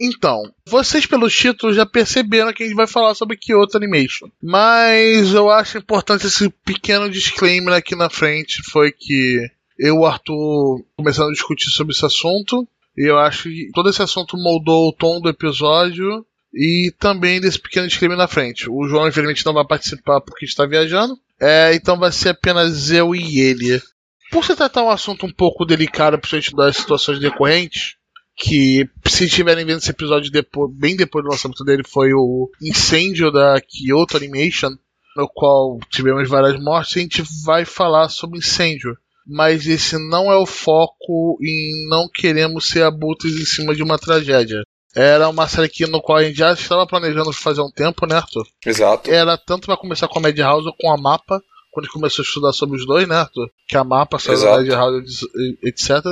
[0.00, 4.28] Então, vocês pelos títulos já perceberam que a gente vai falar sobre Kyoto Animation.
[4.42, 9.40] Mas eu acho importante esse pequeno disclaimer aqui na frente, foi que
[9.78, 12.66] eu e o Arthur começamos a discutir sobre esse assunto.
[12.96, 17.58] E eu acho que todo esse assunto moldou o tom do episódio e também desse
[17.58, 18.70] pequeno disclaimer na frente.
[18.70, 21.18] O João, infelizmente, não vai participar porque está viajando.
[21.40, 23.82] É, então vai ser apenas eu e ele.
[24.30, 27.96] Por se tratar um assunto um pouco delicado, principalmente das situações decorrentes,
[28.36, 33.30] que se estiverem vendo esse episódio depois, bem depois do lançamento dele, foi o incêndio
[33.30, 34.70] da Kyoto Animation,
[35.16, 38.96] no qual tivemos várias mortes, a gente vai falar sobre incêndio.
[39.26, 43.98] Mas esse não é o foco e não queremos ser abutres em cima de uma
[43.98, 44.62] tragédia.
[44.94, 48.16] Era uma série que, no qual a gente já estava planejando fazer um tempo, né,
[48.16, 48.44] Arthur?
[48.64, 49.10] Exato.
[49.10, 51.40] Era tanto para começar com a Madhouse ou com a Mapa,
[51.72, 53.48] quando a gente começou a estudar sobre os dois, né, Arthur?
[53.66, 55.26] Que a Mapa saiu da Madhouse,
[55.64, 56.04] etc.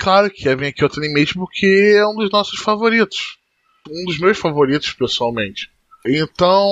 [0.00, 3.38] Claro que ia vir aqui outro Animation porque é um dos nossos favoritos.
[3.88, 5.70] Um dos meus favoritos, pessoalmente.
[6.06, 6.66] Então,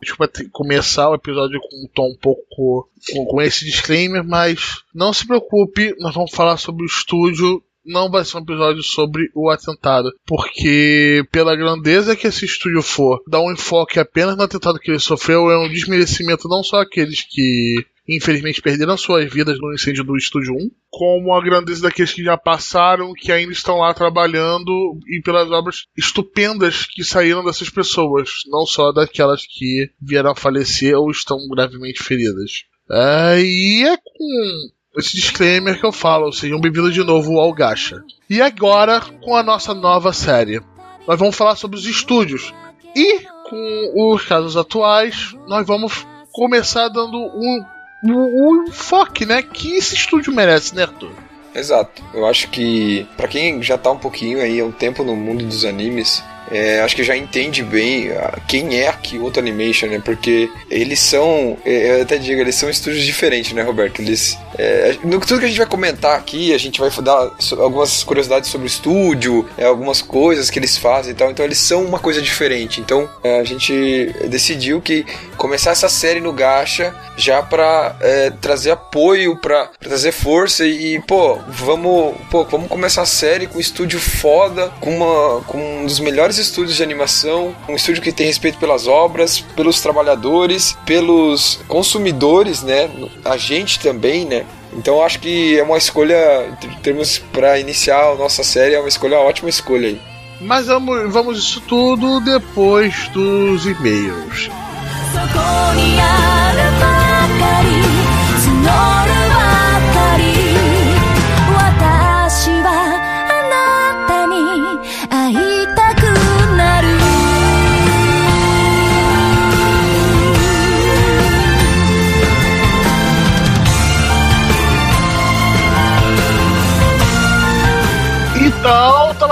[0.00, 4.24] a gente vai começar o episódio com um tom um pouco com, com esse disclaimer,
[4.24, 8.82] mas não se preocupe, nós vamos falar sobre o estúdio não vai ser um episódio
[8.82, 14.42] sobre o atentado, porque pela grandeza que esse estúdio for, dar um enfoque apenas no
[14.42, 19.58] atentado que ele sofreu é um desmerecimento não só aqueles que infelizmente perderam suas vidas
[19.58, 23.78] no incêndio do Estúdio 1, como a grandeza daqueles que já passaram, que ainda estão
[23.78, 30.32] lá trabalhando e pelas obras estupendas que saíram dessas pessoas, não só daquelas que vieram
[30.32, 32.64] a falecer ou estão gravemente feridas.
[32.90, 38.02] É, e é com esse disclaimer que eu falo, sejam bem-vindos de novo ao Gacha.
[38.28, 40.60] E agora, com a nossa nova série,
[41.06, 42.52] nós vamos falar sobre os estúdios.
[42.96, 47.64] E, com os casos atuais, nós vamos começar dando um,
[48.02, 51.12] um, um enfoque, né, que esse estúdio merece, né, Arthur?
[51.54, 52.02] Exato.
[52.14, 55.64] Eu acho que, para quem já tá um pouquinho aí, um tempo no mundo dos
[55.64, 60.02] animes, é, acho que já entende bem ah, quem é a Kyoto Animation, né?
[60.04, 64.00] Porque eles são, é, eu até digo, eles são estúdios diferentes, né, Roberto?
[64.00, 68.02] Eles, é, no tudo que a gente vai comentar aqui, a gente vai dar algumas
[68.02, 71.30] curiosidades sobre o estúdio, é, algumas coisas que eles fazem e tal.
[71.30, 72.80] Então eles são uma coisa diferente.
[72.80, 75.06] Então é, a gente decidiu que
[75.36, 81.38] começar essa série no Gacha já para é, trazer apoio, para trazer força e, pô,
[81.48, 86.00] vamos, pô, vamos começar a série com um estúdio foda, com uma, com um dos
[86.00, 92.62] melhores estúdios de animação, um estúdio que tem respeito pelas obras, pelos trabalhadores, pelos consumidores,
[92.62, 92.90] né?
[93.24, 94.44] A gente também, né?
[94.72, 98.88] Então acho que é uma escolha, em termos para iniciar a nossa série, é uma
[98.88, 100.00] escolha, uma ótima escolha aí.
[100.40, 104.48] Mas vamos, vamos isso tudo depois dos e-mails.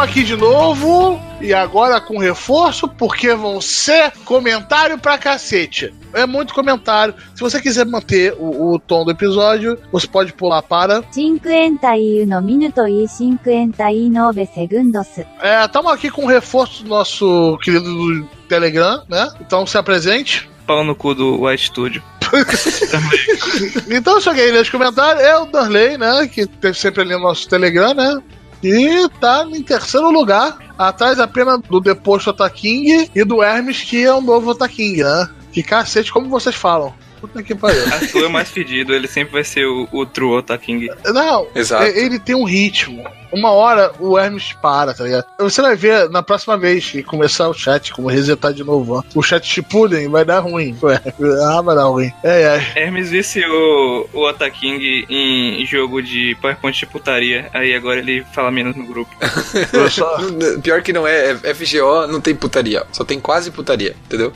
[0.08, 1.20] Aqui de novo.
[1.40, 5.94] E agora com reforço, porque vão ser comentário pra cacete.
[6.14, 7.14] É muito comentário.
[7.34, 11.04] Se você quiser manter o, o tom do episódio, você pode pular para.
[11.12, 15.06] 51 minutos e 59 segundos.
[15.40, 19.30] É, estamos aqui com o reforço do nosso querido do Telegram, né?
[19.40, 20.48] Então se apresente.
[20.66, 22.02] Pau no cu do White Studio.
[23.88, 26.28] então, só quem lê os comentários é o Darley, né?
[26.28, 28.20] Que tem sempre ali no nosso Telegram, né?
[28.62, 34.12] E tá em terceiro lugar, atrás apenas do deposto Otaking e do Hermes, que é
[34.12, 35.28] o novo Otaking, né?
[35.52, 36.92] Que cacete, como vocês falam.
[37.20, 37.82] Puta que pariu.
[37.84, 40.88] Arthur é mais pedido, ele sempre vai ser o, o True Otaking.
[41.06, 41.84] Não, Exato.
[41.84, 45.26] ele tem um ritmo uma hora o Hermes para, tá ligado?
[45.38, 49.22] Você vai ver na próxima vez que começar o chat, como resetar de novo, o
[49.22, 50.76] chat Shippuden vai dar ruim.
[50.82, 51.00] Ué,
[51.44, 52.12] ah, vai dar ruim.
[52.22, 52.80] É, é.
[52.82, 58.76] Hermes viciou o Otaking em jogo de PowerPoint de putaria, aí agora ele fala menos
[58.76, 59.10] no grupo.
[59.90, 60.18] Só...
[60.62, 64.32] Pior que não é, é FGO, não tem putaria, só tem quase putaria, entendeu?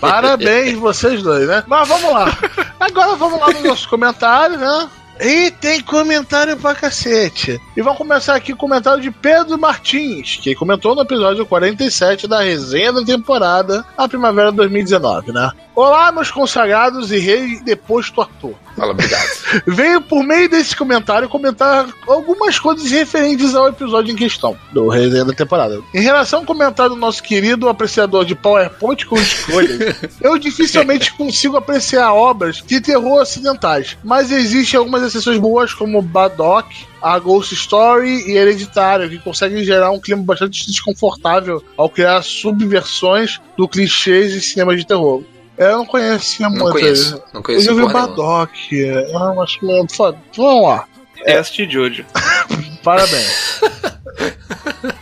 [0.00, 1.64] Parabéns vocês dois, né?
[1.66, 2.25] Mas vamos lá.
[2.78, 4.88] Agora vamos lá nos nossos comentários, né?
[5.20, 7.60] E tem comentário pra cacete.
[7.74, 12.28] E vamos começar aqui com o comentário de Pedro Martins, que comentou no episódio 47
[12.28, 15.50] da resenha da temporada, a primavera de 2019, né?
[15.76, 18.54] Olá, meus consagrados e rei deposto ator.
[18.74, 19.28] Fala, obrigado.
[19.68, 25.26] Venho por meio desse comentário comentar algumas coisas referentes ao episódio em questão, do resenha
[25.26, 25.78] da temporada.
[25.92, 31.58] Em relação ao comentário do nosso querido apreciador de PowerPoint com escolhas, eu dificilmente consigo
[31.58, 38.24] apreciar obras de terror ocidentais, mas existem algumas exceções boas, como Badoc, a Ghost Story
[38.26, 44.40] e Hereditário, que conseguem gerar um clima bastante desconfortável ao criar subversões do clichês em
[44.40, 45.22] cinema de terror.
[45.58, 46.72] Eu não conhecia Não muito.
[46.72, 47.22] conheço.
[47.32, 48.16] Não conheço Eu já vi o porra nenhuma.
[48.16, 48.72] Badoc.
[48.72, 49.94] Eu acho que.
[49.96, 50.18] foda.
[50.36, 50.84] Vamos lá.
[51.24, 52.04] É assistir Jojo.
[52.86, 53.60] Parabéns.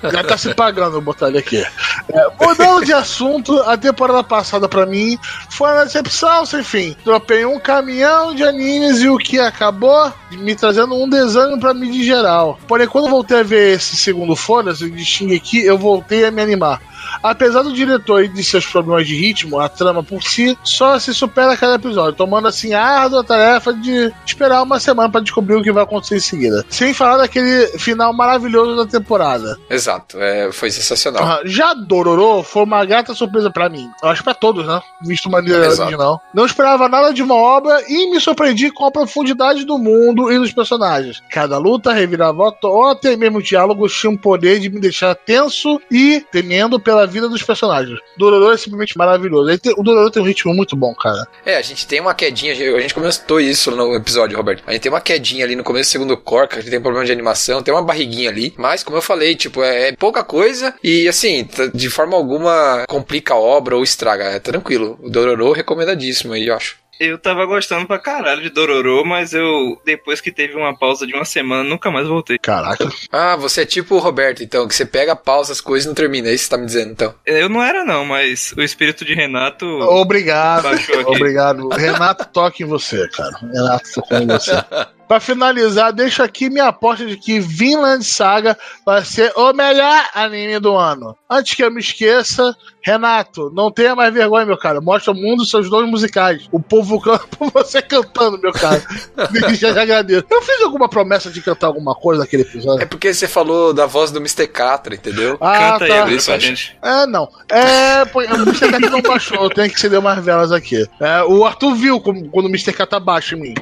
[0.10, 1.58] Já tá se pagando, vou botar ele aqui.
[1.58, 5.18] É, mudando de assunto, a temporada passada pra mim
[5.50, 6.96] foi uma decepção sem fim.
[7.04, 11.90] Dropei um caminhão de animes e o que acabou me trazendo um desânimo pra mim
[11.90, 12.58] de geral.
[12.66, 16.40] Porém, quando eu voltei a ver esse segundo Foda-se de Shingeki, eu voltei a me
[16.40, 16.80] animar.
[17.22, 21.14] Apesar do diretor e de seus problemas de ritmo, a trama por si só se
[21.14, 25.56] supera a cada episódio, tomando assim a árdua tarefa de esperar uma semana pra descobrir
[25.56, 26.64] o que vai acontecer em seguida.
[26.68, 29.56] Sem falar daquele final maravilhoso da temporada.
[29.68, 31.22] Exato, é, foi sensacional.
[31.24, 33.88] Ah, Já Dororo foi uma grata surpresa pra mim.
[34.02, 34.80] Eu acho pra todos, né?
[35.02, 35.82] Visto maneira Exato.
[35.82, 36.20] original.
[36.34, 40.38] Não esperava nada de uma obra e me surpreendi com a profundidade do mundo e
[40.38, 41.20] dos personagens.
[41.30, 46.24] Cada luta, reviravolta ou até mesmo diálogos tinham o poder de me deixar tenso e
[46.32, 47.98] temendo pela vida dos personagens.
[48.18, 49.58] Dororo é simplesmente maravilhoso.
[49.58, 51.26] Tem- o Dororo tem um ritmo muito bom, cara.
[51.44, 54.62] É, a gente tem uma quedinha, a gente comentou isso no episódio, Roberto.
[54.66, 57.04] A gente tem uma quedinha ali no começo do segundo corca, a gente tem problema
[57.04, 60.74] de animação, tem uma barriguinha ali, mas como eu falei, tipo, é, é pouca coisa
[60.82, 64.98] e assim, de forma alguma complica a obra ou estraga, é tranquilo.
[65.02, 66.83] O Dororo recomendadíssimo aí, eu acho.
[66.98, 71.14] Eu tava gostando pra caralho de Dororo, mas eu, depois que teve uma pausa de
[71.14, 72.38] uma semana, nunca mais voltei.
[72.38, 72.88] Caraca.
[73.10, 75.94] Ah, você é tipo o Roberto, então, que você pega, pausa as coisas e não
[75.94, 77.14] termina, é isso que você tá me dizendo, então.
[77.26, 79.66] Eu não era não, mas o espírito de Renato...
[79.66, 80.68] Obrigado.
[81.06, 81.68] Obrigado.
[81.68, 83.36] Renato, toque em você, cara.
[83.38, 84.52] Renato, tocou em você.
[85.06, 88.56] Pra finalizar, deixo aqui minha aposta de que Vinland Saga
[88.86, 91.16] vai ser o melhor anime do ano.
[91.28, 94.80] Antes que eu me esqueça, Renato, não tenha mais vergonha, meu cara.
[94.80, 96.46] Mostra ao mundo seus dons musicais.
[96.52, 98.82] O povo canta por você cantando, meu cara.
[99.58, 100.24] Já, já agradeço.
[100.30, 102.86] Eu fiz alguma promessa de cantar alguma coisa naquele É episódio?
[102.88, 104.46] porque você falou da voz do Mr.
[104.48, 105.36] Catra, entendeu?
[105.40, 105.96] Ah, Canta aí tá.
[105.96, 106.76] agora Isso, pra gente.
[106.82, 107.28] É, não.
[107.50, 108.70] É, pô, o Mr.
[108.70, 110.86] Cat não baixou, eu tenho que ceder umas velas aqui.
[111.00, 112.72] É, o Arthur viu como- quando o Mr.
[112.72, 113.54] Cat tá baixo em mim.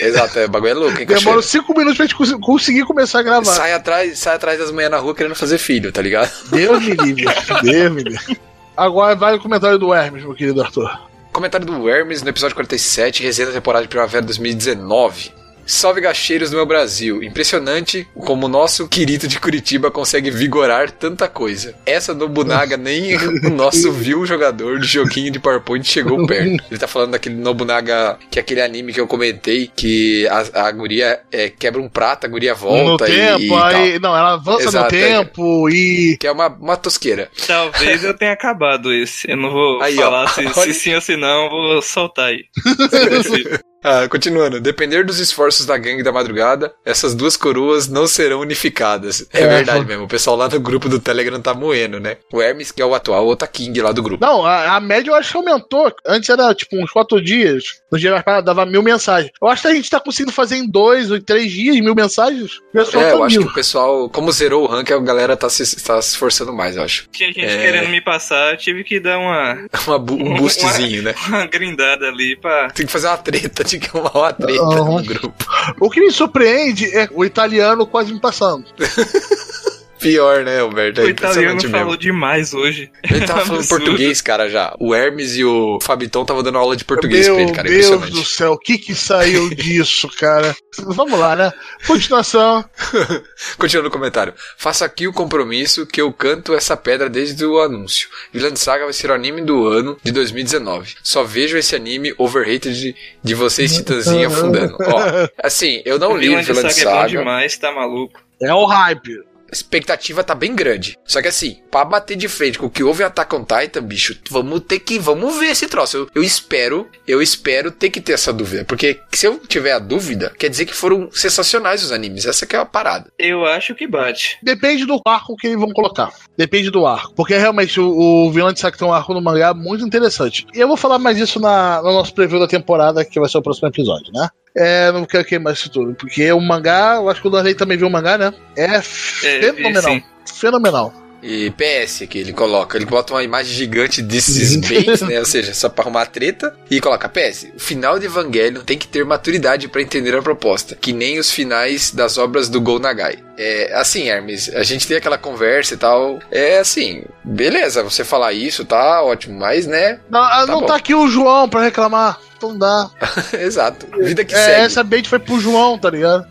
[0.00, 1.42] Exato, é, o bagulho é louco, hein, Cacheiro?
[1.42, 3.44] cinco minutos pra gente cons- conseguir começar a gravar.
[3.44, 6.30] Sai atrás, sai atrás das manhãs na rua querendo fazer filho, tá ligado?
[6.50, 7.24] Deus me livre.
[7.62, 8.38] Deus me livre.
[8.76, 10.90] Agora vai o comentário do Hermes, meu querido Arthur.
[11.32, 15.32] Comentário do Hermes no episódio 47, resenha da temporada de primavera 2019.
[15.66, 17.22] Salve gacheiros do meu Brasil.
[17.22, 21.74] Impressionante como o nosso querido de Curitiba consegue vigorar tanta coisa.
[21.86, 26.64] Essa Nobunaga nem o nosso vil jogador de joguinho de PowerPoint chegou perto.
[26.70, 30.72] Ele tá falando daquele Nobunaga, que é aquele anime que eu comentei, que a, a
[30.72, 33.64] guria é, quebra um prato, a guria no volta e, tempo, e tal.
[33.64, 33.98] aí.
[33.98, 35.08] Não, ela avança Exato, no é.
[35.08, 36.16] tempo e.
[36.18, 37.30] Que é uma, uma tosqueira.
[37.46, 39.30] Talvez eu tenha acabado esse.
[39.30, 40.02] Eu não vou Aí, ó.
[40.02, 40.74] falar se, se Olha.
[40.74, 42.44] sim ou se não, eu vou soltar aí.
[43.84, 44.60] Ah, continuando.
[44.60, 49.26] Depender dos esforços da gangue da madrugada, essas duas coroas não serão unificadas.
[49.32, 50.04] É, É, verdade mesmo.
[50.04, 52.16] O pessoal lá no grupo do Telegram tá moendo, né?
[52.32, 54.24] O Hermes, que é o atual Otaking lá do grupo.
[54.24, 55.92] Não, a, a média eu acho que aumentou.
[56.06, 57.64] Antes era tipo uns quatro dias.
[57.92, 59.30] No dia mais parado, dava mil mensagens.
[59.40, 61.94] Eu acho que a gente tá conseguindo fazer em dois ou em três dias mil
[61.94, 62.58] mensagens.
[62.58, 63.46] O pessoal É, tá eu acho mil.
[63.46, 66.76] que o pessoal, como zerou o rank, a galera tá se, tá se esforçando mais,
[66.76, 67.06] eu acho.
[67.12, 67.58] Tinha gente É.
[67.60, 71.14] querendo me passar, eu tive que dar uma, Uma bu- um boostzinho, né?
[71.28, 72.70] uma grindada ali pra.
[72.70, 75.00] Tem que fazer uma treta, que arrumar uma treta Aham.
[75.00, 75.44] no grupo.
[75.80, 78.64] O que me surpreende é o italiano quase me passando.
[80.04, 81.00] Pior, né, Alberto?
[81.00, 81.96] É o italiano falou mesmo.
[81.96, 82.90] demais hoje.
[83.02, 83.84] Ele tava falando Absurdo.
[83.84, 84.74] português, cara, já.
[84.78, 87.68] O Hermes e o Fabitão estavam dando aula de português Meu pra ele, cara.
[87.68, 90.54] Deus do céu, o que que saiu disso, cara?
[90.78, 91.52] Vamos lá, né?
[91.86, 92.64] Continuação.
[93.58, 94.34] Continuando o comentário.
[94.56, 98.08] Faço aqui o compromisso que eu canto essa pedra desde o anúncio.
[98.32, 100.94] Vinland Saga vai ser o anime do ano de 2019.
[101.02, 104.76] Só vejo esse anime overrated de, de vocês, Titãzinha, afundando.
[104.80, 107.18] Ó, assim, eu não li Vinland Vinland Saga é bom Saga.
[107.18, 108.20] demais, tá maluco.
[108.42, 109.20] É o hype.
[109.54, 110.98] A expectativa tá bem grande.
[111.04, 113.82] Só que assim, pra bater de frente com o que houve em Attack on Titan,
[113.82, 114.98] bicho, vamos ter que.
[114.98, 115.96] Vamos ver esse troço.
[115.96, 118.64] Eu, eu espero, eu espero ter que ter essa dúvida.
[118.64, 122.26] Porque se eu tiver a dúvida, quer dizer que foram sensacionais os animes.
[122.26, 123.12] Essa que é a parada.
[123.16, 124.38] Eu acho que bate.
[124.42, 126.12] Depende do arco que eles vão colocar.
[126.36, 127.14] Depende do arco.
[127.14, 130.48] Porque realmente o, o vilão de Saga tem um arco no mangá muito interessante.
[130.52, 133.38] E eu vou falar mais disso na, no nosso preview da temporada, que vai ser
[133.38, 134.28] o próximo episódio, né?
[134.56, 135.94] É, não quero queimar isso tudo.
[135.94, 138.32] Porque o mangá, eu acho que o Darley também viu o mangá, né?
[138.56, 139.82] É fenomenal.
[139.82, 140.02] sim.
[140.34, 141.04] Fenomenal.
[141.26, 145.18] E PS que ele coloca, ele bota uma imagem gigante desses baits, né?
[145.18, 146.54] Ou seja, só pra arrumar treta.
[146.70, 147.46] E coloca PS.
[147.56, 151.30] O final de Evangelion tem que ter maturidade para entender a proposta, que nem os
[151.30, 153.16] finais das obras do Go Nagai.
[153.38, 156.18] É assim, Hermes, a gente tem aquela conversa e tal.
[156.30, 160.00] É assim, beleza, você falar isso tá ótimo, mas né.
[160.10, 162.20] Não, tá não tá aqui o João pra reclamar.
[162.48, 162.90] Não dá.
[163.38, 163.86] Exato.
[163.98, 164.60] Vida que é, segue.
[164.62, 166.26] Essa bait foi pro João, tá ligado?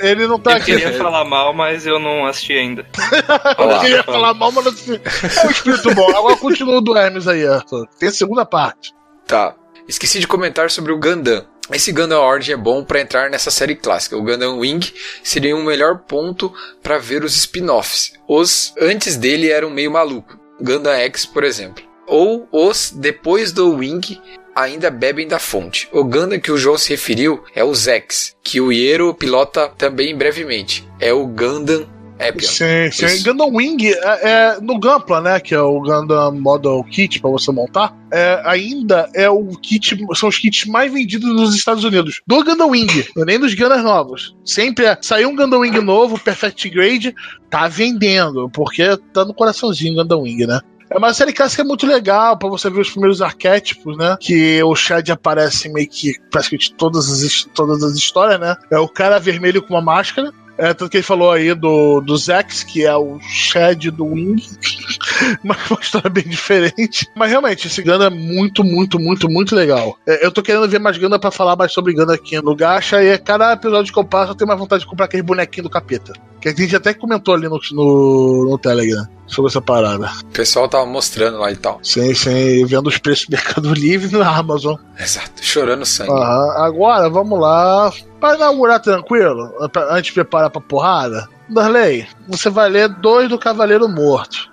[0.00, 0.76] Ele não tá eu aqui.
[0.76, 2.86] queria falar mal, mas eu não assisti ainda.
[3.58, 5.00] eu queria falar mal, mas não assisti.
[5.42, 6.08] É um espírito bom.
[6.16, 7.86] Agora continua o do Hermes aí, Arthur.
[7.98, 8.94] Tem a segunda parte.
[9.26, 9.54] Tá.
[9.86, 11.44] Esqueci de comentar sobre o Gundam.
[11.70, 14.16] Esse Gundam Origin é bom para entrar nessa série clássica.
[14.16, 14.92] O Gundam Wing
[15.22, 16.52] seria um melhor ponto
[16.82, 18.12] para ver os spin-offs.
[18.28, 20.38] Os antes dele eram meio maluco.
[20.60, 21.84] Gundam X, por exemplo.
[22.06, 24.20] Ou os depois do Wing
[24.54, 25.88] ainda bebem da fonte.
[25.92, 30.16] O Gundam que o João se referiu é o Zex, que o Iero pilota também
[30.16, 30.86] brevemente.
[31.00, 31.86] É o Gundam
[32.18, 32.48] Epion.
[32.48, 33.06] Sim, sim.
[33.06, 33.24] Isso.
[33.24, 35.40] Gundam Wing é, é, no Gampla, né?
[35.40, 37.94] Que é o Gundam Model Kit para você montar.
[38.12, 42.20] É, ainda é o kit, são os kits mais vendidos nos Estados Unidos.
[42.26, 44.36] Do Gundam Wing, nem dos Gundams novos.
[44.44, 47.14] Sempre é, saiu um Gundam Wing novo, Perfect Grade,
[47.50, 50.60] tá vendendo, porque tá no coraçãozinho Gundam Wing, né?
[50.90, 54.16] É uma série clássica é muito legal para você ver os primeiros arquétipos, né?
[54.20, 58.56] Que o Chad aparece meio que praticamente todas as, todas as histórias, né?
[58.70, 62.16] É o cara vermelho com uma máscara, é, tanto que ele falou aí do, do
[62.16, 64.42] Zex, que é o Shed do Wing.
[65.42, 67.08] Mas uma história bem diferente.
[67.14, 69.96] Mas realmente, esse Ganda é muito, muito, muito, muito legal.
[70.06, 73.02] É, eu tô querendo ver mais Ganda pra falar mais sobre Ganda aqui no Gacha.
[73.02, 75.70] E cada episódio que eu passo, eu tenho mais vontade de comprar aquele bonequinho do
[75.70, 76.12] capeta.
[76.40, 80.10] Que a gente até comentou ali no, no, no Telegram sobre essa parada.
[80.22, 81.78] O pessoal tava mostrando lá e tal.
[81.82, 84.76] Sim, sim, vendo os preços do Mercado Livre na Amazon.
[84.98, 86.12] Exato, chorando sangue.
[86.12, 87.90] agora, vamos lá.
[88.24, 89.52] Para inaugurar tranquilo,
[89.90, 94.50] antes de preparar pra porrada, Darley, você vai ler dois do Cavaleiro Morto.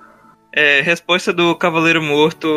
[0.51, 2.49] É, resposta do Cavaleiro Morto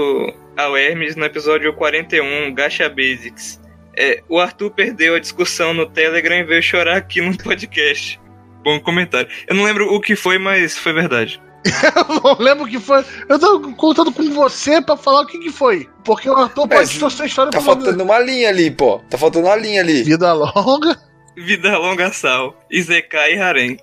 [0.56, 3.60] ao Hermes no episódio 41, Gacha Basics.
[3.96, 8.20] É, o Arthur perdeu a discussão no Telegram e veio chorar aqui no podcast.
[8.64, 9.28] Bom comentário.
[9.46, 11.40] Eu não lembro o que foi, mas foi verdade.
[11.96, 13.04] eu não lembro o que foi.
[13.28, 15.88] Eu tô contando com você pra falar o que, que foi.
[16.04, 19.00] Porque o Arthur pode distorcer a história Tá faltando uma linha ali, pô.
[19.10, 20.02] Tá faltando uma linha ali.
[20.02, 21.00] Vida longa.
[21.36, 22.54] Vida longa, Sal.
[22.70, 23.78] Izekai e Harem.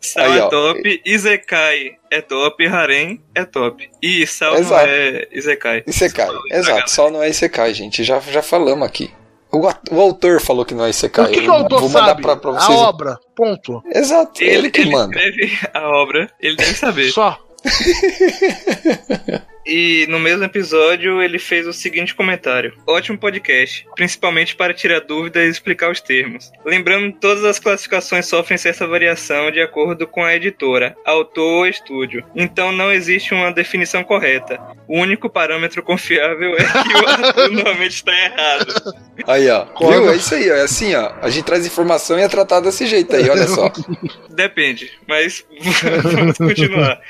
[0.00, 0.48] Sal Aí, é ó.
[0.48, 3.90] top, Izekai é top, Harem é top.
[4.02, 4.86] E Sal Exato.
[4.86, 5.84] não é Izekai.
[5.86, 6.90] Izekai, exato.
[6.90, 8.02] Sal não é Izekai, gente.
[8.02, 9.10] Já, já falamos aqui.
[9.56, 11.26] O, o autor falou que não é Isekai.
[11.26, 12.22] O que, que o autor Vou mandar sabe?
[12.22, 12.78] Pra, pra vocês.
[12.78, 13.82] A obra, ponto.
[13.92, 15.18] Exato, ele, ele que ele manda.
[15.18, 17.10] Ele a obra, ele deve saber.
[17.10, 17.38] Só.
[19.66, 25.44] E no mesmo episódio ele fez o seguinte comentário: Ótimo podcast, principalmente para tirar dúvidas
[25.44, 26.52] e explicar os termos.
[26.64, 31.66] Lembrando que todas as classificações sofrem certa variação de acordo com a editora, autor ou
[31.66, 32.24] estúdio.
[32.34, 34.60] Então não existe uma definição correta.
[34.88, 38.94] O único parâmetro confiável é que o Arthur normalmente está errado.
[39.26, 39.66] Aí, ó.
[39.80, 40.10] Viu?
[40.10, 40.54] É isso aí, ó.
[40.54, 41.12] É assim, ó.
[41.20, 43.72] A gente traz informação e é tratado desse jeito aí, olha só.
[44.30, 45.44] Depende, mas
[46.02, 47.00] vamos continuar.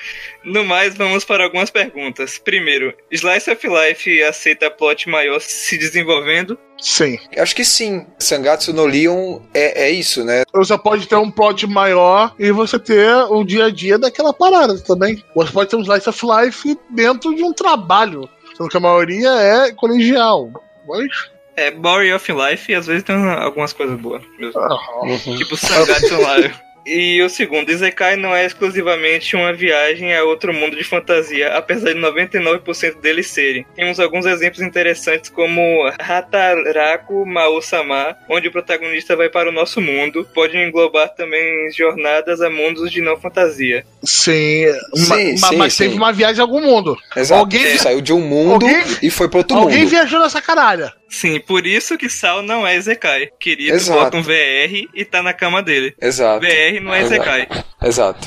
[0.46, 2.38] No mais, vamos para algumas perguntas.
[2.38, 6.56] Primeiro, Slice of Life aceita plot maior se desenvolvendo?
[6.78, 7.18] Sim.
[7.36, 8.06] Acho que sim.
[8.16, 10.44] Sangatsu no Leon é, é isso, né?
[10.54, 14.78] Você pode ter um plot maior e você ter o dia a dia daquela parada
[14.78, 15.20] também.
[15.34, 18.28] Você pode ter um Slice of Life dentro de um trabalho.
[18.56, 20.52] Sendo que a maioria é colegial.
[20.86, 21.08] Mas
[21.56, 24.22] é, Body of Life e às vezes tem algumas coisas boas.
[24.38, 24.60] Mesmo.
[24.60, 25.36] Uhum.
[25.36, 26.54] Tipo Sangatsu Life.
[26.86, 31.92] E o segundo, Izekai não é exclusivamente uma viagem a outro mundo de fantasia, apesar
[31.92, 33.66] de 99% deles serem.
[33.74, 35.60] Temos alguns exemplos interessantes como
[35.98, 40.26] Hataraku Mao-sama, onde o protagonista vai para o nosso mundo.
[40.32, 43.84] Pode englobar também jornadas a mundos de não fantasia.
[44.04, 45.84] Sim, sim, ma sim mas sim.
[45.84, 46.96] teve uma viagem a algum mundo.
[47.16, 47.40] Exato.
[47.40, 47.78] Alguém é.
[47.78, 48.84] saiu de um mundo alguém...
[49.02, 49.84] e foi para outro alguém mundo.
[49.84, 50.92] Alguém viajou nessa caralha.
[51.08, 53.28] Sim, por isso que Sal não é Zekai.
[53.38, 54.00] Querido, Exato.
[54.00, 55.94] bota um VR e tá na cama dele.
[56.00, 56.44] Exato.
[56.44, 57.48] VR não é Zekai.
[57.82, 58.26] Exato.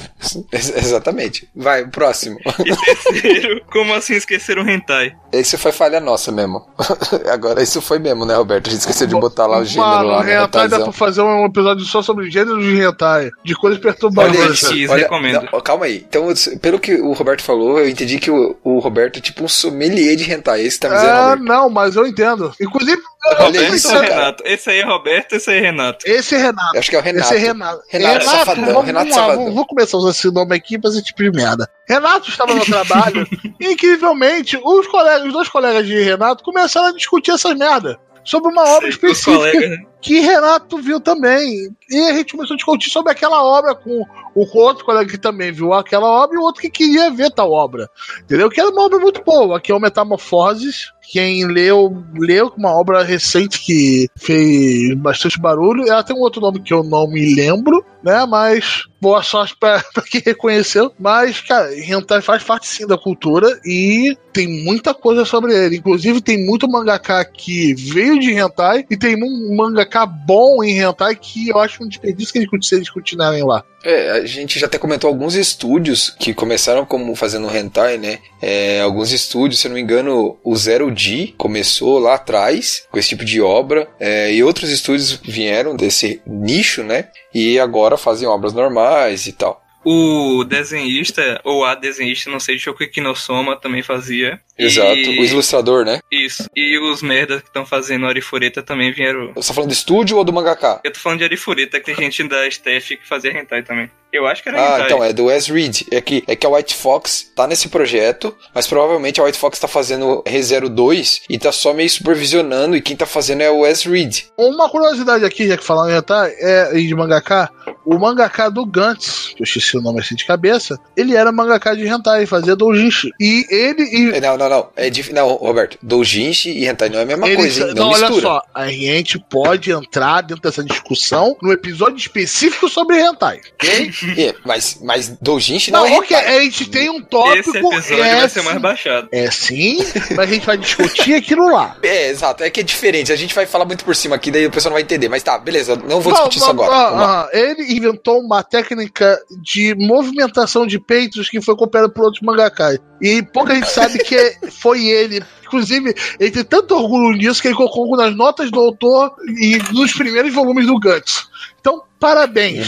[0.52, 1.50] Ex exatamente.
[1.56, 2.40] Vai, próximo.
[2.66, 5.16] E terceiro, como assim esquecer o hentai?
[5.32, 6.68] Esse foi falha nossa mesmo.
[7.32, 8.68] Agora, isso foi mesmo, né, Roberto?
[8.68, 10.18] A gente esqueceu de botar lá o gênero Mano, lá.
[10.18, 13.30] Mano, hentai dá pra fazer um episódio só sobre gênero de hentai.
[13.44, 14.64] De coisas perturbadoras.
[14.64, 15.50] Olha, olha, recomendo.
[15.52, 16.06] Não, calma aí.
[16.08, 16.28] Então,
[16.62, 20.16] pelo que o Roberto falou, eu entendi que o, o Roberto é tipo um sommelier
[20.16, 20.62] de hentai.
[20.62, 22.54] Esse tá me dizendo, Ah, não, mas eu entendo.
[22.70, 23.02] Inclusive,
[23.38, 24.44] Roberto isso, ou Renato?
[24.46, 26.06] Esse aí é Roberto, esse aí é Renato.
[26.08, 26.76] Esse é Renato.
[26.76, 27.26] Eu acho que é o Renato.
[27.26, 27.82] Esse é Renato.
[27.90, 28.66] Renato, Renato Safadão.
[28.66, 29.54] Vamos, Renato vamos Safadão.
[29.54, 31.70] vou começar a usar esse nome aqui pra esse tipo de merda.
[31.88, 33.28] Renato estava no trabalho
[33.60, 38.52] e, incrivelmente, os, colegas, os dois colegas de Renato começaram a discutir essas merda sobre
[38.52, 39.78] uma obra Sim, específica.
[40.02, 41.70] que Renato viu também.
[41.90, 45.52] E a gente começou a discutir sobre aquela obra com o outro colega que também
[45.52, 47.90] viu aquela obra e o outro que queria ver tal obra.
[48.22, 48.50] Entendeu?
[48.50, 50.92] Que era uma obra muito boa, que é o Metamorfoses.
[51.12, 55.88] Quem leu, leu uma obra recente que fez bastante barulho.
[55.88, 58.28] Ela tem um outro nome que eu não me lembro, né?
[58.28, 60.94] Mas boa sorte pra quem reconheceu.
[61.00, 65.78] Mas, cara, Hentai faz parte sim da cultura e tem muita coisa sobre ele.
[65.78, 71.16] Inclusive, tem muito mangaka que veio de Hentai e tem um mangaka bom em Hentai
[71.16, 73.64] que eu acho um desperdício que eles continuarem lá.
[73.84, 78.20] É, a gente já até comentou alguns estúdios que começaram como fazendo hentai, né?
[78.42, 83.10] É, alguns estúdios, se não me engano, o Zero D começou lá atrás com esse
[83.10, 87.08] tipo de obra, é, e outros estúdios vieram desse nicho, né?
[87.34, 89.64] E agora fazem obras normais e tal.
[89.92, 94.40] O desenhista, ou a desenhista, não sei, de Shokiki no Soma também fazia.
[94.56, 95.20] Exato, e...
[95.20, 96.00] o ilustrador, né?
[96.12, 96.48] Isso.
[96.56, 99.34] E os merdas que estão fazendo Arifureta também vieram.
[99.34, 100.80] Você tá falando do estúdio ou do mangaka?
[100.84, 103.90] Eu tô falando de Arifureta, que tem gente da staff que fazia hentai também.
[104.12, 105.82] Eu acho que era Ah, então, é do Wes Reed.
[105.92, 109.60] É que, é que a White Fox tá nesse projeto, mas provavelmente a White Fox
[109.60, 113.60] tá fazendo ReZero 2 e tá só meio supervisionando, e quem tá fazendo é o
[113.60, 114.22] Wes Reed.
[114.38, 117.52] Uma curiosidade aqui, já que falando em hentai, é de mangaka,
[117.86, 121.76] o mangaka do Gantz, que eu esqueci o nome assim de cabeça, ele era mangaka
[121.76, 123.12] de hentai, fazia doujinshi.
[123.20, 123.84] E ele...
[123.84, 124.20] E...
[124.20, 124.70] Não, não, não.
[124.76, 125.14] É dif...
[125.14, 127.38] Não, Roberto, doujinshi e hentai não é a mesma ele...
[127.38, 127.74] coisa, hein?
[127.76, 133.00] Não, não olha só, a gente pode entrar dentro dessa discussão no episódio específico sobre
[133.00, 133.92] hentai, ok?
[134.18, 137.50] É, mas, mas doujinshi não, não é okay, A gente tem um tópico...
[137.50, 139.10] Esse episódio é, vai ser mais baixado.
[139.12, 139.80] É sim,
[140.16, 141.78] mas a gente vai discutir aquilo lá.
[141.90, 142.44] É, exato.
[142.44, 143.12] É que é diferente.
[143.12, 145.10] A gente vai falar muito por cima aqui, daí o pessoal não vai entender.
[145.10, 145.76] Mas tá, beleza.
[145.76, 146.72] Não vou discutir não, isso agora.
[146.72, 152.22] Ah, ah, ele inventou uma técnica de movimentação de peitos que foi copiada por outros
[152.22, 152.78] mangakai.
[153.02, 155.24] E pouca gente sabe que é, foi ele.
[155.46, 159.94] Inclusive, ele tem tanto orgulho nisso que ele colocou nas notas do autor e nos
[159.94, 161.28] primeiros volumes do Guts.
[161.60, 162.66] Então, parabéns.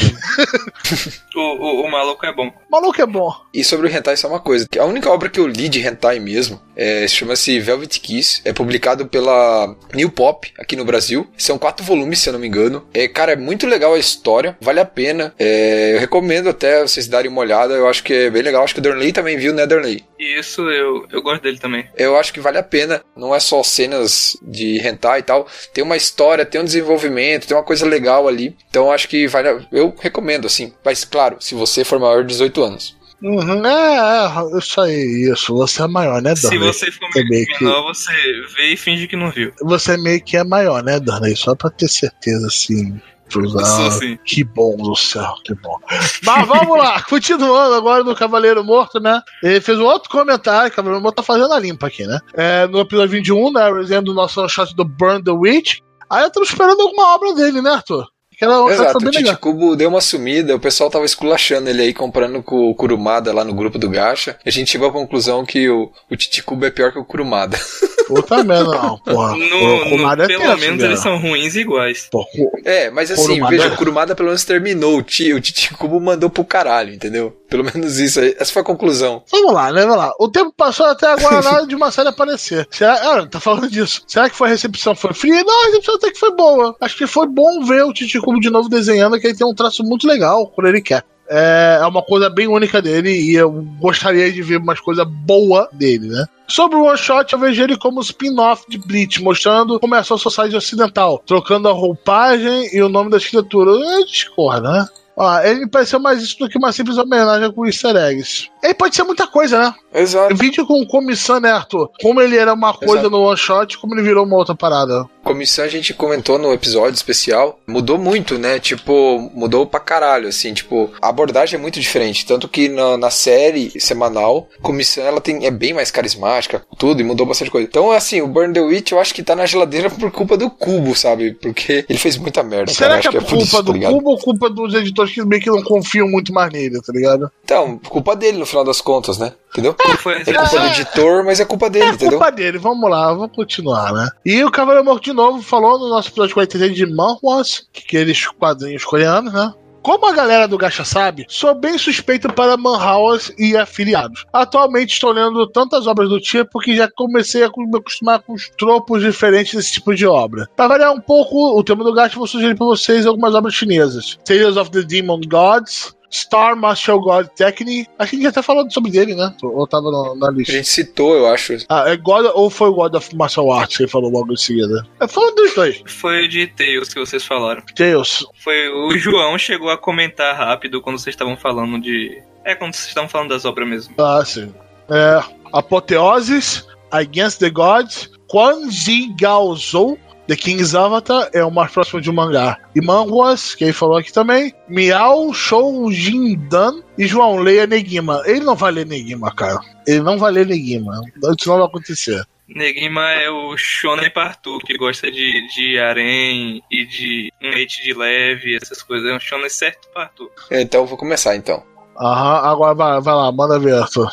[1.35, 2.47] o, o, o, maluco é bom.
[2.47, 3.31] O maluco é bom.
[3.53, 4.67] E sobre o hentai, só uma coisa.
[4.79, 8.41] A única obra que eu li de hentai mesmo é, chama-se Velvet Kiss.
[8.43, 11.27] É publicado pela New Pop aqui no Brasil.
[11.38, 12.88] São quatro volumes, se eu não me engano.
[12.93, 14.57] É, cara, é muito legal a história.
[14.59, 15.33] Vale a pena.
[15.38, 17.73] É, eu recomendo até vocês darem uma olhada.
[17.73, 18.63] Eu acho que é bem legal.
[18.63, 20.03] Acho que o Darnley também viu, né, Darnley?
[20.19, 21.88] Isso, eu, eu gosto dele também.
[21.97, 23.01] Eu acho que vale a pena.
[23.15, 25.47] Não é só cenas de hentai e tal.
[25.73, 28.55] Tem uma história, tem um desenvolvimento, tem uma coisa legal ali.
[28.69, 29.65] Então acho que vale.
[29.71, 30.73] Eu recomendo, assim.
[30.83, 33.01] Mas claro, se você for maior de 18 anos.
[33.24, 35.54] Uhum, é, é, isso aí, isso.
[35.56, 36.74] Você é maior, né, Darnley?
[36.74, 37.88] Se você for é meio menor, que...
[37.88, 38.13] você
[38.56, 39.54] vê e finge que não viu.
[39.62, 41.36] Você meio que é maior, né, Darnley?
[41.36, 43.00] Só pra ter certeza, assim.
[43.34, 45.79] Ah, que bom do céu, que bom.
[46.24, 49.22] Mas vamos lá, continuando agora no Cavaleiro Morto, né?
[49.42, 52.20] Ele fez um outro comentário, o Cavaleiro Morto tá fazendo a limpa aqui, né?
[52.34, 53.72] É, no episódio 21, né?
[53.72, 55.77] Resenha do nosso shot do Burn the Witch.
[56.10, 58.05] Aí estamos esperando alguma obra dele, né, Arthur?
[58.42, 62.72] Aquela Exato, o Titicubo deu uma sumida, o pessoal tava esculachando ele aí, comprando com
[62.72, 64.36] o Kurumada lá no grupo do Gacha.
[64.44, 67.56] A gente chegou à conclusão que o, o Titicubo é pior que o Kurumada.
[68.08, 69.38] Puta merda, não, porra.
[69.38, 72.10] No, no, é pelo tenso, menos eles são ruins iguais.
[72.12, 72.27] Porra,
[72.66, 73.56] é, mas assim, Kurumada...
[73.56, 77.38] veja, o Kurumada pelo menos terminou, o, ti, o Titicubo mandou pro caralho, entendeu?
[77.48, 78.36] Pelo menos isso aí.
[78.40, 79.24] Essa foi a conclusão.
[79.30, 79.82] Vamos lá, né?
[79.82, 80.12] Vamos lá.
[80.20, 82.68] O tempo passou até agora nada de uma série aparecer.
[82.72, 84.04] Será, ah, tá falando disso.
[84.08, 85.44] Será que foi a recepção foi fria?
[85.44, 86.75] Não, a recepção até que foi boa.
[86.82, 87.94] Acho que foi bom ver o
[88.39, 91.03] De novo desenhando, que ele tem um traço muito legal quando ele quer.
[91.29, 95.65] É, é uma coisa bem única dele e eu gostaria de ver umas coisas boas
[95.72, 96.25] dele, né?
[96.46, 100.03] Sobre o One Shot, eu vejo ele como spin-off de Bleach, mostrando como é a
[100.03, 103.72] sociedade ocidental, trocando a roupagem e o nome da escritura.
[103.72, 104.85] Eu discordo, né?
[105.15, 108.50] Ó, ele pareceu mais isso do que uma simples homenagem com easter eggs.
[108.63, 109.75] Ele pode ser muita coisa, né?
[109.94, 110.35] Exato.
[110.35, 111.91] Vídeo com comissão, né, Arthur?
[112.01, 113.09] Como ele era uma coisa Exato.
[113.09, 115.05] no one shot, como ele virou uma outra parada.
[115.31, 118.59] Comissão a gente comentou no episódio especial, mudou muito, né?
[118.59, 122.25] Tipo, mudou pra caralho, assim, tipo, a abordagem é muito diferente.
[122.25, 127.03] Tanto que na, na série semanal, comissão ela tem, é bem mais carismática, tudo, e
[127.05, 127.65] mudou bastante coisa.
[127.65, 130.50] Então, assim, o Burn the Witch eu acho que tá na geladeira por culpa do
[130.50, 131.31] cubo, sabe?
[131.33, 132.74] Porque ele fez muita merda.
[132.74, 133.01] Será cara.
[133.01, 135.41] que, é, que é culpa isso, do tá cubo ou culpa dos editores que meio
[135.41, 137.31] que não confiam muito mais nele, tá ligado?
[137.46, 139.31] Então, culpa dele no final das contas, né?
[139.51, 139.75] Entendeu?
[139.79, 142.07] É, é culpa do editor, mas é culpa dele, é entendeu?
[142.07, 144.09] É culpa dele, vamos lá, vamos continuar, né?
[144.25, 148.25] E o Cavaleiro Morto de novo falou no nosso episódio 43 de Manhwas, que aqueles
[148.27, 149.53] quadrinhos coreanos, né?
[149.81, 154.25] Como a galera do Gacha sabe, sou bem suspeito para manhwas e afiliados.
[154.31, 158.48] Atualmente estou lendo tantas obras do tipo que já comecei a me acostumar com os
[158.50, 160.48] tropos diferentes desse tipo de obra.
[160.55, 164.20] Para variar um pouco o tema do Gacha, vou sugerir para vocês algumas obras chinesas.
[164.24, 167.89] Tales of the Demon Gods, Star Martial God Technique.
[167.97, 169.33] Acho que a gente até falou sobre ele, né?
[169.41, 170.51] Ou tava no, na lista.
[170.51, 171.57] A gente citou, eu acho.
[171.69, 174.85] Ah, é God ou foi God of Martial Arts que ele falou logo em seguida?
[175.00, 175.81] É, foi um dos dois.
[175.85, 177.63] Foi de Tails que vocês falaram.
[177.75, 178.25] Tails.
[178.43, 182.21] Foi o João chegou a comentar rápido quando vocês estavam falando de.
[182.43, 183.95] É, quando vocês estavam falando das obras mesmo.
[183.97, 184.53] Ah, sim.
[184.89, 185.24] É.
[185.53, 189.97] Apoteoses, Against the Gods, Quan Zi Gao Zhou,
[190.31, 192.57] The King's Avatar é o mais próximo de um mangá.
[192.74, 194.53] E Manguas, que ele falou aqui também.
[194.65, 198.24] Miao Shou Jindan e João Leia Negima.
[198.24, 199.59] Ele não vai ler Negima, cara.
[199.85, 201.01] Ele não vai ler Negima.
[201.37, 202.24] Isso não vai acontecer.
[202.48, 207.94] Negima é o Shonen Partu, que gosta de, de harém e de um leite de
[207.94, 209.11] leve, essas coisas.
[209.11, 210.31] É um Shonen certo Partu.
[210.50, 211.61] Então eu vou começar então.
[212.00, 214.09] Aham, agora vai, vai lá, manda ver, Arthur.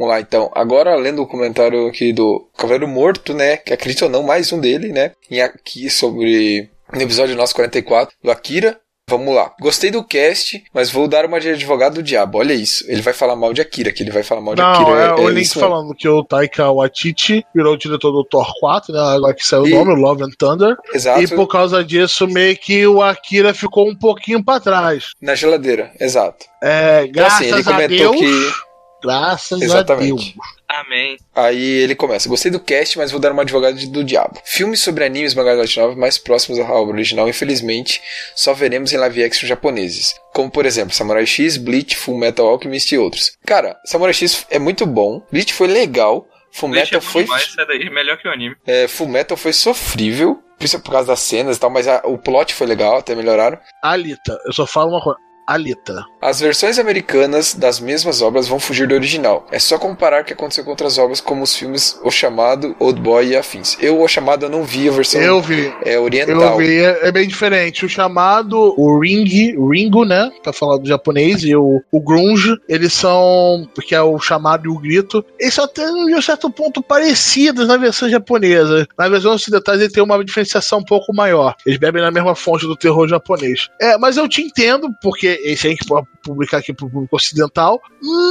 [0.00, 0.50] Vamos lá, então.
[0.54, 3.58] Agora, lendo o comentário aqui do Cavaleiro Morto, né?
[3.58, 5.12] Que acredita ou não, mais um dele, né?
[5.30, 6.70] E aqui sobre.
[6.90, 8.80] No episódio nosso 44, do Akira.
[9.06, 9.52] Vamos lá.
[9.60, 12.38] Gostei do cast, mas vou dar uma de advogado do diabo.
[12.38, 12.84] Olha isso.
[12.88, 15.00] Ele vai falar mal de Akira, que ele vai falar mal de não, Akira.
[15.00, 18.94] É, é o Link falando que o Taika Waititi virou o diretor do Thor 4,
[18.94, 19.00] né?
[19.00, 19.74] Agora que saiu e...
[19.74, 20.76] o nome, Love and Thunder.
[20.94, 21.22] Exato.
[21.22, 25.10] E por causa disso, meio que o Akira ficou um pouquinho pra trás.
[25.20, 26.46] Na geladeira, exato.
[26.62, 28.54] É, graças então, assim, ele comentou a Deus.
[28.54, 28.69] Que
[29.02, 30.12] Graças Exatamente.
[30.12, 30.34] a Deus.
[30.68, 31.18] Amém.
[31.34, 32.28] Aí ele começa.
[32.28, 34.40] Gostei do cast, mas vou dar uma advogada do diabo.
[34.44, 38.00] Filmes sobre animes mangás novel mais próximos à obra original, infelizmente,
[38.36, 40.14] só veremos em live action japoneses.
[40.32, 43.32] Como, por exemplo, Samurai X, Bleach, Full Metal Alchemist e outros.
[43.44, 45.20] Cara, Samurai X é muito bom.
[45.30, 46.26] Bleach foi legal.
[46.52, 47.24] Full Metal é foi.
[47.24, 48.54] Demais, daí, melhor que o anime.
[48.66, 50.38] É, Full Metal foi sofrível.
[50.58, 53.58] Principalmente por causa das cenas e tal, mas a, o plot foi legal, até melhoraram.
[53.82, 55.18] Alita, eu só falo uma coisa.
[55.50, 56.04] Alita.
[56.22, 59.46] As versões americanas das mesmas obras vão fugir do original.
[59.50, 63.00] É só comparar o que aconteceu com outras obras, como os filmes O Chamado, Old
[63.00, 63.76] Boy e afins.
[63.80, 65.72] Eu, O Chamado, eu não vi a versão eu vi.
[65.84, 66.52] É, oriental.
[66.52, 67.84] Eu vi, é, é bem diferente.
[67.84, 72.92] O Chamado, o Ring, Ringo, né, pra falar do japonês, e o, o Grunge, eles
[72.92, 76.80] são, que é o Chamado e o Grito, eles são até, em um certo ponto,
[76.80, 78.86] parecidos na versão japonesa.
[78.96, 81.56] Na versão ocidental, ele tem uma diferenciação um pouco maior.
[81.66, 83.68] Eles bebem na mesma fonte do terror japonês.
[83.80, 87.80] É, mas eu te entendo, porque esse a gente pode publicar aqui pro público ocidental.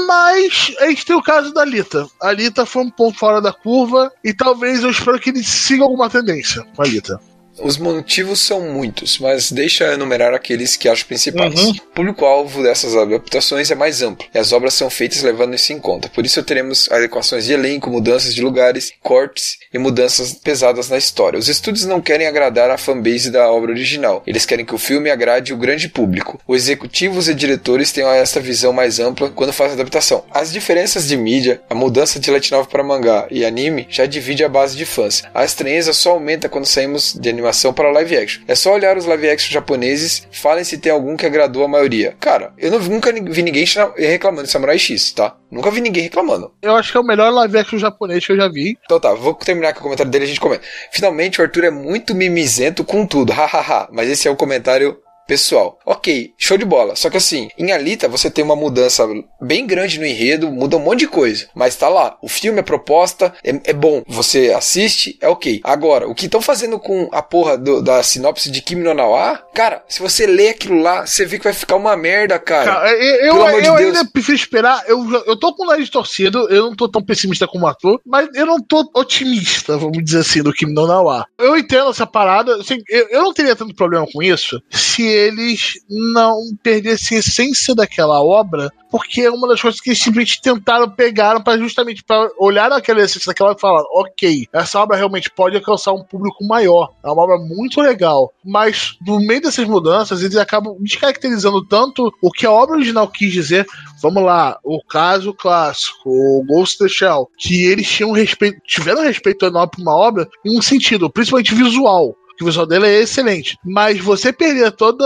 [0.07, 2.07] Mas a gente tem o caso da Alita.
[2.21, 5.83] A Alita foi um ponto fora da curva e talvez eu espero que ele siga
[5.83, 7.19] alguma tendência com a Alita.
[7.61, 11.59] Os motivos são muitos, mas deixa eu enumerar aqueles que acho principais.
[11.59, 11.71] Uhum.
[11.71, 15.79] O público-alvo dessas adaptações é mais amplo, e as obras são feitas levando isso em
[15.79, 16.09] conta.
[16.09, 21.37] Por isso teremos adequações de elenco, mudanças de lugares, cortes e mudanças pesadas na história.
[21.37, 25.09] Os estúdios não querem agradar a fanbase da obra original, eles querem que o filme
[25.09, 26.39] agrade o grande público.
[26.47, 30.23] Os executivos e diretores têm essa visão mais ampla quando fazem a adaptação.
[30.31, 34.43] As diferenças de mídia, a mudança de light novel para mangá e anime já divide
[34.43, 35.23] a base de fãs.
[35.33, 38.43] A estranheza só aumenta quando saímos de animação animação para live action.
[38.47, 42.15] É só olhar os live action japoneses, falem se tem algum que agradou a maioria.
[42.19, 43.65] Cara, eu não, nunca vi ninguém
[43.97, 45.35] reclamando de Samurai X, tá?
[45.51, 46.51] Nunca vi ninguém reclamando.
[46.61, 48.77] Eu acho que é o melhor live action japonês que eu já vi.
[48.85, 50.63] Então tá, vou terminar com o comentário dele e a gente comenta.
[50.91, 53.89] Finalmente o Arthur é muito mimizento com tudo, hahaha.
[53.91, 54.97] Mas esse é o comentário
[55.29, 55.77] pessoal.
[55.85, 56.95] Ok, show de bola.
[56.95, 59.07] Só que assim, em Alita você tem uma mudança
[59.39, 61.47] bem grande no enredo, muda um monte de coisa.
[61.53, 64.01] Mas tá lá, o filme, a proposta é, é bom.
[64.07, 65.61] Você assiste, é ok.
[65.63, 69.39] Agora, o que estão fazendo com a porra do, da sinopse de Kimi no Nawa,
[69.53, 72.73] cara, se você lê aquilo lá, você vê que vai ficar uma merda, cara.
[72.73, 74.83] cara eu, eu, eu de ainda prefiro esperar.
[74.87, 78.01] Eu, eu tô com o nariz torcido, eu não tô tão pessimista como o ator,
[78.03, 81.27] mas eu não tô otimista, vamos dizer assim, do Kimi no Nawa.
[81.37, 85.73] Eu entendo essa parada, assim, eu, eu não teria tanto problema com isso se eles
[85.89, 90.89] não perdessem a essência daquela obra, porque é uma das coisas que eles simplesmente tentaram
[90.89, 95.55] pegar para justamente para olhar aquela essência daquela e falar, ok, essa obra realmente pode
[95.55, 96.91] alcançar um público maior.
[97.03, 102.31] É uma obra muito legal, mas no meio dessas mudanças eles acabam descaracterizando tanto o
[102.31, 103.65] que a obra original quis dizer.
[104.01, 109.01] Vamos lá, o caso clássico, o Ghost of the Shell, que eles tinham respeito, tiveram
[109.01, 113.01] respeito enorme para uma obra em um sentido, principalmente visual que o visual dele é
[113.01, 113.57] excelente.
[113.63, 115.03] Mas você perder todo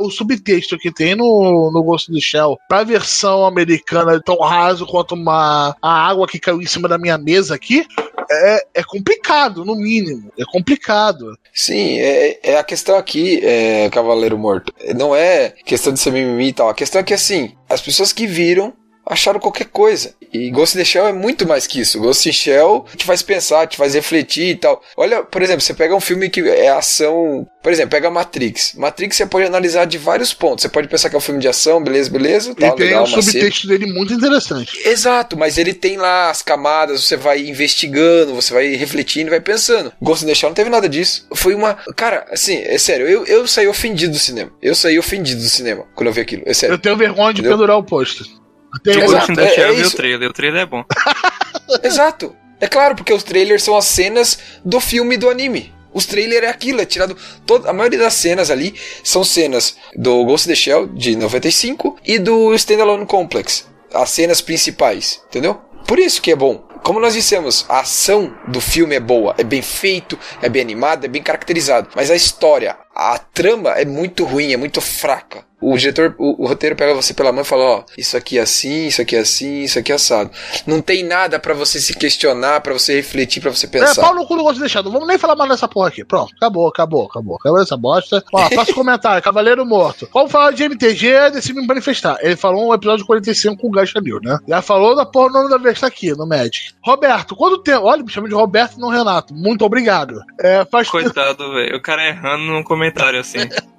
[0.00, 5.14] o subtexto que tem no, no Ghost do Shell pra versão americana tão raso quanto
[5.14, 7.86] uma, a água que caiu em cima da minha mesa aqui,
[8.30, 10.32] é, é complicado, no mínimo.
[10.38, 11.36] É complicado.
[11.52, 14.72] Sim, é, é a questão aqui, é, Cavaleiro Morto.
[14.96, 16.70] Não é questão de ser mimimi e tal.
[16.70, 18.72] A questão é que, assim, as pessoas que viram
[19.06, 20.14] acharam qualquer coisa.
[20.32, 21.98] E Ghost in the Shell é muito mais que isso.
[22.00, 24.82] Ghost in the Shell te faz pensar, te faz refletir e tal.
[24.96, 27.46] Olha, por exemplo, você pega um filme que é ação.
[27.62, 28.74] Por exemplo, pega Matrix.
[28.74, 30.62] Matrix você pode analisar de vários pontos.
[30.62, 32.54] Você pode pensar que é um filme de ação, beleza, beleza.
[32.54, 34.72] Tal, e tem legal, um subtexto dele muito interessante.
[34.88, 39.92] Exato, mas ele tem lá as camadas, você vai investigando, você vai refletindo, vai pensando.
[40.00, 41.26] Ghost in the Shell não teve nada disso.
[41.34, 41.74] Foi uma.
[41.94, 44.50] Cara, assim, é sério, eu, eu saí ofendido do cinema.
[44.60, 46.42] Eu saí ofendido do cinema quando eu vi aquilo.
[46.46, 46.74] É sério.
[46.74, 47.58] Eu tenho vergonha de Entendeu?
[47.58, 48.41] pendurar o posto.
[48.74, 50.30] Até Exato, é, é o trailer.
[50.30, 50.84] O trailer é bom.
[51.82, 52.34] Exato.
[52.60, 55.74] É claro, porque os trailers são as cenas do filme e do anime.
[55.92, 57.16] Os trailers é aquilo, é tirado.
[57.44, 61.98] Todo, a maioria das cenas ali são cenas do Ghost in the Shell de 95
[62.04, 63.66] e do Standalone Complex.
[63.92, 65.60] As cenas principais, entendeu?
[65.86, 66.64] Por isso que é bom.
[66.82, 71.04] Como nós dissemos, a ação do filme é boa, é bem feito, é bem animado,
[71.04, 71.88] é bem caracterizado.
[71.94, 75.44] Mas a história, a trama é muito ruim, é muito fraca.
[75.62, 78.42] O diretor, o, o, roteiro pega você pela mão e fala, ó, isso aqui é
[78.42, 80.30] assim, isso aqui é assim, isso aqui é assado.
[80.66, 84.00] Não tem nada para você se questionar, para você refletir, para você pensar.
[84.00, 84.86] É, pau no cu do gosto deixado.
[84.86, 86.04] Não vamos nem falar mais nessa porra aqui.
[86.04, 87.36] Pronto, acabou, acabou, acabou.
[87.36, 88.24] Acabou essa bosta.
[88.32, 90.08] Ó, faço comentário, Cavaleiro Morto.
[90.12, 92.18] Vamos falar de MTG, decide me manifestar.
[92.20, 94.38] Ele falou um episódio 45 com o Gacha News, né?
[94.48, 96.72] Já falou da porra, o nome da vez tá aqui, no Magic.
[96.82, 97.74] Roberto, quando tem...
[97.74, 99.32] Olha, me chama de Roberto, não Renato.
[99.32, 100.20] Muito obrigado.
[100.40, 100.88] É, faz...
[100.88, 101.76] Coitado, velho.
[101.76, 103.38] O cara errando num comentário assim.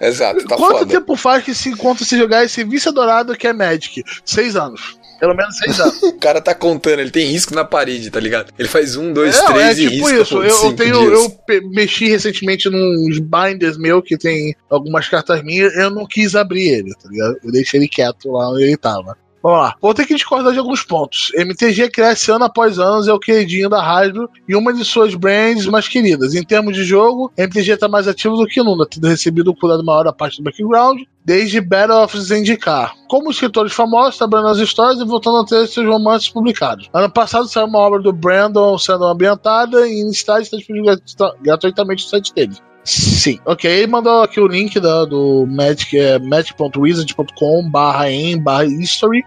[0.00, 0.86] Exato, tá Quanto foda.
[0.86, 4.02] tempo faz que se encontra se jogar esse vice dourado que é Magic?
[4.24, 4.98] Seis anos.
[5.18, 6.02] Pelo menos seis anos.
[6.02, 8.52] o cara tá contando, ele tem risco na parede, tá ligado?
[8.58, 10.42] Ele faz um, dois, é, três é, e tipo risco.
[10.44, 10.64] Isso.
[10.64, 10.98] Eu, eu tenho.
[11.00, 11.38] Dias.
[11.48, 16.68] Eu mexi recentemente nos binders meu que tem algumas cartas minhas, eu não quis abrir
[16.68, 17.36] ele, tá ligado?
[17.42, 19.16] Eu deixei ele quieto lá onde ele tava.
[19.48, 19.74] Vamos lá.
[19.80, 21.32] Vou ter que discordar de alguns pontos.
[21.34, 25.64] MTG cresce ano após ano, é o queridinho da Hasbro e uma de suas brands
[25.66, 26.34] mais queridas.
[26.34, 29.82] Em termos de jogo, MTG está mais ativo do que nunca, tendo recebido o cuidado
[29.82, 32.92] maior da parte do background, desde Battle of Zendikar.
[33.08, 36.90] Como escritores famosos, trabalhando nas histórias e voltando a ter seus romances publicados.
[36.92, 40.94] Ano passado saiu uma obra do Brandon sendo ambientada e em está disponível
[41.40, 42.54] gratuitamente no site dele.
[42.84, 43.86] Sim, ok.
[43.86, 49.24] Mandou aqui o link da, do Magic, é magic.wizard.com barra em barra history,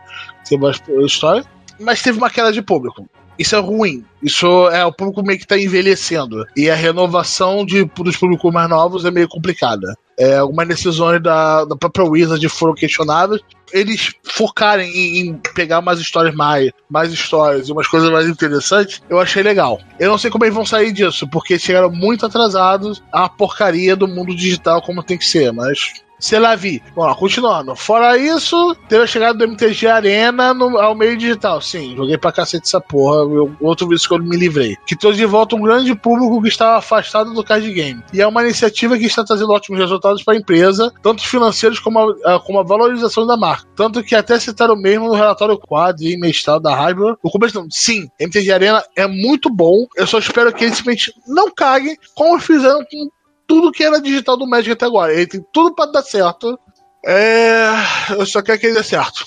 [0.48, 1.46] tem mais história,
[1.80, 3.08] mas teve uma queda de público.
[3.38, 4.06] Isso é ruim.
[4.22, 6.46] Isso é o público meio que está envelhecendo.
[6.56, 9.98] E a renovação de, dos públicos mais novos é meio complicada.
[10.22, 13.42] É, algumas decisões da, da própria Wizard foram questionáveis.
[13.74, 19.02] Eles focarem em, em, pegar umas histórias mais, mais histórias e umas coisas mais interessantes,
[19.10, 19.82] eu achei legal.
[20.00, 24.08] Eu não sei como eles vão sair disso, porque chegaram muito atrasados à porcaria do
[24.08, 25.80] mundo digital como tem que ser, mas
[26.22, 26.82] sei lá, vi.
[26.96, 27.76] Bom, continuando.
[27.76, 31.60] Fora isso, teve a chegada do MTG Arena no, ao meio digital.
[31.60, 33.22] Sim, joguei pra cacete essa porra.
[33.22, 34.78] Eu, outro vídeo que eu me livrei.
[34.86, 38.02] Que trouxe de volta um grande público que estava afastado do card game.
[38.14, 42.16] E é uma iniciativa que está trazendo ótimos resultados para a empresa, tanto financeiros como
[42.24, 43.68] a, como a valorização da marca.
[43.76, 47.16] Tanto que até citaram mesmo no relatório quadrimestral da Hybrid.
[47.24, 49.88] O começo, sim, MTG Arena é muito bom.
[49.98, 53.10] Eu só espero que eles simplesmente não caguem como fizeram com
[53.48, 55.14] tudo que era digital do Magic até agora.
[55.14, 56.60] Ele tem tudo para dar certo.
[57.06, 57.72] É.
[58.12, 59.26] Eu só quero que ele dê certo.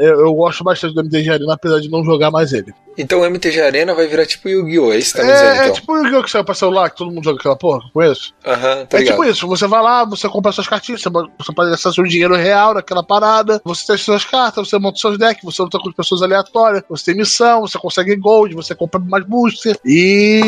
[0.00, 2.72] Eu, eu gosto bastante do MTG Arena, apesar de não jogar mais ele.
[2.96, 4.92] Então o MTG Arena vai virar tipo Yu-Gi-Oh!
[4.92, 5.64] É isso que tá é, dizendo, então.
[5.64, 6.22] É tipo Yu-Gi-Oh!
[6.22, 8.34] que saiu pra celular, que todo mundo joga aquela porra, conheço.
[8.46, 11.70] Aham, uhum, tá É tipo isso, você vai lá, você compra suas cartinhas, você pode
[11.70, 15.62] gastar seu dinheiro real naquela parada, você tem suas cartas, você monta seus decks, você
[15.62, 19.78] luta com pessoas aleatórias, você tem missão, você consegue gold, você compra mais booster.
[19.84, 20.42] E.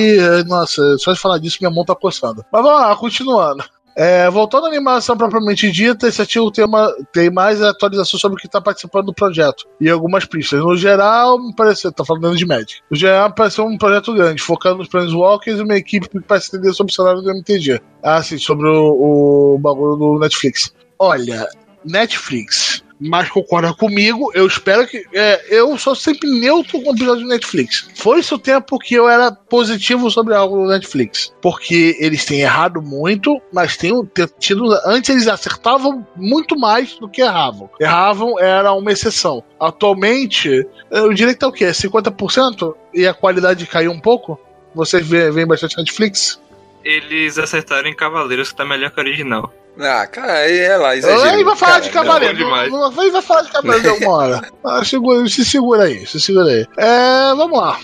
[0.46, 2.44] Nossa, só de falar disso, minha mão tá coçando.
[2.52, 3.64] Mas vamos lá, continuando.
[3.94, 8.40] É, voltando à animação propriamente dita, esse artigo tem, uma, tem mais atualização sobre o
[8.40, 10.60] que está participando do projeto e algumas pistas.
[10.60, 12.80] No geral, me pareceu, tá falando de Magic.
[12.90, 16.72] No geral, pareceu um projeto grande, focando nos Planeswalkers e uma equipe que parece entender
[16.72, 17.80] sobre o cenário do MTG.
[18.02, 20.74] Ah, sim, sobre o, o bagulho do Netflix.
[20.98, 21.46] Olha,
[21.84, 24.30] Netflix mas concorda comigo.
[24.34, 25.04] Eu espero que.
[25.12, 27.88] É, eu sou sempre neutro com o episódio do Netflix.
[27.96, 31.32] Foi esse o tempo que eu era positivo sobre algo do Netflix.
[31.40, 33.92] Porque eles têm errado muito, mas têm
[34.38, 34.72] tido.
[34.86, 37.68] Antes eles acertavam muito mais do que erravam.
[37.80, 39.42] Erravam era uma exceção.
[39.58, 41.66] Atualmente, eu diria que tá o quê?
[41.66, 42.74] 50%?
[42.94, 44.38] E a qualidade caiu um pouco?
[44.74, 46.40] Vocês veem bastante Netflix?
[46.84, 49.52] Eles acertaram em Cavaleiros que tá melhor que o original.
[49.78, 51.36] Ah, cara, aí é lá, exagero.
[51.36, 52.70] Aí vai falar cara, de cavaleiro.
[52.70, 54.52] Não, vai, vai falar de cavaleiro alguma hora.
[54.64, 56.64] Ah, segura, se segura aí, se segura aí.
[56.76, 57.80] É, vamos lá.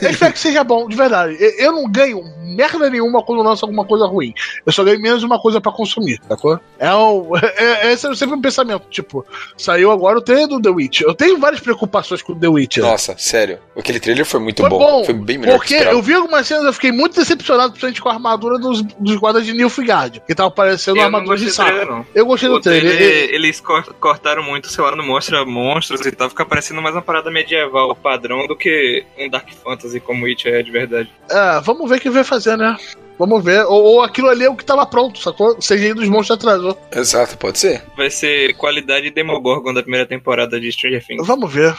[0.00, 1.36] Eu espero que seja bom, de verdade.
[1.58, 4.32] Eu não ganho merda nenhuma quando lança alguma coisa ruim.
[4.64, 6.60] Eu só ganho menos uma coisa pra consumir, sacou?
[6.78, 8.84] É, um, é, é, é sempre um pensamento.
[8.88, 11.00] Tipo, saiu agora o trailer do The Witch.
[11.00, 12.76] Eu tenho várias preocupações com o The Witch.
[12.76, 13.58] Nossa, sério.
[13.76, 14.78] Aquele trailer foi muito foi bom.
[14.78, 15.04] bom.
[15.04, 18.12] Foi bem melhor Porque eu vi algumas cenas eu fiquei muito decepcionado, principalmente com a
[18.12, 20.22] armadura dos, dos guardas de Nilfgaard.
[20.24, 22.06] Que tava parecendo uma armadura fotos de saco.
[22.14, 22.96] Eu gostei do trailer.
[22.96, 23.34] trailer.
[23.34, 23.60] Eles
[24.00, 26.28] cortaram muito, sei lá, não mostra monstros e tal.
[26.28, 30.62] Fica parecendo mais uma parada medieval padrão do que um Dark Fantasy como It é
[30.62, 31.10] de verdade.
[31.30, 32.76] É, vamos ver o que vai fazer, né?
[33.18, 33.64] Vamos ver.
[33.66, 35.52] Ou, ou, aquilo ali é o que tava pronto, sacou?
[35.52, 36.76] O CGI dos monstros atrasou.
[36.94, 37.82] Exato, pode ser.
[37.96, 41.26] Vai ser qualidade Demogorgon da primeira temporada de Stranger Things.
[41.26, 41.74] Vamos ver.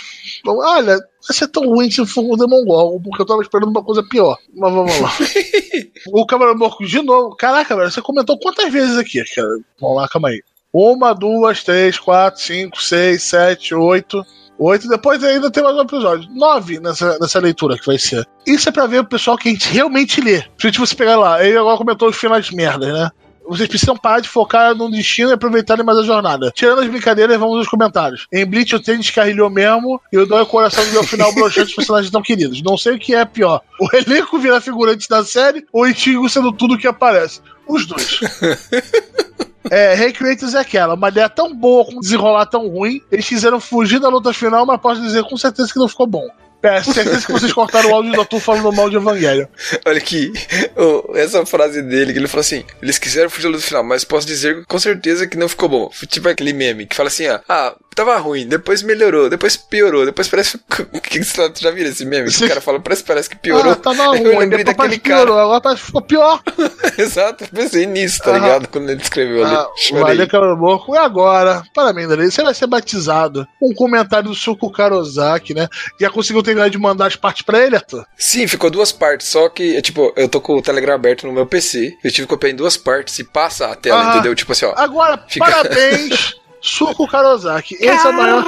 [0.46, 4.04] Olha, vai ser tão ruim se for o Demogorgon, porque eu tava esperando uma coisa
[4.04, 4.38] pior.
[4.56, 5.12] Mas vamos lá.
[6.14, 7.36] o Câmara Morco de novo.
[7.36, 9.58] Caraca, velho, você comentou quantas vezes aqui, cara?
[9.80, 10.42] Vamos lá, calma aí.
[10.72, 14.26] Uma, duas, três, quatro, cinco, seis, sete, oito.
[14.60, 16.30] Oito, depois ainda tem mais um episódio.
[16.32, 18.28] Nove nessa, nessa leitura que vai ser.
[18.46, 20.44] Isso é pra ver o pessoal que a gente realmente lê.
[20.60, 23.10] Se você pegar lá, ele agora comentou os finais de merda, né?
[23.48, 26.52] Vocês precisam parar de focar no destino e aproveitarem mais a jornada.
[26.56, 28.26] Tirando as brincadeiras, vamos aos comentários.
[28.32, 31.68] Em Bleach o trem descarrilhou mesmo e eu dou o coração do meu final broxante
[31.68, 32.62] dos personagens tão queridos.
[32.62, 33.62] Não sei o que é pior.
[33.82, 37.42] O elenco vira figurante da série ou o Ichigo sendo tudo que aparece.
[37.68, 38.20] Os dois.
[39.70, 44.00] É, Recreators é aquela, uma ideia tão boa com desenrolar tão ruim, eles quiseram fugir
[44.00, 46.28] da luta final, mas posso dizer com certeza que não ficou bom.
[46.64, 49.50] É, certeza que vocês cortaram o áudio do Arthur falando mal de Evangelho.
[49.86, 50.32] Olha aqui,
[50.78, 54.06] oh, essa frase dele, que ele falou assim: eles quiseram fugir da luta final, mas
[54.06, 55.92] posso dizer com certeza que não ficou bom.
[56.08, 60.28] Tipo aquele meme que fala assim: ah, ah tava ruim, depois melhorou, depois piorou, depois
[60.28, 60.60] parece.
[61.04, 62.32] que você já viu esse meme?
[62.32, 63.72] Que o cara fala, parece, parece que piorou.
[63.72, 65.26] Ah, tava ruim, eu lembrei daquele cara.
[65.26, 66.42] Piorou, agora que ficou pior.
[66.98, 68.68] Exato, pensei nisso, tá ah, ligado?
[68.68, 70.00] Quando ele escreveu ah, ali.
[70.00, 70.96] Valeu, Caramorco.
[70.96, 73.48] E agora, parabéns, Dani, você vai ser batizado.
[73.62, 75.68] Um comentário do Suco Karozaki, né?
[76.00, 78.06] Já conseguiu terminar de mandar as partes pra ele, Arthur?
[78.18, 81.46] Sim, ficou duas partes, só que, tipo, eu tô com o Telegram aberto no meu
[81.46, 84.36] PC, eu tive que copiar em duas partes e passa a tela, ah, entendeu?
[84.36, 84.74] Tipo assim, ó.
[84.76, 85.46] Agora, fica...
[85.46, 86.43] parabéns!
[86.64, 87.76] Suco Karozaki.
[87.76, 88.46] Esse é o maior.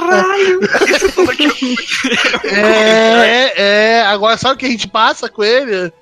[2.44, 4.02] é, é.
[4.06, 5.92] Agora, sabe o que a gente passa com ele?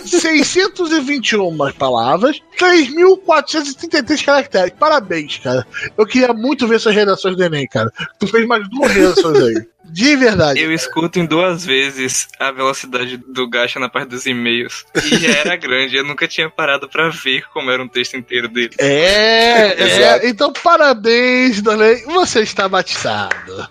[0.00, 4.72] 621 palavras, 3.433 caracteres.
[4.78, 5.66] Parabéns, cara.
[5.96, 7.92] Eu queria muito ver essas redações do Enem, cara.
[8.18, 9.66] Tu fez mais duas redações aí.
[9.84, 10.60] De verdade.
[10.60, 14.86] Eu escuto em duas vezes a velocidade do Gacha na parte dos e-mails.
[15.04, 18.48] E já era grande, eu nunca tinha parado para ver como era um texto inteiro
[18.48, 18.74] dele.
[18.78, 20.28] É, é.
[20.28, 22.04] Então, parabéns, Darley.
[22.04, 23.68] Você está batizado.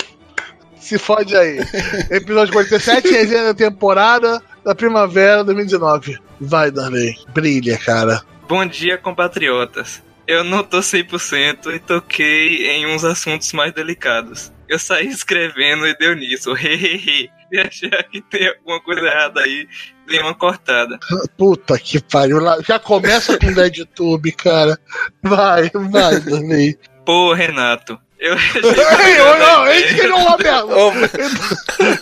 [0.79, 1.59] Se fode aí.
[2.11, 6.19] Episódio 47, resenha da temporada da primavera 2019.
[6.39, 7.15] Vai, Darley.
[7.33, 8.21] Brilha, cara.
[8.47, 10.01] Bom dia, compatriotas.
[10.27, 14.51] Eu não tô 100% e toquei em uns assuntos mais delicados.
[14.67, 16.55] Eu saí escrevendo e deu nisso.
[16.55, 17.29] Hehehe.
[17.51, 19.67] e achar que tem alguma coisa errada aí,
[20.07, 20.97] dei uma cortada.
[21.37, 22.39] Puta que pariu.
[22.65, 24.79] Já começa com DeadTube, cara.
[25.21, 26.79] Vai, vai, Darley.
[27.05, 30.67] Pô, Renato, eu Ei, não, ele escreveu o Roberto.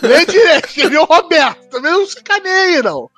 [0.02, 1.70] Nem direito, escreveu o Roberto.
[1.70, 3.10] Também não sacaneia, não.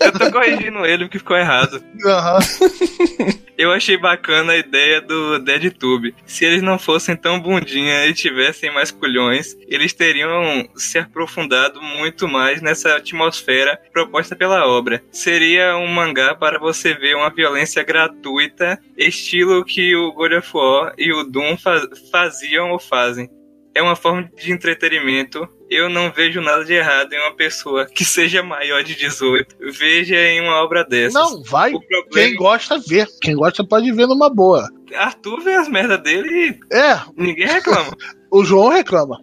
[0.00, 1.82] Eu tô corrigindo ele porque ficou errado.
[2.04, 3.44] Uhum.
[3.56, 6.14] Eu achei bacana a ideia do DeadTube.
[6.26, 12.26] Se eles não fossem tão bundinha e tivessem mais culhões, eles teriam se aprofundado muito
[12.26, 15.02] mais nessa atmosfera proposta pela obra.
[15.10, 20.94] Seria um mangá para você ver uma violência gratuita, estilo que o God of War
[20.98, 23.28] e o Doom faz faziam ou fazem.
[23.74, 25.48] É uma forma de entretenimento.
[25.68, 30.16] Eu não vejo nada de errado em uma pessoa que seja maior de 18 veja
[30.16, 31.14] em uma obra dessas.
[31.14, 31.72] Não, vai.
[31.72, 32.08] Problema...
[32.12, 33.04] Quem gosta, vê.
[33.20, 34.68] Quem gosta pode ver numa boa.
[34.94, 37.00] Arthur vê as merdas dele e é.
[37.16, 37.92] ninguém reclama.
[38.30, 39.18] o João reclama.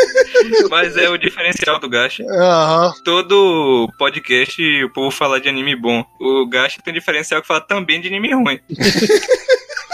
[0.70, 2.22] Mas é o diferencial do Gacha.
[2.22, 2.92] Uhum.
[3.02, 6.04] Todo podcast o povo fala de anime bom.
[6.20, 8.60] O Gacha tem diferencial que fala também de anime ruim.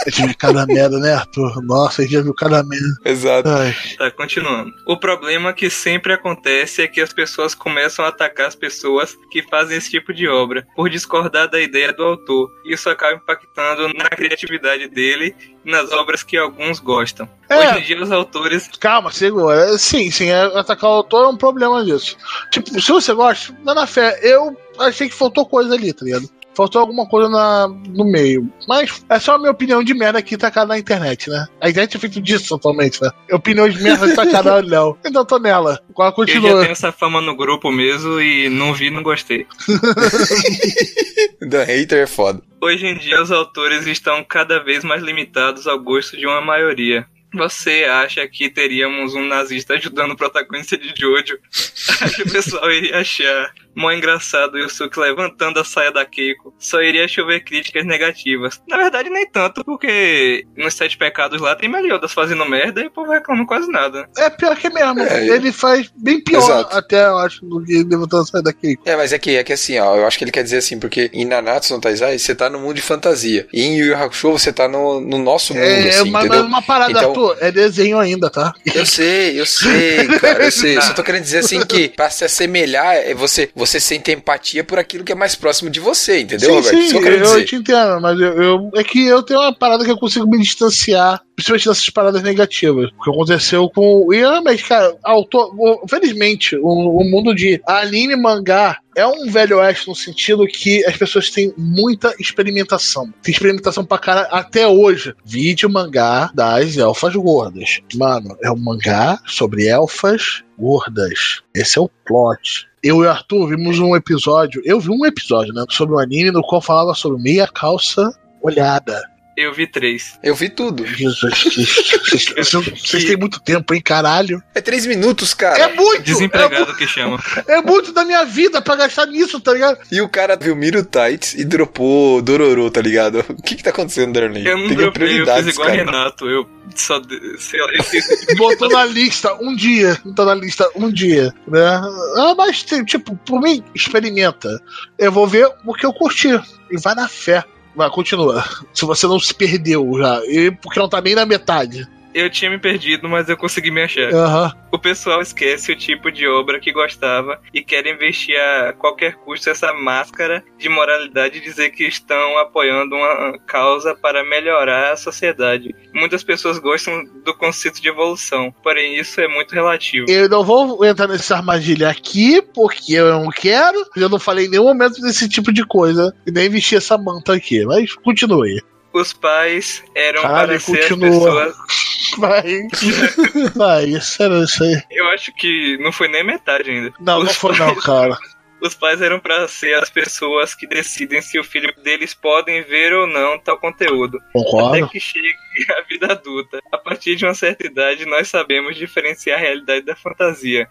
[0.05, 1.61] A gente viu cada merda, né, Arthur?
[1.63, 2.97] Nossa, a gente já viu cada merda.
[3.05, 3.47] Exato.
[3.47, 3.75] Ai.
[3.97, 4.73] Tá, continuando.
[4.85, 9.41] O problema que sempre acontece é que as pessoas começam a atacar as pessoas que
[9.43, 12.51] fazem esse tipo de obra, por discordar da ideia do autor.
[12.65, 17.29] Isso acaba impactando na criatividade dele e nas obras que alguns gostam.
[17.49, 17.57] É.
[17.57, 18.69] Hoje em dia, os autores.
[18.79, 19.77] Calma, segura.
[19.77, 22.17] Sim, sim, é, atacar o autor é um problema disso.
[22.51, 24.19] Tipo, se você gosta, dá na fé.
[24.21, 26.29] Eu achei que faltou coisa ali, tá ligado?
[26.55, 28.51] Faltou alguma coisa na, no meio.
[28.67, 31.47] Mas é só a minha opinião de merda aqui tacada na internet, né?
[31.59, 33.09] A internet é feito disso atualmente, né?
[33.31, 34.97] Opinião de merda tacada no Léo.
[35.13, 35.79] Então tô nela.
[35.93, 36.49] Qual continua?
[36.49, 39.45] Eu já tenho essa fama no grupo mesmo e não vi, não gostei.
[41.49, 42.41] The hater é foda.
[42.61, 47.05] Hoje em dia, os autores estão cada vez mais limitados ao gosto de uma maioria.
[47.33, 51.37] Você acha que teríamos um nazista ajudando o protagonista de Jojo?
[52.01, 56.53] Acho que o pessoal iria achar mó engraçado o Yusuke levantando a saia da Keiko,
[56.57, 58.61] só iria chover críticas negativas.
[58.67, 62.91] Na verdade, nem tanto, porque nos Sete Pecados lá tem Meliodas fazendo merda e o
[62.91, 64.07] povo reclama quase nada.
[64.17, 65.01] É pior que mesmo.
[65.01, 66.77] É, ele faz bem pior Exato.
[66.77, 68.83] até, eu acho, do que levantando a saia da Keiko.
[68.85, 70.79] É, mas é que, é que assim, ó, eu acho que ele quer dizer assim,
[70.79, 73.47] porque em Nanatsu no Taizai você tá no mundo de fantasia.
[73.51, 76.45] E em Yu Yu Hakusho você tá no, no nosso mundo, é, assim, mas, entendeu?
[76.45, 77.09] uma parada, então...
[77.09, 78.53] Arthur, é desenho ainda, tá?
[78.73, 80.77] Eu sei, eu sei, cara, eu sei.
[80.77, 84.63] Eu só tô querendo dizer assim que pra se assemelhar, é você, você sente empatia
[84.63, 87.25] por aquilo que é mais próximo de você, entendeu, sim, Roberto?
[87.25, 89.91] Sim, eu, eu te entendo, mas eu, eu, é que eu tenho uma parada que
[89.91, 92.89] eu consigo me distanciar principalmente dessas paradas negativas.
[92.97, 94.13] O que aconteceu com.
[94.13, 95.53] E realmente, cara, autor.
[95.89, 100.95] Felizmente, o, o mundo de anime mangá é um velho oeste no sentido que as
[100.95, 103.11] pessoas têm muita experimentação.
[103.21, 105.13] Tem experimentação pra cara até hoje.
[105.25, 107.81] Vídeo mangá das elfas gordas.
[107.95, 111.41] Mano, é um mangá sobre elfas gordas.
[111.53, 112.67] Esse é o plot.
[112.83, 114.61] Eu e o Arthur vimos um episódio.
[114.65, 115.63] Eu vi um episódio, né?
[115.69, 119.12] Sobre um anime no qual falava sobre meia calça olhada.
[119.35, 120.19] Eu vi três.
[120.21, 120.85] Eu vi tudo.
[120.85, 121.43] Jesus
[122.85, 124.41] Vocês têm muito tempo, hein, caralho?
[124.53, 125.57] É três minutos, cara.
[125.57, 126.03] É muito!
[126.03, 127.21] Desempregado é, que chama.
[127.47, 129.79] É muito da minha vida pra gastar nisso, tá ligado?
[129.91, 133.23] E o cara viu Miro Tights e dropou Dororo, tá ligado?
[133.33, 134.45] O que que tá acontecendo, Darlene?
[134.45, 135.83] Eu não Tem dropei, eu fiz igual cara.
[135.83, 136.29] Renato.
[136.29, 137.01] Eu só...
[137.39, 139.99] Sei lá, eu Botou na lista um dia.
[140.15, 141.81] Tá na lista um dia, né?
[142.17, 144.61] Ah, mas, tipo, por mim, experimenta.
[144.97, 146.29] Eu vou ver o que eu curti.
[146.71, 147.43] E vai na fé.
[147.75, 148.43] Vai, continua.
[148.73, 150.19] Se você não se perdeu já.
[150.25, 153.81] E porque não tá nem na metade eu tinha me perdido, mas eu consegui me
[153.81, 154.11] achar.
[154.11, 154.51] Uhum.
[154.71, 159.49] O pessoal esquece o tipo de obra que gostava e quer investir a qualquer custo
[159.49, 165.75] essa máscara de moralidade e dizer que estão apoiando uma causa para melhorar a sociedade.
[165.93, 170.05] Muitas pessoas gostam do conceito de evolução, porém isso é muito relativo.
[170.09, 173.77] Eu não vou entrar nessa armadilha aqui, porque eu não quero.
[173.95, 177.33] Eu não falei em nenhum momento desse tipo de coisa e nem vestir essa manta
[177.33, 178.61] aqui, mas continue
[178.93, 181.55] os pais eram Caralho, para ser as pessoas.
[182.17, 182.43] Vai.
[183.55, 183.85] Vai,
[184.19, 184.81] era isso aí.
[184.91, 186.93] Eu acho que não foi nem metade ainda.
[186.99, 187.75] Não, os não foi pais...
[187.75, 188.17] não, cara.
[188.61, 192.93] Os pais eram para ser as pessoas que decidem se o filho deles podem ver
[192.93, 194.19] ou não tal conteúdo.
[194.31, 194.85] Concordo.
[194.85, 195.35] Até que chegue
[195.69, 196.59] a vida adulta.
[196.71, 200.69] A partir de uma certa idade, nós sabemos diferenciar a realidade da fantasia.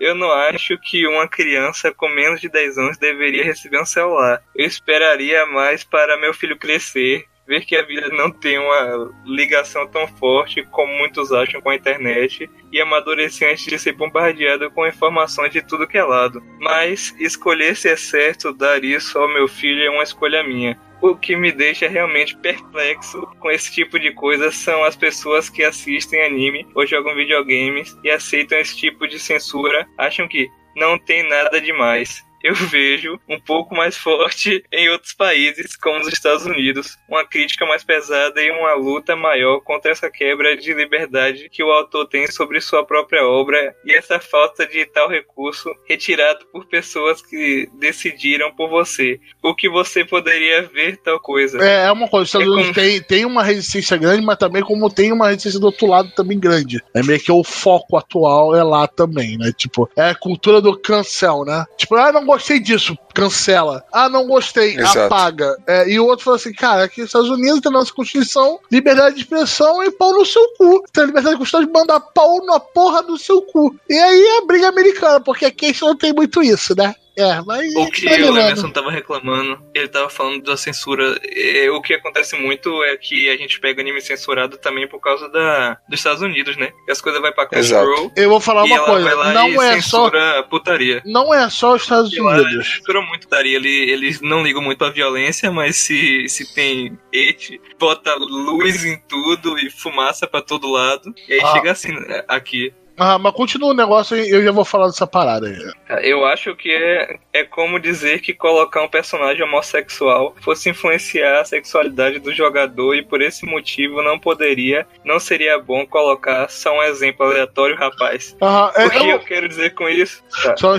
[0.00, 4.42] Eu não acho que uma criança com menos de 10 anos deveria receber um celular.
[4.54, 9.88] Eu esperaria mais para meu filho crescer, ver que a vida não tem uma ligação
[9.88, 14.86] tão forte como muitos acham com a internet e amadurecer antes de ser bombardeado com
[14.86, 16.42] informações de tudo que é lado.
[16.60, 20.78] Mas escolher se é certo dar isso ao meu filho é uma escolha minha.
[21.00, 25.64] O que me deixa realmente perplexo com esse tipo de coisa são as pessoas que
[25.64, 31.26] assistem anime ou jogam videogames e aceitam esse tipo de censura, acham que não tem
[31.26, 36.96] nada demais eu vejo um pouco mais forte em outros países, como os Estados Unidos,
[37.08, 41.70] uma crítica mais pesada e uma luta maior contra essa quebra de liberdade que o
[41.70, 47.20] autor tem sobre sua própria obra e essa falta de tal recurso retirado por pessoas
[47.22, 49.20] que decidiram por você.
[49.42, 51.58] O que você poderia ver tal coisa.
[51.58, 52.86] É, é uma coisa, os Estados é Unidos como...
[52.86, 56.38] tem, tem uma resistência grande, mas também como tem uma resistência do outro lado também
[56.38, 56.82] grande.
[56.94, 59.52] É meio que o foco atual é lá também, né?
[59.56, 61.64] Tipo, é a cultura do cancel, né?
[61.76, 63.84] Tipo, ah, não gostei disso, cancela.
[63.92, 65.00] Ah, não gostei, Exato.
[65.00, 65.56] apaga.
[65.66, 68.58] É, e o outro fala assim, cara, aqui nos Estados Unidos tem a nossa Constituição,
[68.70, 70.82] liberdade de expressão e pau no seu cu.
[70.92, 73.74] Tem a liberdade de expressão de mandar pau na porra do seu cu.
[73.88, 76.94] E aí é briga americana, porque aqui a gente não tem muito isso, né?
[77.18, 77.74] É, mas.
[77.74, 81.18] O que o Emerson tava reclamando, ele tava falando da censura.
[81.24, 85.28] E, o que acontece muito é que a gente pega anime censurado também por causa
[85.28, 86.70] da, dos Estados Unidos, né?
[86.86, 88.12] E as coisas vai pra Crunchyroll.
[88.14, 89.32] Eu vou falar uma coisa.
[89.32, 90.10] não é só.
[90.48, 91.02] putaria.
[91.04, 92.68] Não é só os Estados e Unidos.
[92.76, 93.56] Censura muito putaria.
[93.56, 98.96] Ele, eles não ligam muito pra violência, mas se, se tem hate, bota luz em
[99.08, 101.12] tudo e fumaça pra todo lado.
[101.28, 101.52] E aí ah.
[101.52, 102.72] chega assim né, aqui.
[102.98, 105.56] Ah, mas continua o negócio e eu já vou falar dessa parada aí.
[106.02, 111.44] Eu acho que é, é como dizer que colocar um personagem homossexual fosse influenciar a
[111.44, 116.82] sexualidade do jogador e por esse motivo não poderia, não seria bom colocar só um
[116.82, 118.36] exemplo aleatório, rapaz.
[118.76, 119.06] É, o que eu...
[119.06, 119.20] eu...
[119.20, 120.22] quero dizer com isso?
[120.42, 120.78] Tá, só um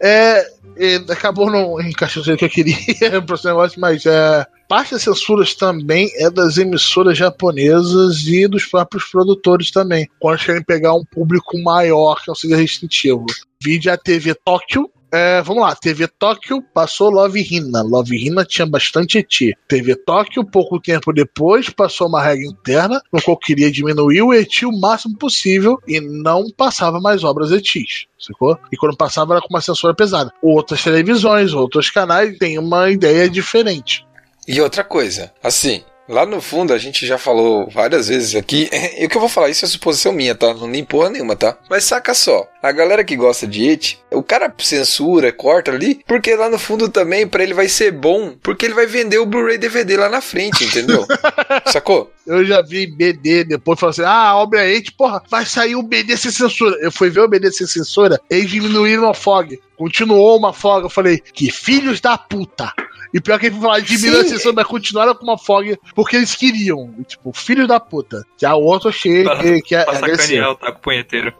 [0.00, 0.46] é,
[0.76, 2.76] é, acabou não encaixando o que eu queria
[3.22, 8.64] para esse negócio, mas é parte das censuras também é das emissoras japonesas e dos
[8.64, 13.26] próprios produtores também, quando querem pegar um público maior que não seja restritivo.
[13.62, 17.82] Vídeo a TV Tóquio, É, vamos lá, TV Tóquio passou Love Hina.
[17.82, 19.54] Love Hina tinha bastante eti.
[19.68, 24.64] TV Tóquio, pouco tempo depois, passou uma regra interna no qual queria diminuir o eti
[24.64, 28.06] o máximo possível e não passava mais obras etis.
[28.18, 28.58] Sacou?
[28.72, 30.32] E quando passava era com uma censura pesada.
[30.40, 34.06] Outras televisões, outros canais têm uma ideia diferente.
[34.48, 39.06] E outra coisa, assim, Lá no fundo, a gente já falou várias vezes aqui, e
[39.06, 40.52] o que eu vou falar, isso é suposição minha, tá?
[40.52, 41.56] Não nem porra nenhuma, tá?
[41.70, 46.34] Mas saca só, a galera que gosta de It, o cara censura, corta ali, porque
[46.34, 49.58] lá no fundo também, para ele vai ser bom, porque ele vai vender o Blu-ray
[49.58, 51.06] DVD lá na frente, entendeu?
[51.66, 52.10] Sacou?
[52.26, 55.74] Eu já vi BD depois falando assim: ah, a obra é It, porra, vai sair
[55.74, 56.76] o BD sem censura.
[56.80, 59.60] Eu fui ver o BD sem censura, eles diminuíram a fog.
[59.76, 60.84] Continuou uma fog.
[60.84, 62.72] Eu falei: que filhos da puta.
[63.12, 66.34] E pior que ele falar de a sessão, mas continuaram com uma fog porque eles
[66.34, 66.94] queriam.
[67.06, 68.24] Tipo, filho da puta.
[68.40, 69.84] Já o outro achei que, que é.
[69.84, 71.32] Pra sacanear o taco punheteiro.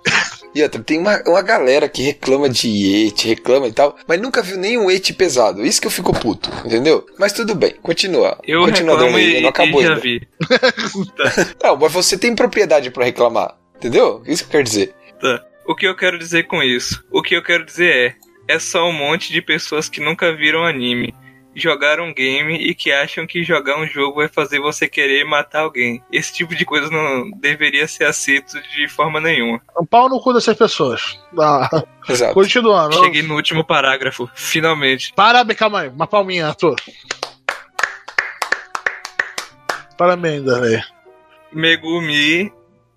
[0.55, 4.43] E outra, tem uma, uma galera que reclama de et, reclama e tal, mas nunca
[4.43, 5.65] viu nenhum et pesado.
[5.65, 7.07] Isso que eu fico puto, entendeu?
[7.19, 8.39] Mas tudo bem, continua.
[8.47, 10.01] Eu continua reclamo e, não acabou e já ainda.
[10.03, 10.29] vi.
[11.17, 11.69] tá.
[11.69, 14.23] Não, mas você tem propriedade para reclamar, entendeu?
[14.27, 14.95] Isso que eu quero dizer.
[15.19, 15.43] Tá.
[15.67, 17.03] O que eu quero dizer com isso?
[17.11, 18.17] O que eu quero dizer
[18.49, 21.15] é, é só um monte de pessoas que nunca viram anime
[21.55, 25.61] jogar um game e que acham que jogar um jogo vai fazer você querer matar
[25.61, 26.03] alguém.
[26.11, 29.61] Esse tipo de coisa não deveria ser aceito de forma nenhuma.
[29.79, 31.19] Um pau no cu dessas pessoas.
[31.39, 31.69] Ah.
[32.09, 32.35] Exato.
[32.35, 32.97] Continuando.
[32.97, 35.13] Cheguei no último parágrafo, finalmente.
[35.15, 35.89] Parabéns, calma aí.
[35.89, 36.77] Uma palminha, Arthur.
[39.97, 40.83] Parabéns, Darley.
[41.53, 42.53] Megumi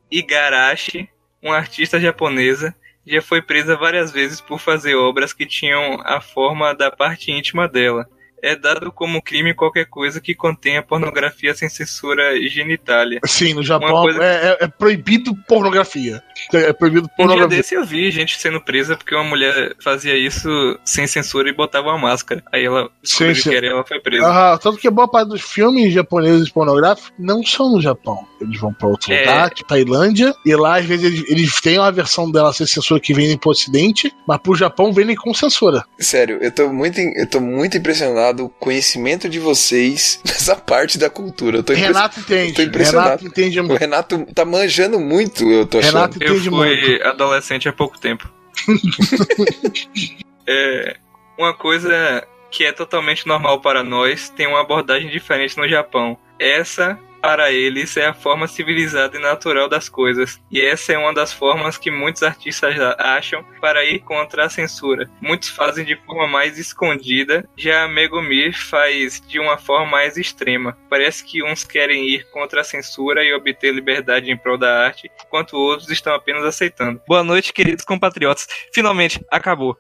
[0.10, 1.10] Igarashi,
[1.42, 2.74] uma artista japonesa,
[3.06, 7.68] já foi presa várias vezes por fazer obras que tinham a forma da parte íntima
[7.68, 8.08] dela
[8.46, 13.20] é dado como crime qualquer coisa que contenha pornografia sem censura genitália.
[13.26, 14.24] Sim, no Japão coisa...
[14.24, 16.22] é, é, é, proibido pornografia.
[16.54, 17.46] É proibido pornografia.
[17.46, 20.48] Um dia desse eu vi gente sendo presa porque uma mulher fazia isso
[20.86, 22.44] sem censura e botava uma máscara.
[22.54, 23.50] Aí ela sim, sim.
[23.50, 24.28] que era ela foi presa.
[24.28, 28.28] Aham, tanto que boa parte dos filmes japoneses pornográficos não são no Japão.
[28.40, 29.22] Eles vão pra outro é...
[29.22, 33.00] lugar, tipo Tailândia, e lá às vezes eles, eles têm uma versão dela sem censura
[33.00, 35.84] que vem pro ocidente, mas pro Japão vendem com censura.
[35.98, 41.10] Sério, eu tô muito, eu tô muito impressionado o conhecimento de vocês nessa parte da
[41.10, 41.58] cultura.
[41.58, 42.54] Eu tô Renato entende.
[42.54, 43.08] Tô impressionado.
[43.10, 43.74] Renato entende muito.
[43.74, 45.94] O Renato tá manjando muito, eu tô achando.
[45.94, 47.04] Renato entende eu fui muito.
[47.04, 48.30] adolescente há pouco tempo.
[50.48, 50.98] é,
[51.38, 56.18] uma coisa que é totalmente normal para nós tem uma abordagem diferente no Japão.
[56.40, 61.12] Essa para eles é a forma civilizada e natural das coisas, e essa é uma
[61.12, 65.10] das formas que muitos artistas acham para ir contra a censura.
[65.20, 70.78] Muitos fazem de forma mais escondida, já Megumi faz de uma forma mais extrema.
[70.88, 75.10] Parece que uns querem ir contra a censura e obter liberdade em prol da arte,
[75.26, 77.02] enquanto outros estão apenas aceitando.
[77.08, 78.48] Boa noite, queridos compatriotas.
[78.72, 79.76] Finalmente, acabou.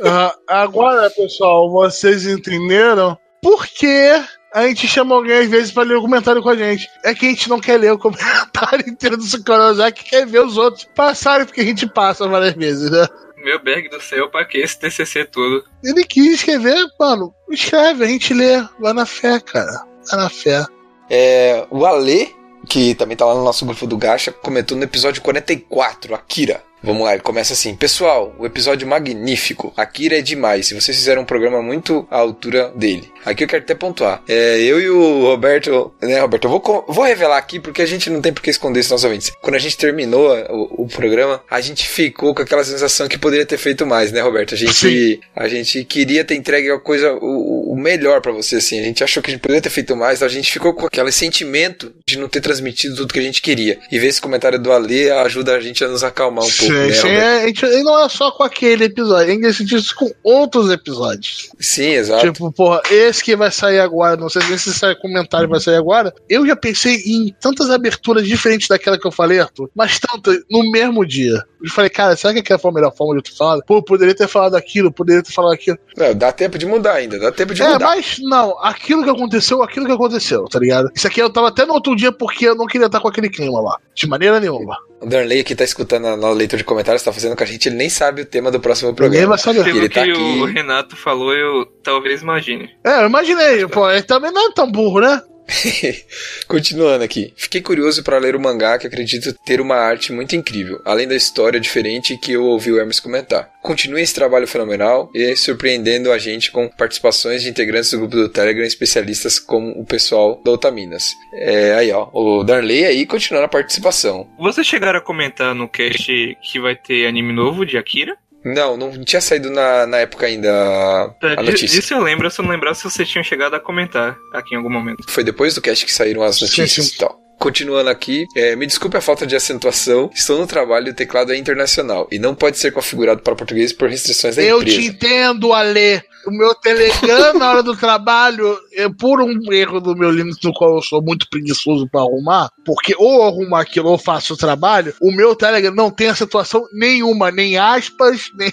[0.00, 4.24] uh, agora, pessoal, vocês entenderam por que
[4.54, 6.88] a gente chama alguém às vezes para ler o comentário com a gente.
[7.02, 10.56] É que a gente não quer ler o comentário inteiro do Sukarozaki, quer ver os
[10.56, 13.04] outros passarem, porque a gente passa várias vezes, né?
[13.36, 15.64] Meu berg do céu, pra que esse TCC tudo?
[15.82, 17.34] Ele quis escrever, mano.
[17.50, 18.64] Escreve, a gente lê.
[18.78, 19.84] Vai na fé, cara.
[20.08, 20.64] Vai na fé.
[21.10, 22.34] É, o Ale,
[22.66, 26.62] que também tá lá no nosso grupo do Gacha, comentou no episódio 44, Akira.
[26.84, 29.72] Vamos lá, ele começa assim: Pessoal, o episódio magnífico.
[29.74, 30.66] Akira é demais.
[30.66, 33.10] Se vocês fizeram um programa muito à altura dele.
[33.24, 34.22] Aqui eu quero até pontuar.
[34.28, 36.44] É, eu e o Roberto, né, Roberto?
[36.44, 39.04] Eu vou, vou revelar aqui porque a gente não tem por que esconder isso nossos
[39.04, 39.32] ouvintes.
[39.40, 43.46] Quando a gente terminou o, o, programa, a gente ficou com aquela sensação que poderia
[43.46, 44.54] ter feito mais, né, Roberto?
[44.54, 48.78] A gente, a gente queria ter entregue a coisa, o, o melhor para você, assim.
[48.78, 51.10] A gente achou que a gente poderia ter feito mais, a gente ficou com aquele
[51.10, 53.78] sentimento de não ter transmitido tudo que a gente queria.
[53.90, 56.73] E ver esse comentário do Ale ajuda a gente a nos acalmar um pouco.
[56.74, 59.94] Né, sim, é, a gente, não é só com aquele episódio, a gente sentiu isso
[59.94, 61.50] com outros episódios.
[61.58, 62.32] Sim, exato.
[62.32, 66.12] Tipo, porra, esse que vai sair agora, não sei se esse comentário vai sair agora,
[66.28, 70.70] eu já pensei em tantas aberturas diferentes daquela que eu falei, Arthur, mas tantas no
[70.70, 71.42] mesmo dia.
[71.62, 73.62] Eu falei, cara, será que aquela foi a melhor forma de eu ter falado?
[73.66, 75.78] Pô, poderia ter falado aquilo, poderia ter falado aquilo.
[75.96, 77.86] Não, dá tempo de mudar ainda, dá tempo de é, mudar.
[77.86, 80.90] mas não, aquilo que aconteceu, aquilo que aconteceu, tá ligado?
[80.94, 83.30] Isso aqui eu tava até no outro dia porque eu não queria estar com aquele
[83.30, 84.76] clima lá, de maneira nenhuma.
[85.04, 87.68] O Darnley aqui tá escutando na, na leitura de comentários, tá fazendo com a gente,
[87.68, 89.36] ele nem sabe o tema do próximo programa.
[89.36, 89.62] Vai saber.
[89.62, 90.20] Pelo ele tá que aqui...
[90.20, 92.70] o Renato falou, eu talvez imagine.
[92.82, 95.20] É, eu imaginei, pô, ele também não é tão burro, né?
[96.46, 97.32] Continuando aqui.
[97.36, 101.14] Fiquei curioso para ler o mangá que acredito ter uma arte muito incrível, além da
[101.14, 103.50] história diferente que eu ouvi o Hermes comentar.
[103.62, 108.28] Continue esse trabalho fenomenal e surpreendendo a gente com participações de integrantes do grupo do
[108.28, 111.14] Telegram, especialistas como o pessoal da Otaminas.
[111.32, 114.28] É, aí ó, o Darley aí continuando a participação.
[114.38, 118.16] Vocês chegaram a comentar no cast que vai ter anime novo de Akira?
[118.44, 121.80] Não, não tinha saído na, na época ainda a, a notícia.
[121.80, 124.58] Disso eu lembro, se eu não lembrar se você tinha chegado a comentar aqui em
[124.58, 125.02] algum momento.
[125.08, 127.23] Foi depois do cast que saíram as notícias e tal.
[127.44, 130.10] Continuando aqui, é, me desculpe a falta de acentuação.
[130.14, 133.70] Estou no trabalho e o teclado é internacional e não pode ser configurado para português
[133.70, 134.78] por restrições da eu empresa.
[134.78, 136.02] Eu te entendo, Ale.
[136.26, 140.54] O meu Telegram na hora do trabalho, é por um erro do meu Linux, no
[140.54, 144.94] qual eu sou muito preguiçoso para arrumar, porque ou arrumar aquilo ou faço o trabalho,
[144.98, 148.50] o meu Telegram não tem acentuação nenhuma, nem aspas, nem,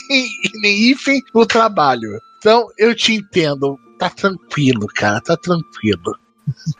[0.61, 2.19] nem hífen no trabalho.
[2.39, 3.79] Então, eu te entendo.
[3.97, 6.13] Tá tranquilo, cara, tá tranquilo.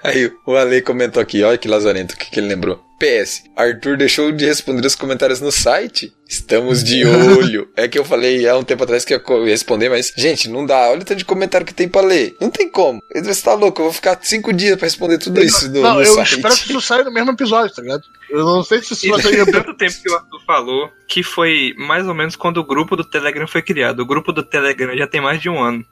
[0.04, 2.84] Aí o Ale comentou aqui, olha que lazarento, o que, que ele lembrou.
[3.02, 6.14] PS, Arthur deixou de responder os comentários no site?
[6.30, 7.68] Estamos de olho.
[7.76, 10.64] é que eu falei há um tempo atrás que eu ia responder, mas, gente, não
[10.64, 10.88] dá.
[10.92, 12.36] Olha o tanto de comentário que tem pra ler.
[12.40, 13.02] Não tem como.
[13.14, 16.04] Você tá louco, eu vou ficar cinco dias pra responder tudo isso no, não, no
[16.04, 16.36] eu site.
[16.36, 18.04] espero que isso saia no mesmo episódio, tá ligado?
[18.30, 19.52] Eu não sei se isso vai sair.
[19.52, 23.04] tanto tempo que o Arthur falou que foi mais ou menos quando o grupo do
[23.04, 24.02] Telegram foi criado.
[24.02, 25.84] O grupo do Telegram já tem mais de um ano.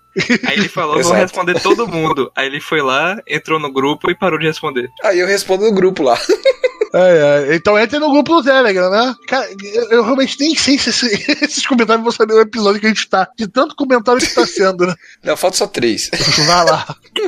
[0.46, 2.32] Aí ele falou, vou responder todo mundo.
[2.36, 4.90] Aí ele foi lá, entrou no grupo e parou de responder.
[5.04, 6.18] Aí eu respondo no grupo lá.
[7.00, 7.56] É, é.
[7.56, 9.16] Então entre no grupo do Telegram, né?
[9.28, 11.08] Cara, eu, eu realmente nem sei se esse,
[11.44, 13.30] esses comentários vão saber o episódio que a gente tá.
[13.38, 14.96] De tanto comentário que tá sendo, né?
[15.24, 16.10] Não, falta só três.
[16.46, 16.86] Vai lá.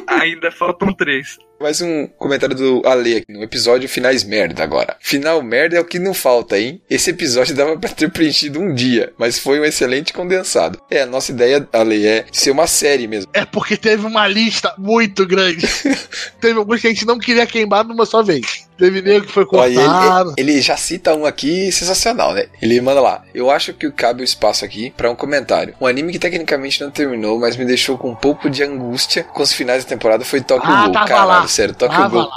[0.07, 1.37] Ainda faltam três.
[1.61, 4.97] Mais um comentário do Ale aqui no episódio Finais Merda agora.
[4.99, 6.81] Final merda é o que não falta, hein?
[6.89, 10.81] Esse episódio dava para ter preenchido um dia, mas foi um excelente condensado.
[10.89, 13.29] É, a nossa ideia, Ale, é ser uma série mesmo.
[13.31, 15.67] É porque teve uma lista muito grande.
[16.41, 18.65] teve alguns que a gente não queria queimar numa só vez.
[18.81, 20.33] Teve nego que foi cortado.
[20.35, 22.47] Ele, ele, já cita um aqui sensacional, né?
[22.59, 23.23] Ele manda lá.
[23.31, 25.75] Eu acho que cabe o espaço aqui para um comentário.
[25.79, 29.43] Um anime que tecnicamente não terminou, mas me deixou com um pouco de angústia com
[29.43, 30.93] os finais da temporada foi Tokyo ah, Ghoul.
[30.93, 31.47] Caralho, lá.
[31.51, 32.29] Sério, Tokyo Ghoul.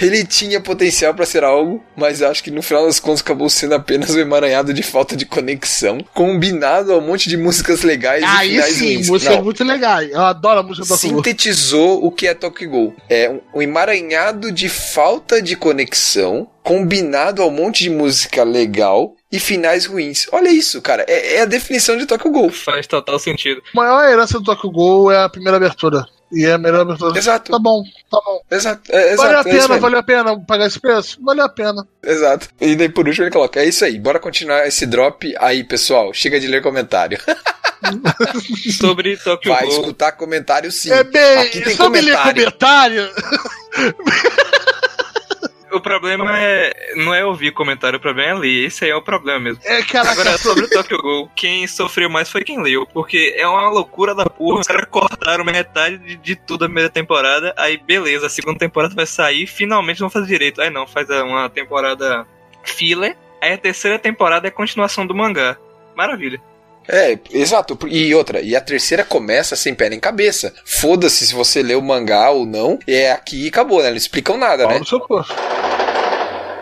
[0.00, 3.74] Ele tinha potencial para ser algo, mas acho que no final das contas acabou sendo
[3.74, 8.48] apenas um emaranhado de falta de conexão, combinado a um monte de músicas legais Aí
[8.48, 9.08] e finais sim, ruins.
[9.08, 10.10] músicas muito legais.
[10.10, 12.96] Eu adoro a música do Sintetizou o que é Tokyo Ghoul.
[13.08, 19.38] É um, emaranhado de falta de conexão, combinado a um monte de música legal e
[19.38, 20.26] finais ruins.
[20.32, 21.04] Olha isso, cara.
[21.06, 22.50] É, é a definição de Tokyo Ghoul.
[22.50, 23.62] Faz total sentido.
[23.74, 26.06] A maior herança do Tokyo Ghoul é a primeira abertura.
[26.32, 27.18] E é a melhor abertura.
[27.18, 27.52] Exato.
[27.52, 28.40] Tá bom, tá bom.
[28.50, 28.90] Exato.
[28.90, 31.18] É, valeu a é pena, é valeu a pena pagar esse preço?
[31.22, 31.86] Valeu a pena.
[32.02, 32.48] Exato.
[32.60, 36.12] E daí por último ele coloca: é isso aí, bora continuar esse drop aí, pessoal.
[36.14, 37.18] Chega de ler comentário.
[38.78, 40.90] sobre Tokyo Vai escutar comentário sim.
[40.90, 42.44] É bem, Aqui tem sobre comentário.
[42.44, 43.10] ler comentário.
[45.72, 48.66] o problema é não é ouvir comentário, o problema é ler.
[48.66, 49.62] Esse aí é o problema mesmo.
[49.64, 50.12] É, caraca.
[50.12, 52.86] Agora, sobre o Tokyo Ghoul, quem sofreu mais foi quem leu.
[52.86, 54.60] Porque é uma loucura da porra.
[54.60, 57.54] Os caras cortaram metade de, de tudo a primeira temporada.
[57.56, 59.46] Aí, beleza, a segunda temporada vai sair.
[59.46, 60.60] Finalmente vão fazer direito.
[60.60, 62.26] Aí não, faz uma temporada
[62.64, 63.16] filler.
[63.40, 65.56] Aí a terceira temporada é a continuação do mangá.
[65.96, 66.40] Maravilha.
[66.88, 67.78] É, exato.
[67.88, 70.52] E outra, e a terceira começa sem pé nem cabeça.
[70.64, 72.78] Foda-se se você lê o mangá ou não.
[72.86, 73.90] É aqui e acabou, né?
[73.90, 74.86] Não explicam nada, Paulo né?
[74.86, 75.32] Seu corpo.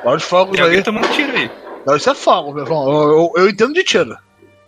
[0.04, 0.64] Olha os fogos aí.
[0.64, 1.50] Alguém tomando tiro aí.
[1.86, 2.90] Não, isso é fogo, meu irmão.
[2.90, 4.16] Eu, eu, eu entendo de tiro.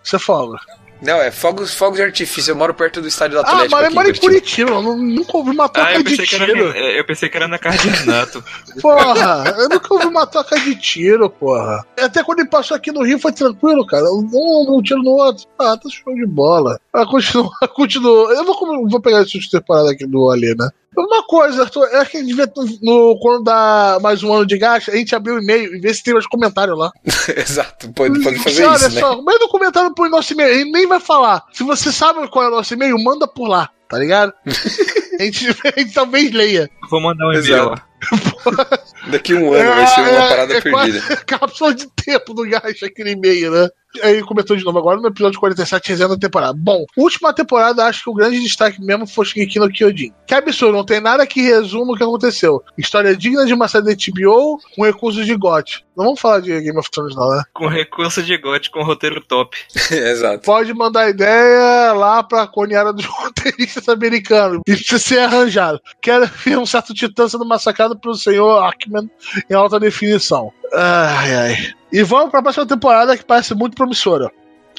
[0.02, 0.56] Isso é fogo.
[1.02, 2.52] Não, é fogos, fogos de artifício.
[2.52, 3.74] Eu moro perto do estádio do ah, Atlético.
[3.74, 4.70] Ah, mas eu moro em Curitiba.
[4.70, 6.68] Eu nunca ouvi uma troca ah, de tiro.
[6.68, 8.44] Era, eu pensei que era na casa de Renato.
[8.80, 11.84] porra, eu nunca ouvi uma troca de tiro, porra.
[11.98, 14.04] Até quando ele passou aqui no Rio foi tranquilo, cara.
[14.04, 15.44] Um, um tiro no outro.
[15.58, 16.78] Ah, tá show de bola.
[16.92, 18.32] Ah, continua, continua.
[18.32, 20.70] Eu vou, vou pegar essa temporada aqui do Ali, né?
[20.96, 24.58] Uma coisa, Arthur, acho que a gente devia, no, quando dá mais um ano de
[24.58, 26.92] gasto, a gente abrir o e-mail e ver se tem mais comentário lá.
[27.34, 28.84] Exato, pode, pode fazer Olha isso.
[28.86, 29.22] Olha só, né?
[29.24, 31.44] manda um comentário pro nosso e-mail, ele nem vai falar.
[31.52, 34.34] Se você sabe qual é o nosso e-mail, manda por lá, tá ligado?
[35.18, 36.68] a, gente, a gente talvez leia.
[36.90, 37.86] Vou mandar um e-mail lá.
[39.08, 41.16] Daqui um ano vai ser uma é, parada é, é perdida.
[41.26, 43.68] Cápsula de tempo do gasto, aquele e-mail, né?
[44.02, 46.54] Aí começou de novo agora no episódio 47, resenha da temporada.
[46.56, 50.12] Bom, última temporada, acho que o grande destaque mesmo foi Shingeki no Kyojin.
[50.26, 52.62] Que absurdo, não tem nada que resuma o que aconteceu.
[52.76, 55.84] História digna de uma série de HBO com recursos de GOT.
[55.96, 57.42] Não vamos falar de Game of Thrones, não, né?
[57.52, 59.56] Com recurso de GOT, com roteiro top.
[59.92, 60.44] Exato.
[60.44, 64.62] Pode mandar ideia lá pra coniara dos roteiristas americanos.
[64.66, 65.80] Isso precisa ser arranjado.
[66.00, 69.10] Quero ver um certo titã sendo massacrado pelo senhor Ackman
[69.50, 70.52] em alta definição.
[70.74, 71.56] Ai, ai.
[71.92, 74.30] E vamos pra próxima temporada que parece muito promissora.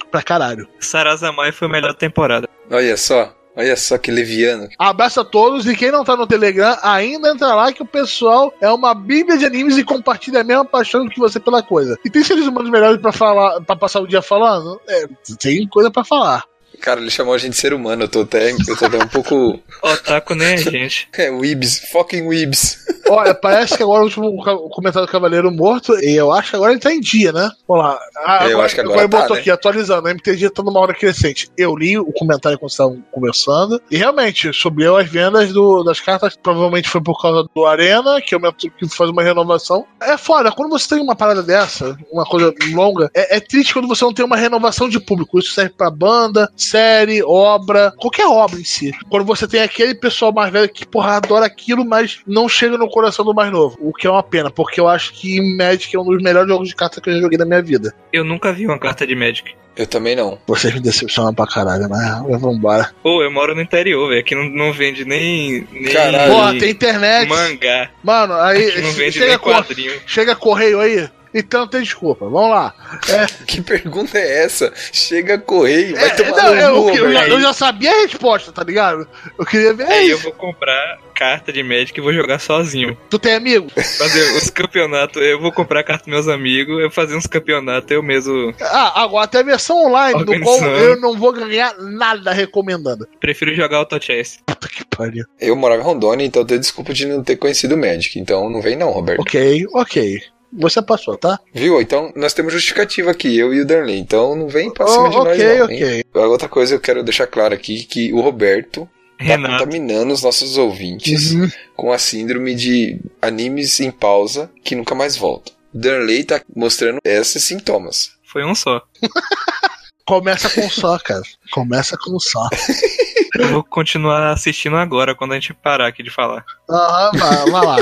[0.10, 0.68] Pra caralho.
[0.80, 2.48] Sarazamai foi a melhor temporada.
[2.72, 3.34] Olha só.
[3.56, 4.68] Olha só que leviano.
[4.80, 8.52] Abraço a todos e quem não tá no Telegram, ainda entra lá que o pessoal
[8.60, 11.98] é uma bíblia de animes e compartilha a mesma paixão que você pela coisa.
[12.04, 14.82] E tem seres humanos melhores para falar, para passar o dia falando?
[14.88, 15.06] É,
[15.40, 16.46] tem coisa para falar.
[16.84, 19.08] Cara, ele chamou a gente de ser humano, eu tô até, eu tô até um
[19.08, 19.58] pouco.
[19.82, 21.08] Otaku nem a gente.
[21.18, 22.78] É, Weebs, fucking Weebs.
[23.10, 26.72] Olha, parece que agora o último comentário do Cavaleiro Morto, e eu acho que agora
[26.74, 27.50] ele tá em dia, né?
[27.66, 28.00] Vamos lá.
[28.26, 29.42] Ah, eu acho que agora, agora tá, botou né?
[29.42, 30.08] aqui, atualizando.
[30.08, 31.50] A MTG tá numa hora crescente.
[31.58, 36.36] Eu li o comentário quando estavam conversando, e realmente, subiu as vendas do, das cartas.
[36.36, 39.86] Provavelmente foi por causa do Arena, que, eu, que faz uma renovação.
[40.02, 43.88] É foda, quando você tem uma parada dessa, uma coisa longa, é, é triste quando
[43.88, 45.40] você não tem uma renovação de público.
[45.40, 48.92] Isso serve pra banda, série, obra, qualquer obra em si.
[49.08, 52.90] Quando você tem aquele pessoal mais velho que, porra, adora aquilo, mas não chega no
[52.90, 53.78] coração do mais novo.
[53.80, 56.68] O que é uma pena, porque eu acho que Magic é um dos melhores jogos
[56.68, 57.94] de carta que eu já joguei na minha vida.
[58.12, 59.54] Eu nunca vi uma carta de Magic.
[59.76, 60.38] Eu também não.
[60.48, 62.92] Vocês me decepcionam pra caralho, mas vambora.
[63.02, 64.20] Pô, eu moro no interior, velho.
[64.20, 65.68] Aqui não, não vende nem.
[65.72, 66.32] nem caralho.
[66.32, 67.28] Porra, tem internet.
[67.28, 67.90] Mangá.
[68.04, 68.68] Mano, aí.
[68.68, 69.94] Aqui não vende chega nem quadrinho.
[70.06, 71.10] Chega correio aí.
[71.34, 72.28] Então tem desculpa.
[72.28, 72.74] Vamos lá.
[73.10, 73.24] É...
[73.46, 74.72] Que pergunta é essa?
[74.92, 79.08] Chega correio, vai é, tomar não, eu, eu, eu, já sabia a resposta, tá ligado?
[79.38, 79.86] Eu queria ver.
[79.86, 82.98] Aí eu vou comprar carta de Magic e vou jogar sozinho.
[83.10, 83.70] Tu tem amigo?
[83.70, 87.92] Fazer os campeonatos, eu vou comprar a carta dos meus amigos, eu fazer uns campeonatos
[87.92, 88.54] eu mesmo.
[88.60, 93.08] Ah, agora tem a versão online, do qual eu não vou ganhar nada recomendando.
[93.20, 94.40] Prefiro jogar Auto Chess.
[94.46, 95.26] Puta que pariu.
[95.40, 98.50] Eu morava em Rondônia, então eu tenho desculpa de não ter conhecido o Magic, então
[98.50, 99.22] não vem não, Roberto.
[99.22, 100.22] Ok, ok.
[100.58, 101.40] Você passou, tá?
[101.54, 101.82] Viu?
[101.82, 103.98] Então nós temos justificativa aqui, eu e o Darley.
[103.98, 105.66] Então não vem pra cima oh, de okay, nós, não.
[105.66, 106.24] Ok, ok.
[106.24, 108.88] Outra coisa eu quero deixar claro aqui que o Roberto
[109.18, 109.44] tá Renato.
[109.44, 111.50] tá contaminando os nossos ouvintes uhum.
[111.76, 115.54] com a síndrome de animes em pausa que nunca mais voltam.
[115.74, 118.12] Darley tá mostrando esses sintomas.
[118.24, 118.82] Foi um só.
[120.06, 121.22] Começa com só, cara.
[121.52, 122.48] Começa com só.
[123.36, 126.46] Eu vou continuar assistindo agora, quando a gente parar aqui de falar.
[126.70, 127.78] Aham, vai, vai lá,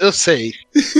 [0.00, 0.52] eu sei.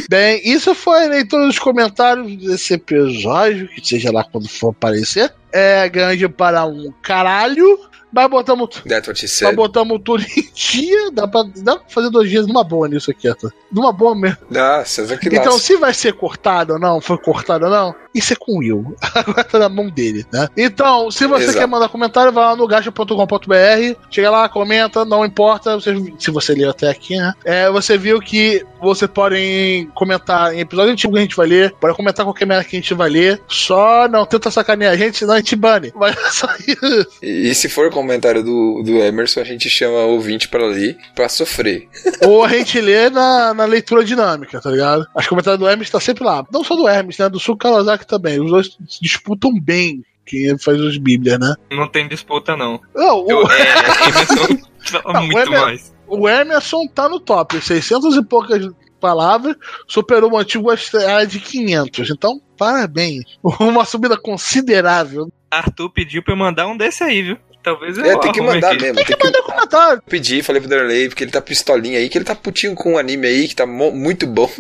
[0.08, 5.32] Bem, isso foi a leitura dos comentários desse episódio, que seja lá quando for aparecer.
[5.52, 7.78] É grande para um caralho.
[8.12, 8.68] Mas botamos.
[8.86, 9.46] That's what she said.
[9.48, 11.10] Mas botamos tudo em dia.
[11.12, 13.52] Dá pra, dá pra fazer dois dias numa boa nisso aqui, Arthur.
[13.72, 14.36] Numa boa mesmo.
[14.50, 18.32] Dá, César que Então, se vai ser cortado ou não, foi cortado ou não, isso
[18.32, 18.96] é com o Will.
[19.14, 20.48] Agora tá na mão dele, né?
[20.56, 21.58] Então, se você Exato.
[21.58, 23.96] quer mandar comentário, vai lá no gacha.com.br.
[24.10, 27.32] Chega lá, comenta, não importa você, se você leu até aqui, né?
[27.44, 31.72] É, você viu que você podem comentar em episódio antigo que a gente vai ler,
[31.80, 33.40] pode comentar qualquer merda que a gente vai ler.
[33.48, 35.92] Só não tenta sacanear a gente, senão a gente bane.
[36.12, 37.06] É só isso.
[37.22, 41.28] E, se for comentário do, do Emerson, a gente chama o ouvinte pra ler, pra
[41.28, 41.88] sofrer.
[42.26, 45.06] Ou a gente lê na, na leitura dinâmica, tá ligado?
[45.14, 46.44] As comentários do Hermes tá sempre lá.
[46.52, 47.28] Não só do Hermes, né?
[47.28, 48.40] Do Sul Kawasaki também.
[48.40, 51.54] Os dois disputam bem quem faz os Bíblias, né?
[51.70, 52.80] Não tem disputa, não.
[52.94, 53.30] Não, o...
[53.30, 55.94] Eu, é, é, muito o Emerson, mais.
[56.06, 57.60] O Emerson tá no top.
[57.60, 58.68] 600 e poucas
[59.00, 59.56] palavras,
[59.88, 62.10] superou o antigo Astrea de 500.
[62.10, 63.24] Então, parabéns.
[63.60, 65.30] Uma subida considerável.
[65.50, 67.38] Arthur pediu pra eu mandar um desse aí, viu?
[67.62, 68.96] Talvez eu É, tem que mandar mesmo.
[68.96, 70.02] Tem, tem que, mandar comentário.
[70.08, 72.98] Pedi, falei pro Darley, porque ele tá pistolinha aí, que ele tá putinho com um
[72.98, 74.50] anime aí que tá muito bom.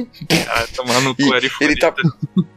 [0.48, 1.22] Ah, tomando cu,
[1.60, 1.92] Ele tá,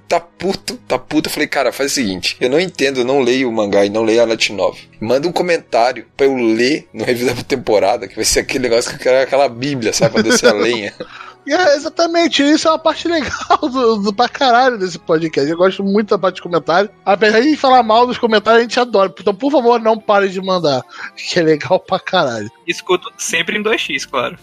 [0.08, 1.30] tá puto, tá puto.
[1.30, 3.90] Eu falei, cara, faz o seguinte: eu não entendo, eu não leio o mangá e
[3.90, 4.80] não leio a Net 9.
[5.00, 8.92] Manda um comentário pra eu ler no review da temporada, que vai ser aquele negócio
[8.92, 10.14] que eu quero aquela bíblia, sabe?
[10.14, 10.94] Pra descer a lenha.
[11.48, 15.50] É, exatamente, isso é uma parte legal do, do pra caralho desse podcast.
[15.50, 16.90] Eu gosto muito da parte de comentário.
[17.06, 19.14] Apesar de falar mal dos comentários, a gente adora.
[19.18, 20.84] Então, por favor, não pare de mandar.
[21.16, 22.50] Que é legal pra caralho.
[22.68, 24.38] Escuto sempre em 2x, claro.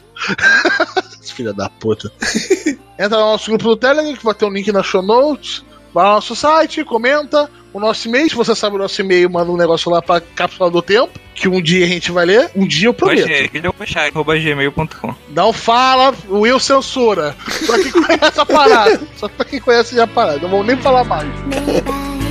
[1.23, 2.11] Filha da puta.
[2.99, 5.65] Entra no nosso grupo do Telegram, que vai ter um link na show notes.
[5.95, 8.29] Vai no nosso site, comenta o nosso e-mail.
[8.29, 11.49] Se você sabe o nosso e-mail, manda um negócio lá pra Cápsula do Tempo, que
[11.49, 12.51] um dia a gente vai ler.
[12.55, 13.27] Um dia eu prometo.
[14.41, 17.35] gmail.com Não fala, o Will censura.
[17.67, 19.01] Só quem conhece a parada.
[19.17, 20.41] Só pra quem conhece a parada.
[20.41, 21.29] Não vou nem falar mais.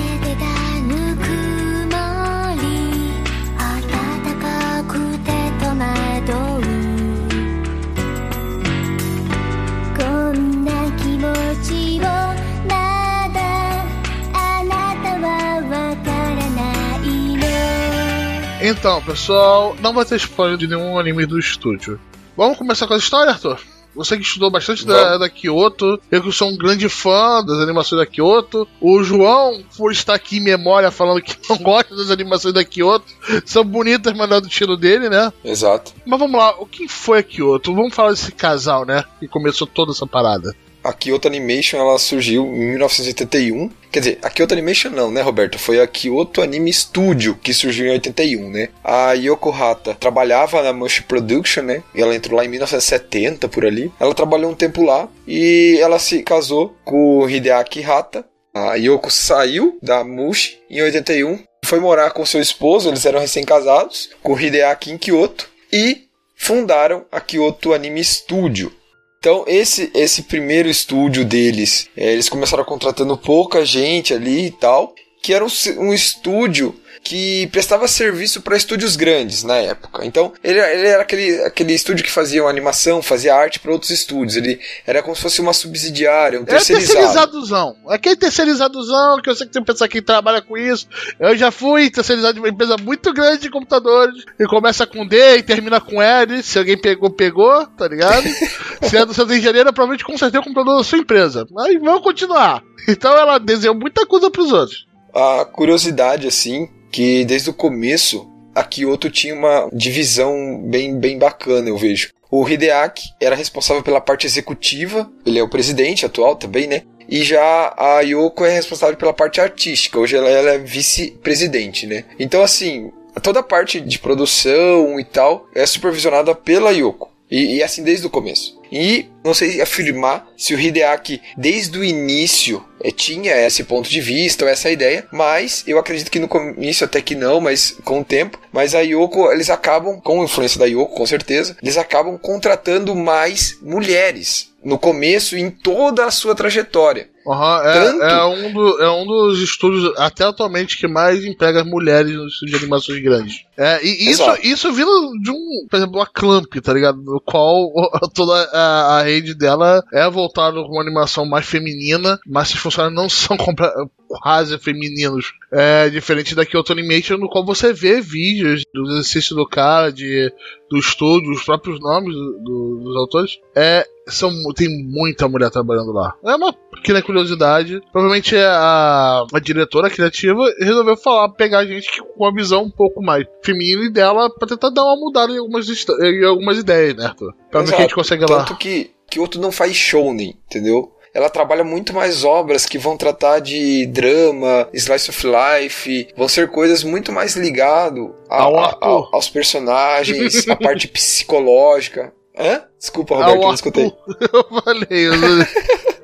[18.72, 22.00] Então, pessoal, não vai ter spoiler de nenhum anime do estúdio.
[22.38, 23.60] Vamos começar com a história, Arthur?
[23.94, 28.00] Você que estudou bastante da, da, Kyoto, eu que sou um grande fã das animações
[28.00, 28.66] da Kyoto.
[28.80, 33.06] O João, por estar aqui em memória falando que não gosta das animações da Kyoto,
[33.44, 35.34] são bonitas, mas não é do estilo dele, né?
[35.44, 35.92] Exato.
[36.06, 37.76] Mas vamos lá, o que foi a Kyoto?
[37.76, 39.04] Vamos falar desse casal, né?
[39.20, 43.70] Que começou toda essa parada a Kyoto Animation ela surgiu em 1981.
[43.92, 45.60] Quer dizer, a Kyoto Animation não, né, Roberto?
[45.60, 48.70] Foi a Kyoto Anime Studio que surgiu em 81, né?
[48.84, 51.84] A Yoko Hata trabalhava na Mush Production, né?
[51.94, 53.92] E ela entrou lá em 1970 por ali.
[54.00, 58.26] Ela trabalhou um tempo lá e ela se casou com Hideaki Hata.
[58.54, 64.10] A Yoko saiu da Mush em 81, foi morar com seu esposo, eles eram recém-casados,
[64.22, 68.74] com Hideaki em Kyoto e fundaram a Kyoto Anime Studio
[69.22, 74.96] Então, esse, esse primeiro estúdio deles, é, eles começaram contratando pouca gente ali e tal,
[75.22, 80.06] que era um, um estúdio que prestava serviço para estúdios grandes na época.
[80.06, 84.36] Então, ele, ele, era aquele, aquele estúdio que fazia animação, fazia arte para outros estúdios.
[84.36, 87.00] Ele era como se fosse uma subsidiária, um terceirizado.
[87.00, 87.76] É terceirizadozão.
[87.88, 90.88] Aquele terceirizadozão que eu sei que tem pessoa que trabalha com isso.
[91.20, 94.24] Eu já fui terceirizado de uma empresa muito grande de computadores.
[94.40, 96.44] E começa com D e termina com L.
[96.44, 98.28] Se alguém pegou, pegou, tá ligado?
[98.84, 101.48] Se é do seu engenheiro, provavelmente consertei o computador da sua empresa.
[101.52, 102.64] Mas vamos continuar.
[102.88, 104.86] Então ela desenhou muita coisa pros outros.
[105.14, 111.70] A curiosidade, assim, que desde o começo a Kyoto tinha uma divisão bem, bem bacana,
[111.70, 112.10] eu vejo.
[112.30, 116.84] O Hideaki era responsável pela parte executiva, ele é o presidente atual também, né?
[117.10, 122.06] E já a Yoko é responsável pela parte artística, hoje ela, ela é vice-presidente, né?
[122.18, 122.90] Então, assim,
[123.22, 127.12] toda a parte de produção e tal é supervisionada pela Yoko.
[127.30, 128.60] E, e assim desde o começo.
[128.72, 134.46] E não sei afirmar se o Hideaki, desde o início, tinha esse ponto de vista
[134.46, 138.06] ou essa ideia, mas eu acredito que no início até que não, mas com o
[138.06, 138.40] tempo.
[138.52, 142.96] Mas a Yoko, eles acabam, com a influência da Yoko, com certeza, eles acabam contratando
[142.96, 147.11] mais mulheres no começo e em toda a sua trajetória.
[147.26, 152.16] Uhum, é, é, um do, é um dos estúdios, até atualmente, que mais emprega mulheres
[152.16, 153.46] nos de animações grandes.
[153.58, 157.02] É, e isso, isso vindo de um, por exemplo, a Clamp, tá ligado?
[157.02, 157.72] No qual
[158.14, 163.00] toda a, a rede dela é voltada para uma animação mais feminina, mas esses funcionários
[163.00, 163.38] não são
[164.08, 165.34] quase femininos.
[165.52, 170.34] É diferente da Kyoto Animation, no qual você vê vídeos do exercício do cara, de,
[170.70, 173.40] do estúdio, os próprios nomes do, do, dos autores.
[173.56, 176.14] É, são, tem muita mulher trabalhando lá.
[176.24, 177.82] É uma pequena curiosidade.
[177.92, 183.26] Provavelmente a, a diretora criativa resolveu falar, pegar gente com uma visão um pouco mais
[183.44, 187.14] feminina e dela pra tentar dar uma mudada em algumas, em algumas ideias, né?
[187.50, 188.46] Pra ver o que a gente consegue Tanto lá.
[188.46, 190.92] Tanto que, que outro não faz shounen, entendeu?
[191.14, 196.50] ela trabalha muito mais obras que vão tratar de drama, slice of life, vão ser
[196.50, 202.14] coisas muito mais ligado a, a, a, aos personagens, a parte psicológica.
[202.38, 202.64] Hã?
[202.80, 203.86] Desculpa, Roberto, não escutei.
[204.34, 205.14] Eu falei, eu...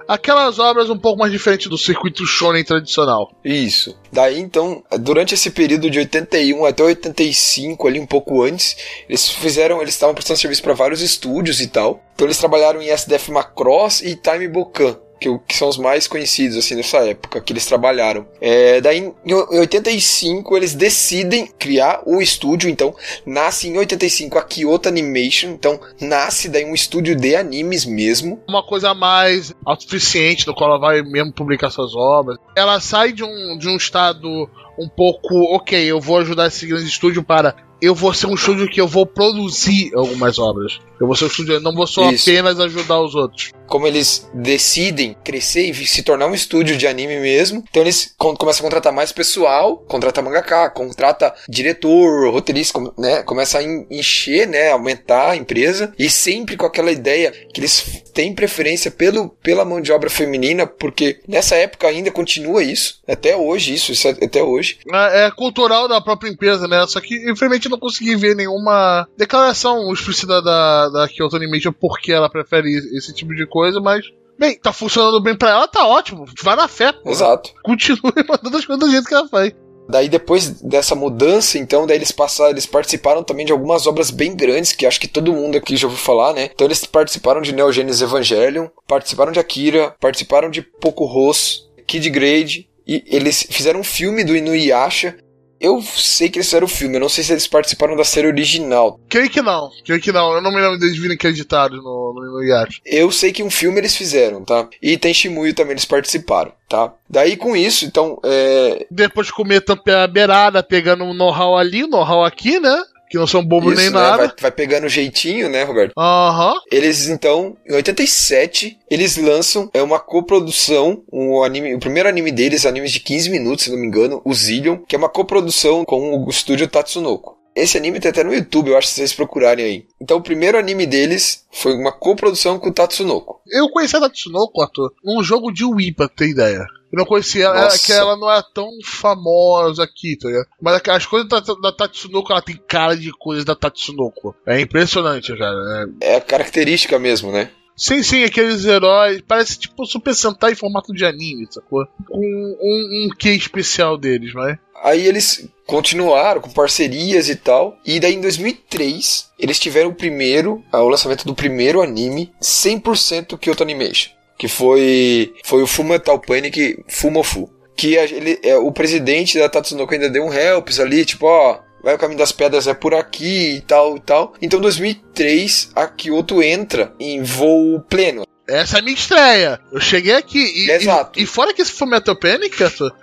[0.08, 3.30] Aquelas obras um pouco mais diferentes do circuito shonen tradicional.
[3.44, 3.94] Isso.
[4.10, 8.78] Daí então, durante esse período de 81 até 85, ali um pouco antes,
[9.10, 12.02] eles fizeram, eles estavam prestando serviço para vários estúdios e tal.
[12.16, 16.58] Então eles trabalharam em SDF Macross e Time Bokan que, que, são os mais conhecidos
[16.58, 18.28] assim nessa época que eles trabalharam.
[18.40, 22.96] É, daí em 85 eles decidem criar o estúdio, então
[23.26, 28.42] nasce em 85 a Kyoto Animation, então nasce daí um estúdio de animes mesmo.
[28.48, 32.38] Uma coisa mais autossuficiente, no qual ela vai mesmo publicar suas obras.
[32.56, 34.50] Ela sai de um, de um estado
[34.80, 38.68] um pouco, ok, eu vou ajudar esse grande estúdio para eu vou ser um estúdio
[38.68, 40.80] que eu vou produzir algumas obras.
[41.00, 42.30] Eu vou ser um estúdio, não vou só Isso.
[42.30, 43.52] apenas ajudar os outros.
[43.68, 48.62] Como eles decidem crescer e se tornar um estúdio de anime mesmo, então eles começam
[48.62, 53.22] a contratar mais pessoal, contrata mangaka, contrata diretor, roteirista, né?
[53.24, 54.72] Começa a encher, né?
[54.72, 59.82] Aumentar a empresa e sempre com aquela ideia que eles têm preferência pelo, pela mão
[59.82, 64.42] de obra feminina, porque nessa época ainda continua isso, até hoje, isso, isso é até
[64.42, 64.80] hoje.
[64.92, 66.86] É, é cultural da própria empresa, né?
[66.88, 72.30] Só que infelizmente não consegui ver nenhuma declaração explícita da da, Kyoto Animation porque ela
[72.30, 74.06] prefere esse tipo de coisa, mas
[74.40, 76.26] Bem, tá funcionando bem pra ela, tá ótimo.
[76.44, 77.10] Vai na fé, pô.
[77.10, 77.52] Exato.
[77.64, 79.52] Continue mandando as coisas do jeito que ela faz.
[79.90, 84.36] Daí depois dessa mudança, então, daí eles passaram, eles participaram também de algumas obras bem
[84.36, 86.50] grandes, que acho que todo mundo aqui já ouviu falar, né?
[86.54, 92.10] Então eles participaram de Neo Genesis Evangelion, participaram de Akira, participaram de Poco Ross, Kid
[92.10, 95.18] Grade, e eles fizeram um filme do Inuyasha,
[95.60, 98.28] eu sei que eles fizeram o filme, eu não sei se eles participaram da série
[98.28, 99.00] original.
[99.10, 100.34] Creio que não, creio que não.
[100.34, 102.82] Eu não me lembro deles virem acreditados no, no, no Yacht.
[102.86, 104.68] Eu sei que um filme eles fizeram, tá?
[104.82, 106.94] E tem Shimuyo também eles participaram, tá?
[107.10, 108.20] Daí com isso, então.
[108.24, 108.86] É...
[108.92, 112.84] Depois de comer a beirada, pegando um know-how ali, um know-how aqui, né?
[113.10, 114.00] Que não são bobos Isso, nem né?
[114.00, 114.18] nada.
[114.18, 115.94] Vai, vai, pegando jeitinho, né, Roberto?
[115.98, 116.54] Aham.
[116.54, 116.60] Uhum.
[116.72, 122.66] Eles, então, em 87, eles lançam é uma coprodução, um anime, o primeiro anime deles,
[122.66, 126.24] animes de 15 minutos, se não me engano, o Zillion, que é uma coprodução com
[126.26, 127.37] o estúdio Tatsunoko.
[127.58, 129.86] Esse anime tem até no YouTube, eu acho, se vocês procurarem aí.
[130.00, 133.42] Então, o primeiro anime deles foi uma coprodução com o Tatsunoko.
[133.50, 136.68] Eu conheci a Tatsunoko, ator, num jogo de Wii, pra ter ideia.
[136.94, 140.48] Eu não conhecia ela, é que ela não é tão famosa aqui, tá ligado?
[140.62, 144.36] Mas as coisas da, da Tatsunoko, ela tem cara de coisas da Tatsunoko.
[144.46, 145.90] É impressionante, cara.
[146.00, 147.50] É, é característica mesmo, né?
[147.78, 149.22] Sim, sim, aqueles heróis.
[149.28, 151.86] Parece tipo Super Sentai em formato de anime, sacou?
[152.08, 154.58] Com um, um quê especial deles, vai?
[154.84, 157.78] Aí eles continuaram com parcerias e tal.
[157.86, 163.64] E daí em 2003, eles tiveram o primeiro, o lançamento do primeiro anime 100% Kyoto
[163.64, 164.12] Animation.
[164.38, 167.50] Que foi, foi o Fullmetal Panic Fumofu.
[167.76, 171.96] Que ele, é, o presidente da Tatsunoko ainda deu um helps ali, tipo, ó, vai
[171.96, 174.34] o caminho das pedras é por aqui e tal e tal.
[174.42, 178.24] Então, em 2003, a Kyoto entra em voo pleno.
[178.48, 179.60] Essa é a minha estreia.
[179.72, 181.20] Eu cheguei aqui e, Exato.
[181.20, 182.56] e, e fora que esse foi Metal Panic,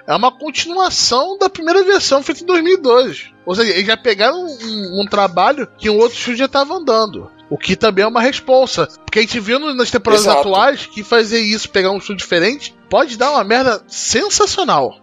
[0.07, 3.30] é uma continuação da primeira versão feita em 2002.
[3.45, 7.30] Ou seja, eles já pegaram um, um trabalho que um outro estúdio já estava andando.
[7.51, 8.88] O que também é uma responsa.
[9.05, 10.40] Porque a gente viu nas temporadas Exato.
[10.40, 14.97] atuais que fazer isso, pegar um estúdio diferente, pode dar uma merda sensacional.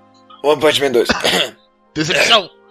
[0.44, 1.08] One Punch Man 2.
[1.94, 2.50] Decepção.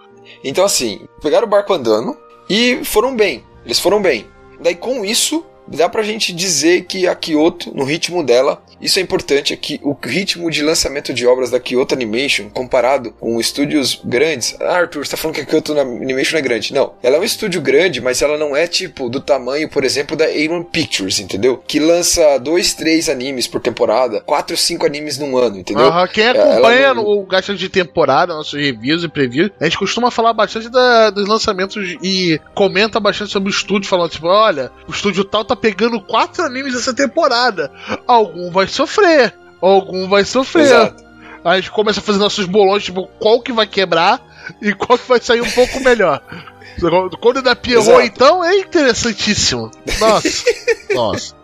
[0.45, 2.17] Então, assim, pegaram o barco andando
[2.49, 3.45] e foram bem.
[3.65, 4.27] Eles foram bem.
[4.61, 5.45] Daí, com isso,
[5.77, 9.79] dá pra gente dizer que a Kyoto, no ritmo dela, isso é importante, é que
[9.83, 14.57] o ritmo de lançamento de obras da Kyoto Animation, comparado com estúdios grandes.
[14.61, 16.73] Ah, Arthur, você tá falando que a Kyoto Animation é grande.
[16.73, 20.17] Não, ela é um estúdio grande, mas ela não é tipo do tamanho, por exemplo,
[20.17, 21.63] da A1 Pictures, entendeu?
[21.67, 25.85] Que lança dois, três animes por temporada, quatro, cinco animes num ano, entendeu?
[26.13, 27.05] Quem acompanha não...
[27.05, 31.29] o gasto de temporada, nossos reviews e previews, a gente costuma falar bastante da, dos
[31.29, 36.01] lançamentos e comenta bastante sobre o estúdio, falando tipo, olha, o estúdio tal tá pegando
[36.01, 37.71] quatro animes essa temporada.
[38.07, 39.35] Algum vai sofrer.
[39.61, 40.65] Algum vai sofrer.
[40.65, 41.05] Exato.
[41.45, 44.21] A gente começa a fazer nossos bolões, tipo, qual que vai quebrar
[44.61, 46.23] e qual que vai sair um pouco melhor.
[47.21, 49.71] Quando da Pierrot, então, é interessantíssimo.
[49.99, 50.45] Nossa.
[50.95, 51.35] Nossa.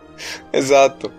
[0.51, 1.11] Exato.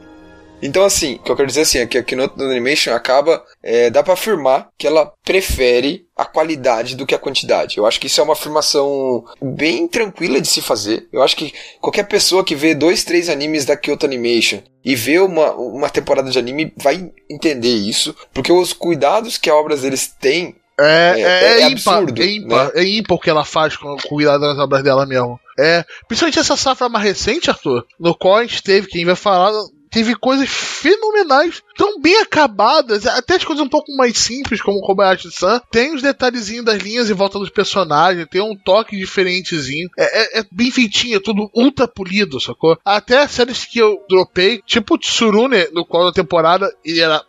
[0.60, 3.90] Então, assim, o que eu quero dizer assim, é que a Keynote Animation acaba, é,
[3.90, 7.76] dá para afirmar que ela prefere a qualidade do que a quantidade.
[7.76, 11.06] Eu acho que isso é uma afirmação bem tranquila de se fazer.
[11.12, 15.18] Eu acho que qualquer pessoa que vê dois, três animes da Kyoto Animation e vê
[15.18, 20.14] uma, uma temporada de anime vai entender isso, porque os cuidados que a obra deles
[20.18, 22.72] têm é, é, é, é absurdo, é ímpar, né?
[22.76, 25.38] é ímpar o que ela faz com o cuidado das obras dela mesmo.
[25.58, 29.52] É, principalmente essa safra mais recente, Arthur, no qual a gente teve, quem vai falar
[29.98, 35.60] teve coisas fenomenais, tão bem acabadas, até as coisas um pouco mais simples, como Kobayashi-san,
[35.72, 40.40] tem os detalhezinhos das linhas em volta dos personagens, tem um toque diferentezinho, é, é,
[40.40, 42.78] é bem feitinho, é tudo ultra polido, sacou?
[42.84, 47.20] Até séries que eu dropei, tipo Tsurune, no qual da temporada ele era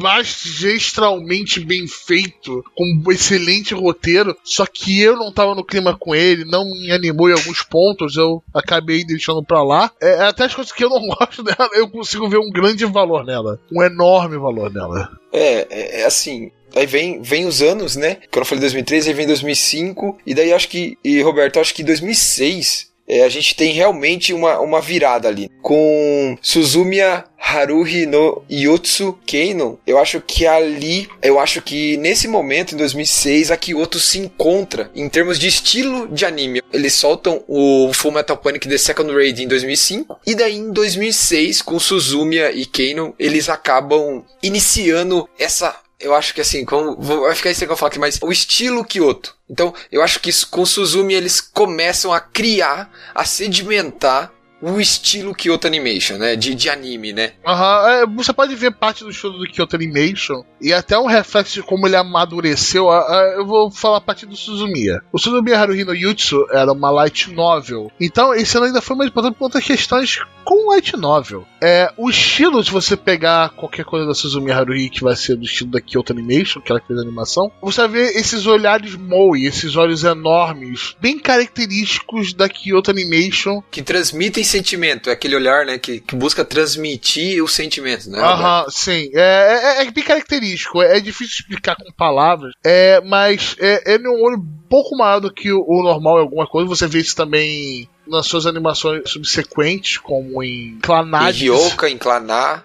[0.00, 6.14] magistralmente bem feito, com um excelente roteiro, só que eu não tava no clima com
[6.14, 9.90] ele, não me animou em alguns pontos, eu acabei deixando pra lá.
[10.00, 13.24] É, até as coisas que eu não gosto dela, eu consigo ver um grande valor
[13.24, 13.60] nela.
[13.70, 15.10] Um enorme valor nela.
[15.32, 18.16] É, é, é assim, Aí vem, vem os anos, né?
[18.30, 20.18] Quando eu falei 2013, aí vem 2005.
[20.26, 20.96] E daí acho que.
[21.04, 25.50] E Roberto, acho que 2006 é, a gente tem realmente uma, uma virada ali.
[25.60, 32.74] Com Suzumiya Haruhi no Yotsu Keino, eu acho que ali, eu acho que nesse momento,
[32.74, 36.62] em 2006, a Kyoto se encontra em termos de estilo de anime.
[36.72, 41.62] Eles soltam o Full Metal Panic The Second Raid em 2005, e daí em 2006,
[41.62, 47.50] com Suzumiya e Keino, eles acabam iniciando essa eu acho que assim, como, vai ficar
[47.50, 49.36] isso que eu falo aqui, mas o estilo Kyoto.
[49.48, 54.32] Então, eu acho que isso, com Suzumi eles começam a criar, a sedimentar
[54.62, 56.36] o estilo Kyoto Animation, né?
[56.36, 57.32] De, de anime, né?
[57.44, 61.54] Aham, é, você pode ver parte do estilo do Kyoto Animation e até um reflexo
[61.54, 62.88] de como ele amadureceu.
[63.36, 65.00] eu vou falar a partir do Suzumiya.
[65.12, 69.10] O Suzumiya Haruhi no Yutsu era uma light novel, então esse ano ainda foi mais
[69.10, 71.46] importante por outras questões com light novel.
[71.60, 75.44] É, o estilo, se você pegar qualquer coisa da Suzumiya Haruhi que vai ser do
[75.44, 79.46] estilo da Kyoto Animation, que ela fez a animação, você vai ver esses olhares moe,
[79.46, 83.62] esses olhos enormes, bem característicos da Kyoto Animation.
[83.70, 88.18] Que transmitem sentimento, é aquele olhar, né, que, que busca transmitir o sentimento, né?
[88.18, 89.10] Aham, sim.
[89.14, 93.98] É, é, é, bem característico, é, é, difícil explicar com palavras, é, mas é, é
[93.98, 96.98] um olho um pouco maior do que o, o normal em alguma coisa, você vê
[96.98, 101.34] isso também nas suas animações subsequentes, como em Clanad.
[101.34, 101.98] Em Ryoka, em.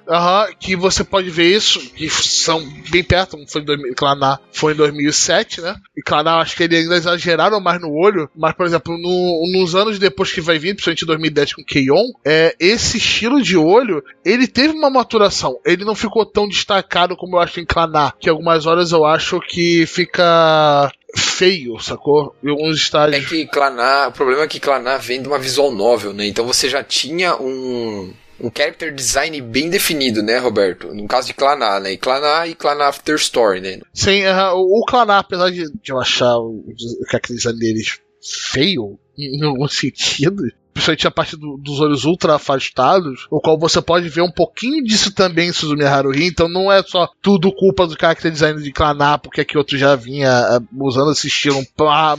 [0.08, 4.74] Aham, que você pode ver isso, que são bem perto, foi em 2000, Clanar foi
[4.74, 5.76] em 2007, né?
[5.96, 9.76] E Clanar, acho que eles ainda exageraram mais no olho, mas, por exemplo, no, nos
[9.76, 14.04] anos depois que vai vir, principalmente em 2010 com Keion, é, esse estilo de olho,
[14.26, 18.30] ele teve uma maturação, ele não ficou tão destacado como eu acho em Clanar, que
[18.30, 22.36] algumas horas eu acho que fica feio, sacou?
[22.44, 23.24] Em alguns estádios.
[23.24, 26.26] É que Clanar, o problema é que Clanar vem de uma visual novel, né?
[26.26, 30.94] Então você já tinha um um character design bem definido, né, Roberto?
[30.94, 31.94] No caso de Clanar, né?
[31.94, 33.80] E Clanar e Clanar After Story, né?
[33.94, 38.00] Sim, uh, o Clanar, apesar de, de eu achar o, o character design deles
[38.52, 40.44] feio, em algum sentido,
[40.78, 44.84] principalmente a parte do, dos olhos ultra afastados, o qual você pode ver um pouquinho
[44.84, 48.72] disso também em Suzumi Haruhi, então não é só tudo culpa do character design de
[48.72, 51.66] Clanar, porque aqui outro já vinha uh, usando esse estilo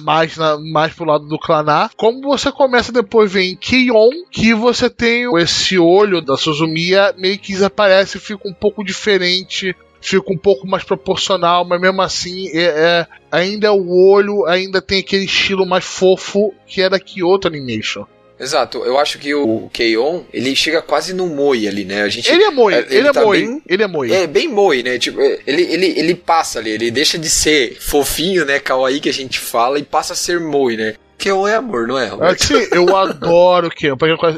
[0.00, 4.52] mais, na, mais pro lado do Clanar, como você começa depois ver em Kion, que
[4.54, 10.38] você tem esse olho da Suzumiya meio que desaparece, fica um pouco diferente fica um
[10.38, 15.24] pouco mais proporcional, mas mesmo assim é, é, ainda é o olho, ainda tem aquele
[15.24, 18.06] estilo mais fofo que era Kyoto Animation.
[18.38, 22.02] Exato, eu acho que o Keion, ele chega quase no Moi ali, né?
[22.02, 24.12] A gente, ele é Moi, ele, ele é tá Moi, bem, ele é Moi.
[24.12, 24.98] É, bem Moi, né?
[24.98, 29.12] Tipo, ele, ele, ele passa ali, ele deixa de ser fofinho, né, kawaii que a
[29.12, 30.94] gente fala, e passa a ser Moi, né?
[31.18, 32.06] Keion é amor, não é?
[32.06, 33.96] é sim, eu adoro Keion,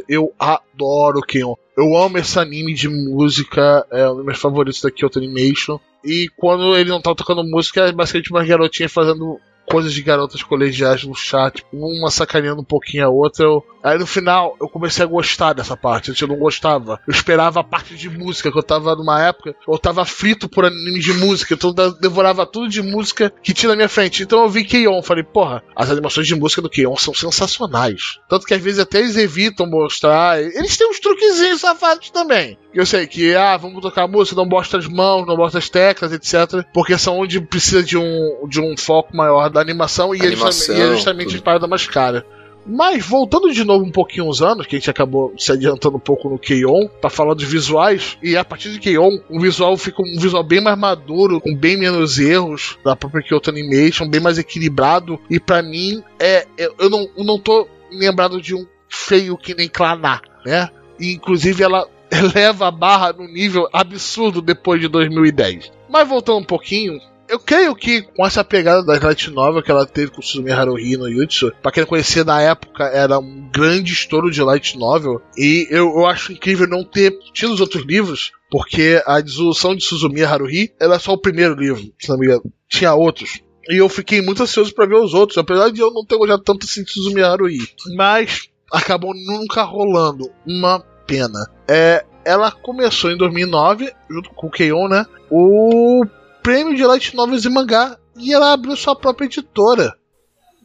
[0.08, 1.54] eu adoro Keion.
[1.76, 5.78] Eu amo esse anime de música, é um dos meus favoritos da Kyoto Animation.
[6.04, 9.38] E quando ele não tá tocando música, é basicamente uma garotinha fazendo
[9.70, 13.44] coisas de garotas colegiais no chat, uma sacaneando um pouquinho a outra.
[13.44, 17.00] Eu, aí no final eu comecei a gostar dessa parte, antes eu não gostava.
[17.06, 20.64] Eu esperava a parte de música, que eu tava numa época, eu tava frito por
[20.64, 24.24] anime de música, então eu devorava tudo de música que tinha na minha frente.
[24.24, 28.18] Então eu vi Keion, falei, porra, as animações de música do Keion são sensacionais.
[28.28, 30.42] Tanto que às vezes até eles evitam mostrar.
[30.42, 32.58] Eles têm uns truquezinhos safados também.
[32.72, 36.12] Eu sei que, ah, vamos tocar música, não mostra as mãos, não mostra as teclas,
[36.12, 36.64] etc.
[36.72, 40.94] Porque são onde precisa de um, de um foco maior da animação e, animação, é,
[40.94, 42.24] justamente a parada mais cara.
[42.66, 46.00] Mas voltando de novo um pouquinho uns anos, que a gente acabou se adiantando um
[46.00, 50.02] pouco no Keion, para falar dos visuais, e a partir de Keion, o visual fica
[50.02, 54.38] um visual bem mais maduro, com bem menos erros da própria Kyoto Animation, bem mais
[54.38, 59.36] equilibrado, e para mim, é, é, eu, não, eu não tô lembrado de um feio
[59.36, 60.68] que nem Clanar, né?
[60.98, 61.88] E, inclusive ela
[62.34, 65.70] eleva a barra no nível absurdo depois de 2010.
[65.88, 67.00] Mas voltando um pouquinho,
[67.30, 70.50] eu creio que com essa pegada da light novel que ela teve com o Suzumi
[70.50, 75.22] Haruhi no Yutsu, pra quem conhecia na época, era um grande estouro de light novel.
[75.36, 79.84] E eu, eu acho incrível não ter tido os outros livros, porque a dissolução de
[79.84, 82.52] Suzumi Haruhi era só o primeiro livro, se não me engano.
[82.68, 83.40] Tinha outros.
[83.68, 86.42] E eu fiquei muito ansioso para ver os outros, apesar de eu não ter gostado
[86.42, 87.60] tanto assim de Suzumi Haruhi.
[87.94, 90.28] Mas acabou nunca rolando.
[90.44, 91.50] Uma pena.
[91.66, 95.04] É, ela começou em 2009, junto com o Keion, né?
[95.28, 96.06] O
[96.42, 97.96] prêmio de Light Novels e Mangá.
[98.16, 99.94] E ela abriu sua própria editora.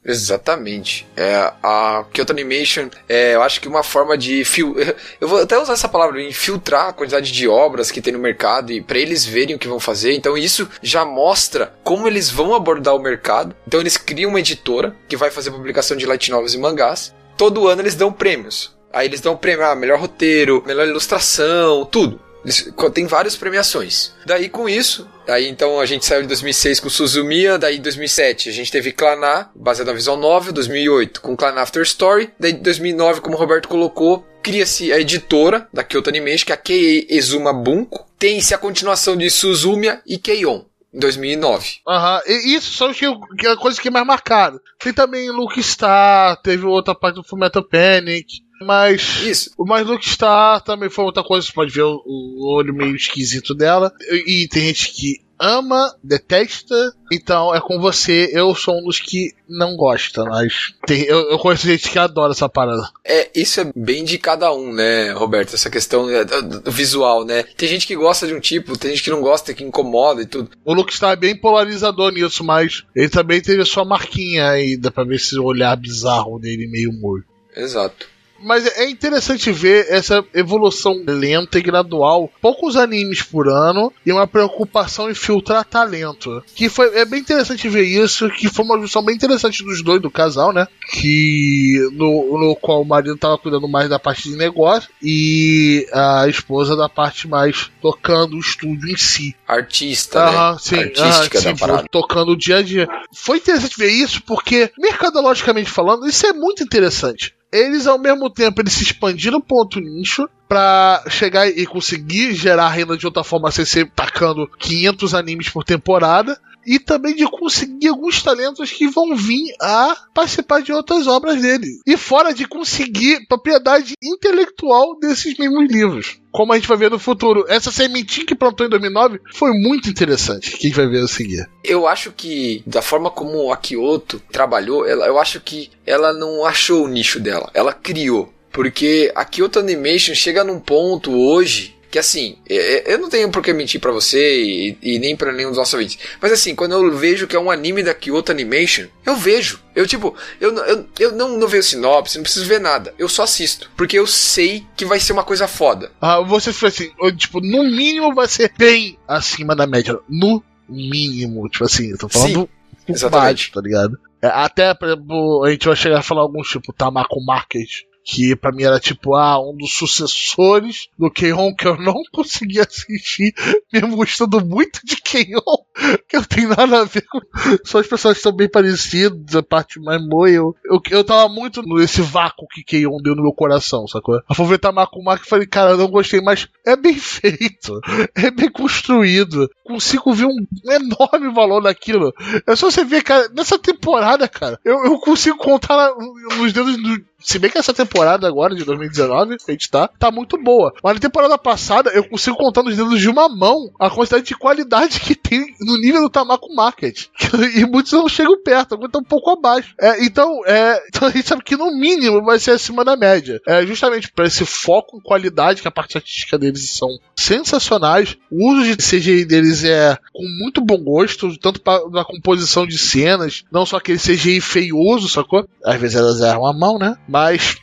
[0.05, 1.07] Exatamente.
[1.17, 4.45] É, a Kyoto Animation, é, eu acho que uma forma de.
[4.45, 4.75] Fil...
[5.19, 8.71] Eu vou até usar essa palavra, infiltrar a quantidade de obras que tem no mercado
[8.71, 10.13] e para eles verem o que vão fazer.
[10.13, 13.55] Então isso já mostra como eles vão abordar o mercado.
[13.65, 17.15] Então eles criam uma editora que vai fazer publicação de light novels e mangás.
[17.35, 18.74] Todo ano eles dão prêmios.
[18.95, 22.17] Aí eles dão prêmio, ah, melhor roteiro, melhor ilustração, tudo.
[22.45, 24.13] Eles, tem várias premiações.
[24.25, 28.47] Daí com isso, aí então a gente saiu em 2006 com Suzumiya, daí em 2007
[28.47, 32.61] a gente teve Clanar, baseado na visual novel, 2008 com Clan After Story, daí em
[32.61, 37.05] 2009, como o Roberto colocou, cria-se a editora da Kyoto Animation, que é a Kei
[37.09, 40.61] Ezuma Bunko, tem-se a continuação de Suzumiya e Keion.
[40.93, 41.81] Em 2009.
[41.85, 42.37] Aham, uhum.
[42.45, 44.57] isso são é coisas que mais marcaram.
[44.79, 48.44] Tem também Luke Star, teve outra parte do Fullmetal Panic.
[48.61, 49.21] Mas.
[49.23, 49.51] Isso.
[49.57, 51.45] O Mais Luke Star também foi outra coisa.
[51.45, 53.91] Você pode ver o, o olho meio esquisito dela.
[54.09, 56.75] E, e, tem gente que ama, detesta.
[57.11, 58.29] Então é com você.
[58.31, 62.31] Eu sou um dos que não gosta, mas tem, eu, eu conheço gente que adora
[62.31, 62.89] essa parada.
[63.03, 65.53] É, isso é bem de cada um, né, Roberto?
[65.53, 66.25] Essa questão é,
[66.65, 67.43] visual, né?
[67.57, 70.25] Tem gente que gosta de um tipo, tem gente que não gosta, que incomoda e
[70.25, 70.49] tudo.
[70.63, 74.89] O Luke está bem polarizador nisso, mas ele também teve a sua marquinha aí, dá
[74.89, 77.27] pra ver esse olhar bizarro dele meio morto.
[77.55, 78.14] Exato.
[78.39, 82.31] Mas é interessante ver essa evolução lenta e gradual.
[82.41, 86.43] Poucos animes por ano e uma preocupação em filtrar talento.
[86.53, 90.01] Que foi é bem interessante ver isso, que foi uma junção bem interessante dos dois,
[90.01, 90.67] do casal, né?
[90.91, 96.27] Que no, no qual o marido estava cuidando mais da parte de negócio e a
[96.27, 99.35] esposa da parte mais tocando o estúdio em si.
[99.47, 100.57] Artista, né?
[100.59, 101.87] Sim, Artística sim, da parada.
[101.89, 102.87] Tocando o dia a dia.
[103.13, 108.61] Foi interessante ver isso porque, mercadologicamente falando, isso é muito interessante eles ao mesmo tempo
[108.61, 113.65] eles se expandiram outro nicho para chegar e conseguir gerar renda de outra forma sem
[113.65, 119.53] ser tacando 500 animes por temporada e também de conseguir alguns talentos que vão vir
[119.61, 121.79] a participar de outras obras dele.
[121.85, 126.19] E fora de conseguir propriedade intelectual desses mesmos livros.
[126.31, 127.45] Como a gente vai ver no futuro.
[127.47, 130.51] Essa sementinha que plantou em 2009 foi muito interessante.
[130.51, 131.49] Que a gente vai ver a seguir.
[131.63, 136.45] Eu acho que, da forma como a Kyoto trabalhou, ela, eu acho que ela não
[136.45, 137.49] achou o nicho dela.
[137.53, 138.33] Ela criou.
[138.51, 143.53] Porque a Kyoto Animation chega num ponto hoje que assim, eu não tenho por que
[143.53, 145.97] mentir para você e, e, nem para nenhum dos nossos ouvintes.
[146.21, 149.61] Mas assim, quando eu vejo que é um anime da Kyoto Animation, eu vejo.
[149.73, 152.93] Eu, tipo, eu, eu, eu não, não vejo sinopse, não preciso ver nada.
[152.99, 153.71] Eu só assisto.
[153.77, 155.89] Porque eu sei que vai ser uma coisa foda.
[156.01, 159.97] Ah, você foi assim, tipo, no mínimo vai ser bem acima da média.
[160.09, 162.49] No mínimo, tipo assim, eu tô falando
[162.85, 163.53] Sim, exatamente.
[163.53, 163.97] tá ligado?
[164.21, 167.69] É, até, por exemplo, a gente vai chegar a falar alguns, tipo, Tamako Market,
[168.05, 172.61] que para mim era tipo ah, um dos sucessores do Keion que eu não conseguia
[172.61, 173.33] assistir,
[173.73, 175.39] mesmo gostando muito de Keion,
[176.07, 177.19] que eu tenho nada a ver com.
[177.63, 180.31] Só as pessoas estão bem parecidas, a parte mais moe.
[180.31, 180.55] Eu,
[180.91, 184.21] eu, tava muito nesse vácuo que Keion deu no meu coração, sacou?
[184.29, 187.81] A fui ver Tamakuma e falei, cara, não gostei, mas é bem feito,
[188.13, 189.49] é bem construído.
[189.63, 192.13] Consigo ver um enorme valor naquilo.
[192.45, 195.91] É só você ver, cara, nessa temporada, cara, eu, eu consigo contar
[196.37, 200.11] nos dedos do se bem que essa temporada agora, de 2019, a gente tá, tá
[200.11, 200.71] muito boa.
[200.83, 204.35] Mas na temporada passada, eu consigo contar nos dedos de uma mão a quantidade de
[204.35, 207.07] qualidade que tem no nível do Tamako Market.
[207.55, 209.73] E muitos não chegam perto, alguns estão um pouco abaixo.
[209.79, 213.41] É, então, é, então a gente sabe que no mínimo vai ser acima da média.
[213.45, 218.17] É justamente para esse foco em qualidade, que a parte artística deles são sensacionais.
[218.31, 222.77] O uso de CGI deles é com muito bom gosto, tanto pra, na composição de
[222.77, 225.47] cenas, não só aquele CGI feioso, sacou?
[225.63, 226.97] Às vezes elas erram a mão, né?
[227.15, 227.55] Mas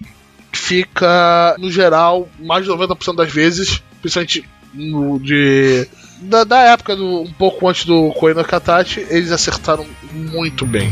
[0.50, 5.86] fica, no geral, mais de 90% das vezes, principalmente no, de,
[6.22, 10.90] da, da época, do, um pouco antes do Koino Katachi, eles acertaram muito bem.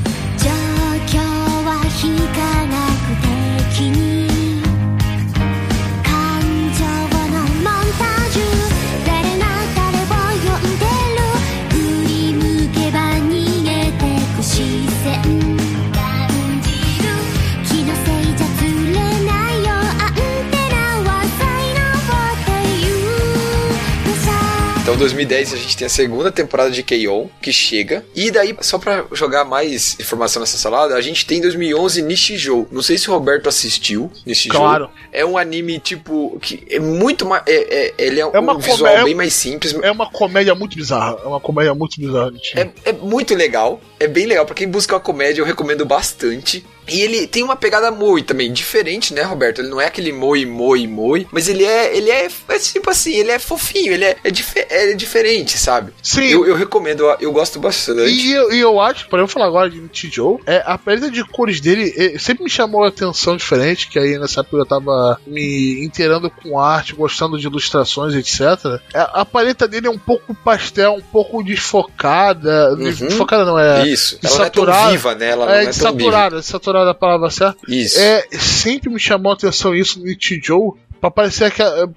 [25.00, 27.30] 2010 a gente tem a segunda temporada de K.O.
[27.40, 28.04] que chega.
[28.14, 32.68] E daí, só pra jogar mais informação nessa salada, a gente tem 2011 Nishijou.
[32.70, 34.60] Não sei se o Roberto assistiu Nishijou.
[34.60, 34.90] Claro.
[35.10, 37.42] É um anime, tipo, que é muito mais...
[37.46, 39.74] É, é, ele é, é um visual é bem mais simples.
[39.82, 41.16] É uma comédia muito bizarra.
[41.24, 42.32] É uma comédia muito bizarra.
[42.54, 43.80] É, é muito legal.
[44.00, 44.46] É bem legal.
[44.46, 46.64] Pra quem busca uma comédia, eu recomendo bastante.
[46.90, 49.60] E ele tem uma pegada Moe também, diferente, né, Roberto?
[49.60, 53.14] Ele não é aquele Moe, Moe, Moe, mas ele é, ele é, é tipo assim,
[53.14, 55.92] ele é fofinho, ele é, é, dif é diferente, sabe?
[56.02, 56.24] Sim.
[56.24, 58.10] Eu, eu recomendo, eu, gosto bastante.
[58.10, 61.60] E eu, eu acho, para eu falar agora de Tijou, é, a paleta de cores
[61.60, 66.28] dele sempre me chamou a atenção diferente, que aí nessa época eu tava me inteirando
[66.30, 68.80] com arte, gostando de ilustrações, etc.
[68.92, 72.72] É, a paleta dele é um pouco pastel, um pouco desfocada.
[72.72, 72.90] Uhum.
[72.90, 73.89] Desfocada não, é.
[73.92, 74.18] Isso.
[74.22, 75.28] Ela não é tão viva, né?
[75.30, 77.58] Ela é, não é tão saturada, saturada da palavra certa.
[77.68, 77.98] Isso.
[77.98, 81.52] É, sempre me chamou a atenção isso no Joe Pra parecer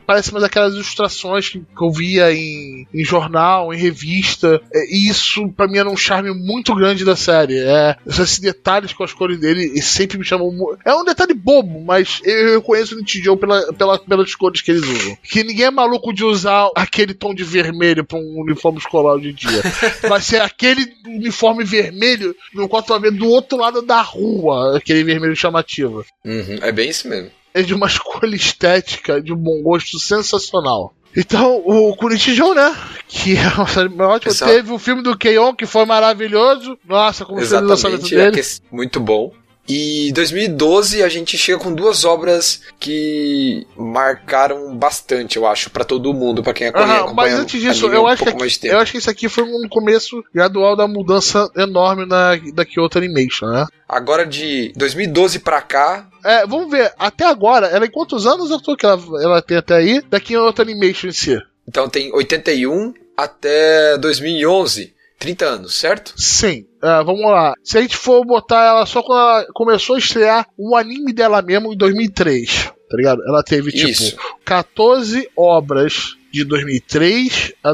[0.06, 4.62] parece mais aquelas ilustrações que, que eu via em, em, jornal, em revista.
[4.74, 7.60] É, e isso, para mim, era um charme muito grande da série.
[7.60, 10.52] É, esses detalhes com as cores dele sempre me chamam.
[10.86, 14.84] É um detalhe bobo, mas eu conheço o Nintendo pela, pela, pelas cores que eles
[14.84, 15.18] usam.
[15.24, 19.30] Que ninguém é maluco de usar aquele tom de vermelho pra um uniforme escolar hoje
[19.30, 19.62] em dia.
[20.08, 24.78] Vai ser aquele uniforme vermelho no qual tu vai ver do outro lado da rua,
[24.78, 26.06] aquele vermelho chamativo.
[26.24, 30.94] Uhum, é bem isso mesmo é de uma escolha estética, de um bom gosto sensacional.
[31.16, 32.76] Então, o Curitiba, né?
[33.08, 34.32] Que é uma série ótima.
[34.32, 34.52] Exato.
[34.52, 36.78] Teve o filme do Keion, que foi maravilhoso.
[36.88, 38.40] Nossa, como foi o lançamento dele.
[38.40, 39.32] É muito bom.
[39.68, 46.14] E 2012 a gente chega com duas obras que marcaram bastante, eu acho, para todo
[46.14, 47.06] mundo, para quem acompanha.
[47.06, 49.70] Uhum, mas antes disso, eu, um acho que eu acho que isso aqui foi um
[49.70, 53.66] começo gradual da mudança enorme na, da Kyoto Animation, né?
[53.88, 56.10] Agora de 2012 para cá.
[56.24, 59.58] É, vamos ver, até agora, ela em quantos anos eu tô que ela, ela tem
[59.58, 61.38] até aí, da Kyoto Animation em si?
[61.68, 64.94] Então tem 81 até 2011.
[65.20, 66.14] 30 anos, certo?
[66.18, 66.66] Sim.
[66.84, 67.54] Uh, vamos lá.
[67.64, 71.42] Se a gente for botar ela só quando ela começou a estrear um anime dela
[71.42, 73.22] mesmo em 2003, tá ligado?
[73.26, 74.18] Ela teve, tipo, Isso.
[74.44, 77.72] 14 obras de 2003 a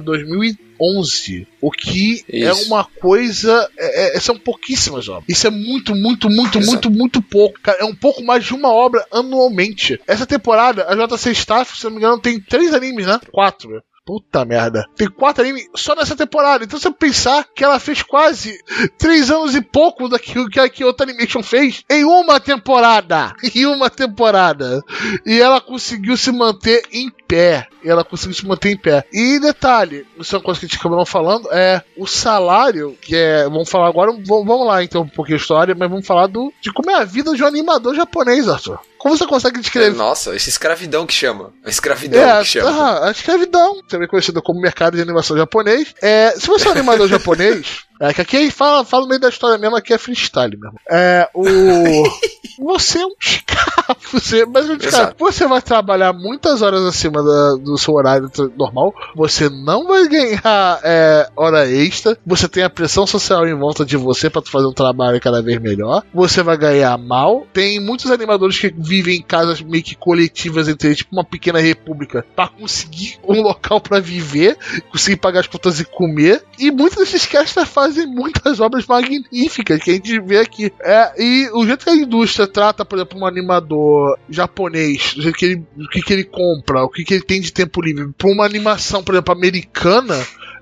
[0.80, 1.48] 2011.
[1.62, 2.64] O que é Isso.
[2.64, 3.70] é uma coisa.
[3.78, 5.26] É, é, são pouquíssimas obras.
[5.28, 6.72] Isso é muito, muito, muito, Exato.
[6.72, 7.60] muito, muito pouco.
[7.62, 10.00] Cara, é um pouco mais de uma obra anualmente.
[10.08, 13.20] Essa temporada, a JC Staff, se não me engano, tem três animes, né?
[13.32, 13.84] Quatro.
[14.10, 14.86] Puta merda.
[14.96, 16.64] Tem quatro animes só nessa temporada.
[16.64, 18.58] Então, se você pensar que ela fez quase
[18.98, 23.36] três anos e pouco daquilo que a Kyoto Animation fez em uma temporada.
[23.54, 24.82] Em uma temporada.
[25.26, 27.68] E ela conseguiu se manter em pé.
[27.82, 29.06] E ela conseguiu se manter em pé.
[29.14, 33.16] E detalhe, isso é uma coisa que a gente acabou falando, é o salário, que
[33.16, 33.44] é.
[33.44, 36.74] Vamos falar agora, vamos lá então um pouquinho a história, mas vamos falar do, de
[36.74, 38.80] como é a vida de um animador japonês, Arthur.
[38.98, 39.96] Como você consegue descrever?
[39.96, 41.54] Nossa, esse escravidão que chama.
[41.64, 42.70] A escravidão é, que chama.
[42.70, 45.94] Ah, a escravidão, também conhecida como mercado de animação japonês.
[46.02, 49.30] É, se você é um animador japonês, é que aqui fala, fala no meio da
[49.30, 50.80] história mesmo, aqui é freestyle mesmo.
[50.90, 51.44] É, o.
[52.62, 57.78] você é um escravo, você, mas cara, você vai trabalhar muitas horas acima da, do
[57.78, 63.48] seu horário normal, você não vai ganhar é, hora extra, você tem a pressão social
[63.48, 67.48] em volta de você para fazer um trabalho cada vez melhor, você vai ganhar mal.
[67.54, 71.60] Tem muitos animadores que vivem em casas meio que coletivas entre eles, tipo uma pequena
[71.60, 74.58] república, para conseguir um local para viver,
[74.92, 76.44] conseguir pagar as contas e comer.
[76.58, 80.72] E muitos desses casters fazem muitas obras magníficas que a gente vê aqui.
[80.82, 85.38] É, e o jeito que a indústria trata, por exemplo, um animador japonês, do jeito
[85.38, 88.12] que ele, o que, que ele compra, o que, que ele tem de tempo livre,
[88.18, 90.16] para uma animação, por exemplo, americana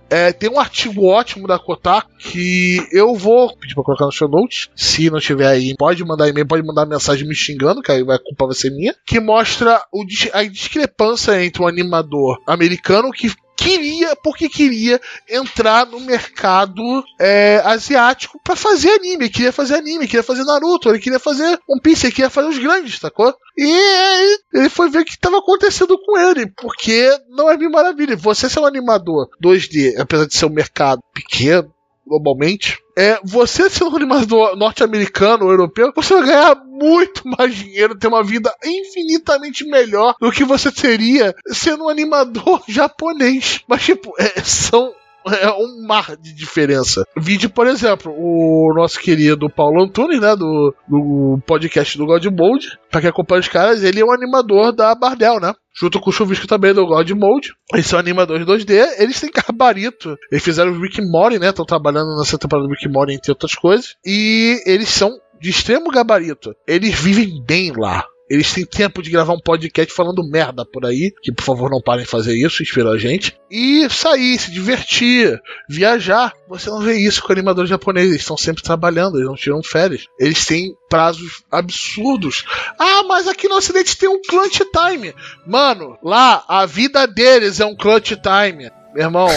[0.10, 4.30] é, tem um artigo ótimo da Kotaku que eu vou pedir pra colocar no show
[4.30, 4.70] notes.
[4.76, 8.20] Se não tiver aí, pode mandar e-mail, pode mandar mensagem me xingando, que aí a
[8.20, 8.96] culpa vai ser minha.
[9.06, 16.00] Que mostra o, a discrepância entre um animador americano que queria, porque queria entrar no
[16.00, 19.26] mercado é, asiático para fazer anime.
[19.26, 22.48] Ele queria fazer anime, queria fazer Naruto, ele queria fazer One Piece, ele queria fazer
[22.48, 23.34] os grandes, sacou?
[23.58, 28.16] E ele foi ver o que estava acontecendo com ele, porque não é mil maravilha.
[28.16, 31.74] Você ser um animador 2D, apesar de ser um mercado pequeno,
[32.06, 37.98] globalmente, é, você sendo um animador norte-americano ou europeu, você vai ganhar muito mais dinheiro,
[37.98, 43.62] ter uma vida infinitamente melhor do que você teria sendo um animador japonês.
[43.68, 44.92] Mas, tipo, é, são
[45.42, 47.04] é um mar de diferença.
[47.16, 52.78] Vídeo, por exemplo, o nosso querido Paulo Antunes, né, do, do podcast do God Mode,
[52.90, 55.54] pra quem acompanha os caras, ele é um animador da Bardel, né?
[55.80, 57.54] Junto com o Chuvisco também do God Mode.
[57.72, 60.16] Eles são animadores 2D, eles têm gabarito.
[60.32, 61.50] Eles fizeram o Rick Mori, né?
[61.50, 63.96] Estão trabalhando nessa temporada do Rick Mori, entre outras coisas.
[64.04, 66.56] E eles são de extremo gabarito.
[66.68, 68.04] Eles vivem bem lá.
[68.30, 71.82] Eles têm tempo de gravar um podcast falando merda por aí, que por favor não
[71.82, 73.38] parem de fazer isso, inspirou a gente.
[73.50, 76.34] E sair, se divertir, viajar.
[76.50, 80.06] Você não vê isso com animadores japoneses, eles estão sempre trabalhando, eles não tiram férias.
[80.20, 82.44] Eles têm prazos absurdos.
[82.78, 85.14] Ah, mas aqui no Ocidente tem um clutch time.
[85.46, 88.70] Mano, lá a vida deles é um clutch time.
[88.98, 89.28] Meu irmão,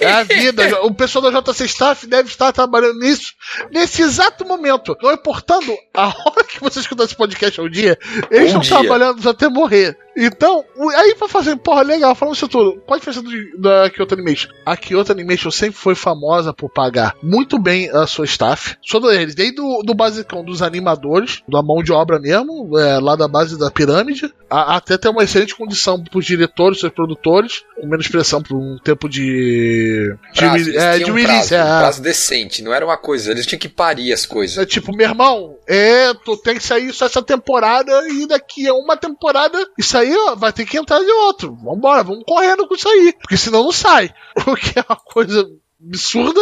[0.00, 0.82] é a vida.
[0.84, 3.32] O pessoal da JC Staff deve estar trabalhando nisso
[3.72, 4.96] nesse exato momento.
[5.02, 7.98] Não importando a hora que você escutar esse podcast ao dia,
[8.30, 8.88] eles um estão dia.
[8.88, 9.98] trabalhando até morrer.
[10.16, 10.64] Então,
[10.96, 14.48] aí pra fazer, porra, legal, falando isso tudo, qual a diferença do, da Kyoto Animation?
[14.64, 19.34] A Kyoto Animation sempre foi famosa por pagar muito bem a sua staff, todos eles,
[19.34, 23.58] desde do, do basicão dos animadores, da mão de obra mesmo, é, lá da base
[23.58, 28.40] da pirâmide, a, até ter uma excelente condição pros diretores, seus produtores, com menos pressão
[28.40, 30.14] por um tempo de.
[30.34, 31.48] Prazo, de, é, de um release.
[31.48, 34.58] Prazo, é, um prazo decente, não era uma coisa, eles tinham que parir as coisas.
[34.58, 38.74] É tipo, meu irmão, é, tu tem que sair só essa temporada e daqui a
[38.74, 41.56] uma temporada isso aí ó, vai ter que entrar de outro.
[41.62, 43.14] Vambora, vamos correndo com isso aí.
[43.20, 44.12] Porque senão não sai.
[44.46, 45.46] O que é uma coisa
[45.80, 46.40] absurda.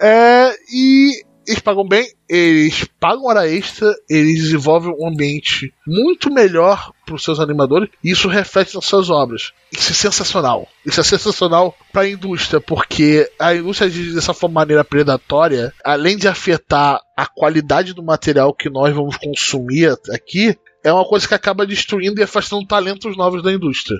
[0.00, 6.92] É, e eles pagam bem, eles pagam hora extra, eles desenvolvem um ambiente muito melhor
[7.04, 9.52] para os seus animadores e isso reflete nas suas obras.
[9.72, 10.68] Isso é sensacional.
[10.84, 17.00] Isso é sensacional para a indústria, porque a indústria dessa maneira predatória, além de afetar
[17.16, 22.20] a qualidade do material que nós vamos consumir aqui, é uma coisa que acaba destruindo
[22.20, 23.98] e afastando talentos novos da indústria.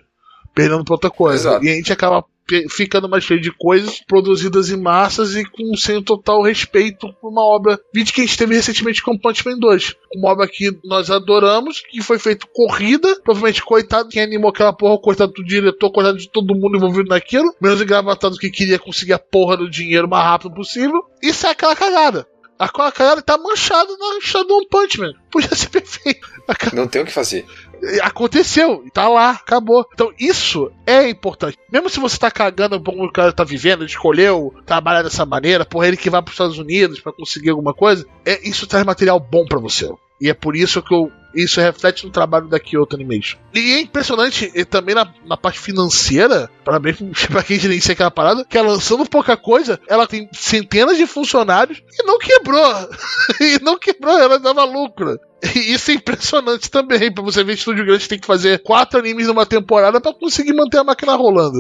[0.55, 1.51] Perdendo pra outra coisa.
[1.51, 1.65] Exato.
[1.65, 2.25] E a gente acaba
[2.69, 7.43] ficando mais cheio de coisas produzidas em massas e com sem total respeito por uma
[7.43, 7.79] obra.
[7.95, 9.95] Vídeo que a gente teve recentemente com Punch Man 2.
[10.17, 13.09] Uma obra que nós adoramos, que foi feito corrida.
[13.23, 17.55] Provavelmente, coitado quem animou aquela porra, coitado do diretor, coitado de todo mundo envolvido naquilo.
[17.61, 21.03] Menos engravatado que queria conseguir a porra do dinheiro o mais rápido possível.
[21.23, 22.27] E sai aquela cagada.
[22.59, 25.13] A cagada tá manchada na Shadow One Punch Man.
[25.31, 26.29] Podia ser perfeito.
[26.73, 27.45] Não tem o que fazer
[28.03, 29.87] aconteceu, tá lá, acabou.
[29.93, 31.59] Então isso é importante.
[31.71, 35.85] Mesmo se você tá cagando como o cara tá vivendo, escolheu trabalhar dessa maneira, por
[35.85, 39.19] ele que vai para os Estados Unidos para conseguir alguma coisa, é, isso traz material
[39.19, 39.91] bom para você.
[40.21, 43.39] E é por isso que eu, isso reflete no trabalho da Kyoto Animation.
[43.55, 46.81] E é impressionante e também na, na parte financeira, para
[47.31, 51.83] pra quem gerencia aquela parada, que ela lançando pouca coisa, ela tem centenas de funcionários
[51.99, 52.89] e não quebrou.
[53.41, 55.19] e não quebrou, ela dava lucro.
[55.55, 57.13] E isso é impressionante também.
[57.13, 60.79] Pra você ver, estúdio grande tem que fazer quatro animes numa temporada para conseguir manter
[60.79, 61.59] a máquina rolando.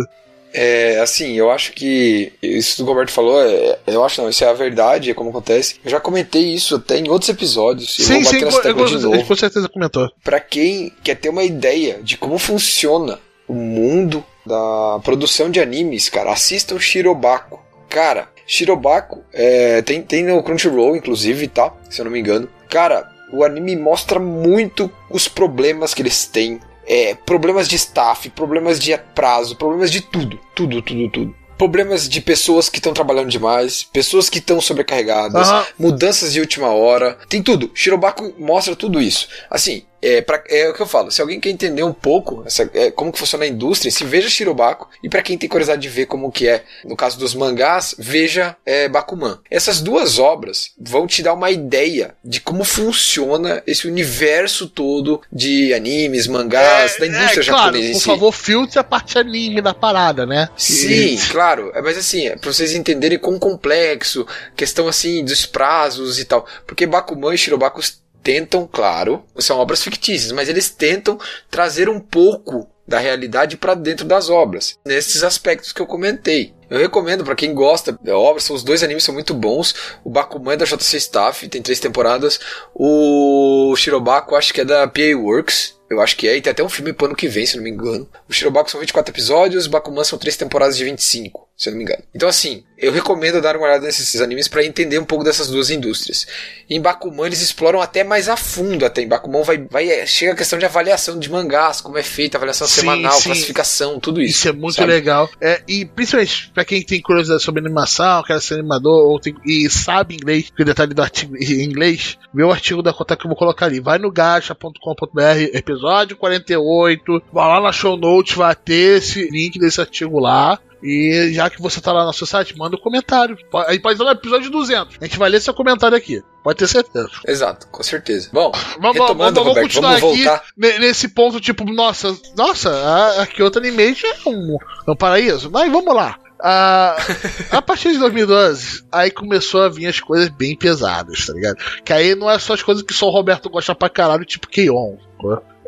[0.52, 4.44] É, assim, eu acho que isso que o Roberto falou, é, eu acho não, isso
[4.44, 5.76] é a verdade, é como acontece.
[5.84, 7.94] Eu já comentei isso até em outros episódios.
[7.94, 9.24] Sim, sim, eu, eu, de novo.
[9.24, 10.10] com certeza comentou.
[10.22, 13.18] Pra quem quer ter uma ideia de como funciona
[13.48, 17.60] o mundo da produção de animes, cara, assistam Shirobako.
[17.88, 21.72] Cara, Shirobako é, tem, tem no Crunchyroll, inclusive, tá?
[21.88, 22.48] Se eu não me engano.
[22.68, 26.60] Cara, o anime mostra muito os problemas que eles têm.
[26.86, 30.38] É, problemas de staff, problemas de prazo, problemas de tudo.
[30.54, 35.62] Tudo, tudo, tudo problemas de pessoas que estão trabalhando demais, pessoas que estão sobrecarregadas, uhum.
[35.78, 37.70] mudanças de última hora, tem tudo.
[37.72, 39.28] Shirobako mostra tudo isso.
[39.48, 42.68] Assim, é, pra, é o que eu falo, se alguém quer entender um pouco essa,
[42.74, 45.88] é, como que funciona a indústria, se veja Shirobako, e para quem tem curiosidade de
[45.88, 49.38] ver como que é, no caso dos mangás, veja é, Bakuman.
[49.50, 55.72] Essas duas obras vão te dar uma ideia de como funciona esse universo todo de
[55.72, 58.04] animes, mangás, é, da indústria é, japonesa claro, Por si.
[58.04, 60.48] favor, filtre a parte anime da parada, né?
[60.56, 64.26] Sim, claro, é, mas assim, é pra vocês entenderem quão complexo,
[64.56, 67.80] questão assim dos prazos e tal, porque Bakuman e Shirobako
[68.22, 71.18] tentam, claro, são obras fictícias, mas eles tentam
[71.50, 76.52] trazer um pouco da realidade para dentro das obras, nesses aspectos que eu comentei.
[76.68, 79.74] Eu recomendo para quem gosta da obra, os dois animes são muito bons.
[80.02, 82.40] O Bakuman é da JC Staff, tem três temporadas.
[82.74, 86.62] O Shirobako acho que é da PA Works, eu acho que é, e tem até
[86.62, 88.08] um filme pro ano que vem, se não me engano.
[88.28, 91.78] O Shirobako são 24 episódios, o Bakuman são três temporadas de 25 se eu não
[91.78, 92.02] me engano.
[92.14, 95.70] Então, assim, eu recomendo dar uma olhada nesses animes para entender um pouco dessas duas
[95.70, 96.26] indústrias.
[96.68, 98.84] Em Bakuman, eles exploram até mais a fundo.
[98.84, 102.02] Até em Bakuman vai, vai é, chega a questão de avaliação de mangás, como é
[102.02, 103.28] feita, avaliação sim, semanal, sim.
[103.28, 104.38] classificação, tudo isso.
[104.38, 104.90] Isso é muito sabe?
[104.90, 105.30] legal.
[105.40, 109.70] É, e principalmente para quem tem curiosidade sobre animação, quer ser animador ou tem, e
[109.70, 113.24] sabe inglês, que o detalhe do artigo em inglês, vê o artigo da conta que
[113.24, 113.78] eu vou colocar ali.
[113.78, 115.20] Vai no gacha.com.br,
[115.52, 120.58] episódio 48, vai lá na show notes, vai ter esse link desse artigo lá.
[120.82, 123.36] E já que você tá lá no seu site, manda um comentário.
[123.68, 124.96] Aí pode no episódio 200.
[125.00, 126.22] A gente vai ler seu comentário aqui.
[126.42, 127.08] Pode ter certeza.
[127.26, 128.28] Exato, com certeza.
[128.32, 128.50] Bom,
[128.80, 130.44] vamos, retomando, vamos, vamos continuar vamos aqui voltar.
[130.56, 134.56] nesse ponto, tipo, nossa, nossa, a, a Kyoto Animation é um,
[134.88, 135.50] é um paraíso.
[135.50, 136.18] Mas vamos lá.
[136.42, 136.96] A,
[137.52, 141.58] a partir de 2012, aí começou a vir as coisas bem pesadas, tá ligado?
[141.84, 144.48] Que aí não é só as coisas que só o Roberto gosta pra caralho, tipo
[144.48, 144.96] Keion.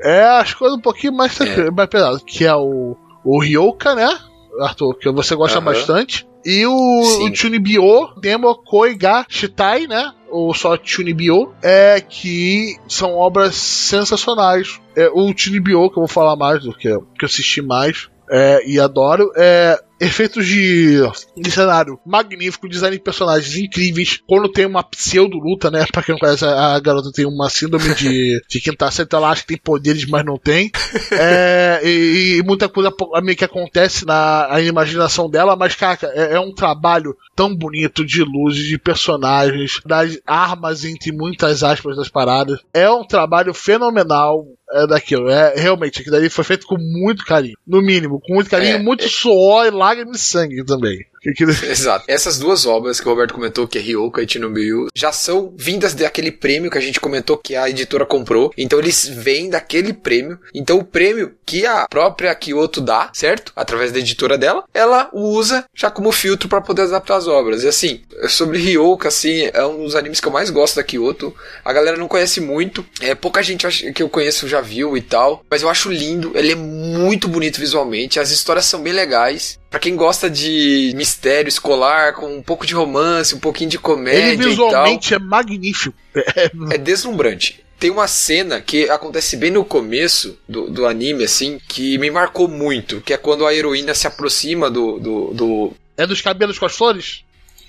[0.02, 1.70] É as coisas um pouquinho mais, é.
[1.70, 4.18] mais pesadas, que é o, o Ryoka, né?
[4.60, 5.64] Arthur, que você gosta uhum.
[5.64, 6.26] bastante.
[6.44, 10.12] E o, o Chunibyo, Demo Koiga Shitai, né?
[10.31, 14.81] Ou só Chunibyo, é que são obras sensacionais.
[14.94, 18.62] É, o Chunibyo, que eu vou falar mais do que, que eu assisti mais, é,
[18.66, 20.98] e adoro, é efeitos de,
[21.36, 24.20] de cenário magnífico, design de personagens incríveis.
[24.26, 25.85] Quando tem uma pseudo-luta, né?
[25.90, 29.31] Pra quem não conhece, a, garota tem uma síndrome de, de quinta série, então ela
[29.31, 30.70] acha que tem poderes, mas não tem.
[31.12, 36.35] É, e, e, muita coisa meio que acontece na, na imaginação dela, mas, cara, é,
[36.35, 42.09] é, um trabalho tão bonito de luzes, de personagens, das armas, entre muitas aspas das
[42.09, 42.60] paradas.
[42.72, 44.44] É um trabalho fenomenal
[44.74, 45.30] é daquilo.
[45.30, 47.56] É, realmente, aquilo daí foi feito com muito carinho.
[47.66, 49.09] No mínimo, com muito carinho, é, muito é...
[49.09, 50.98] suor e lágrimas de sangue também.
[51.70, 52.05] Exato.
[52.09, 55.94] Essas duas obras que o Roberto comentou, que é Ryoka e Chinobuyu, já são vindas
[55.94, 58.52] daquele prêmio que a gente comentou que a editora comprou.
[58.56, 60.38] Então eles vêm daquele prêmio.
[60.55, 63.52] Então o prêmio que a própria Kyoto dá, certo?
[63.55, 67.62] Através da editora dela, ela usa já como filtro para poder adaptar as obras.
[67.62, 71.34] E assim, sobre Ryoka, assim, é um dos animes que eu mais gosto da Kyoto.
[71.64, 72.84] A galera não conhece muito.
[73.01, 75.44] É, pouca gente que eu conheço já viu e tal.
[75.51, 76.32] Mas eu acho lindo.
[76.34, 78.20] Ele é muito bonito visualmente.
[78.20, 79.59] As histórias são bem legais.
[79.74, 84.34] Pra quem gosta de mistério escolar, com um pouco de romance, um pouquinho de comédia.
[84.34, 85.98] Ele visualmente é magnífico.
[86.70, 87.64] é deslumbrante.
[87.76, 92.46] Tem uma cena que acontece bem no começo do, do anime, assim, que me marcou
[92.46, 95.01] muito, que é quando a heroína se aproxima do.
[95.01, 95.72] do, do...
[95.96, 97.24] É dos cabelos com as flores?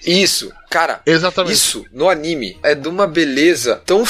[0.05, 1.01] Isso, cara.
[1.07, 1.55] Exatamente.
[1.55, 4.05] Isso, no anime, é de uma beleza tão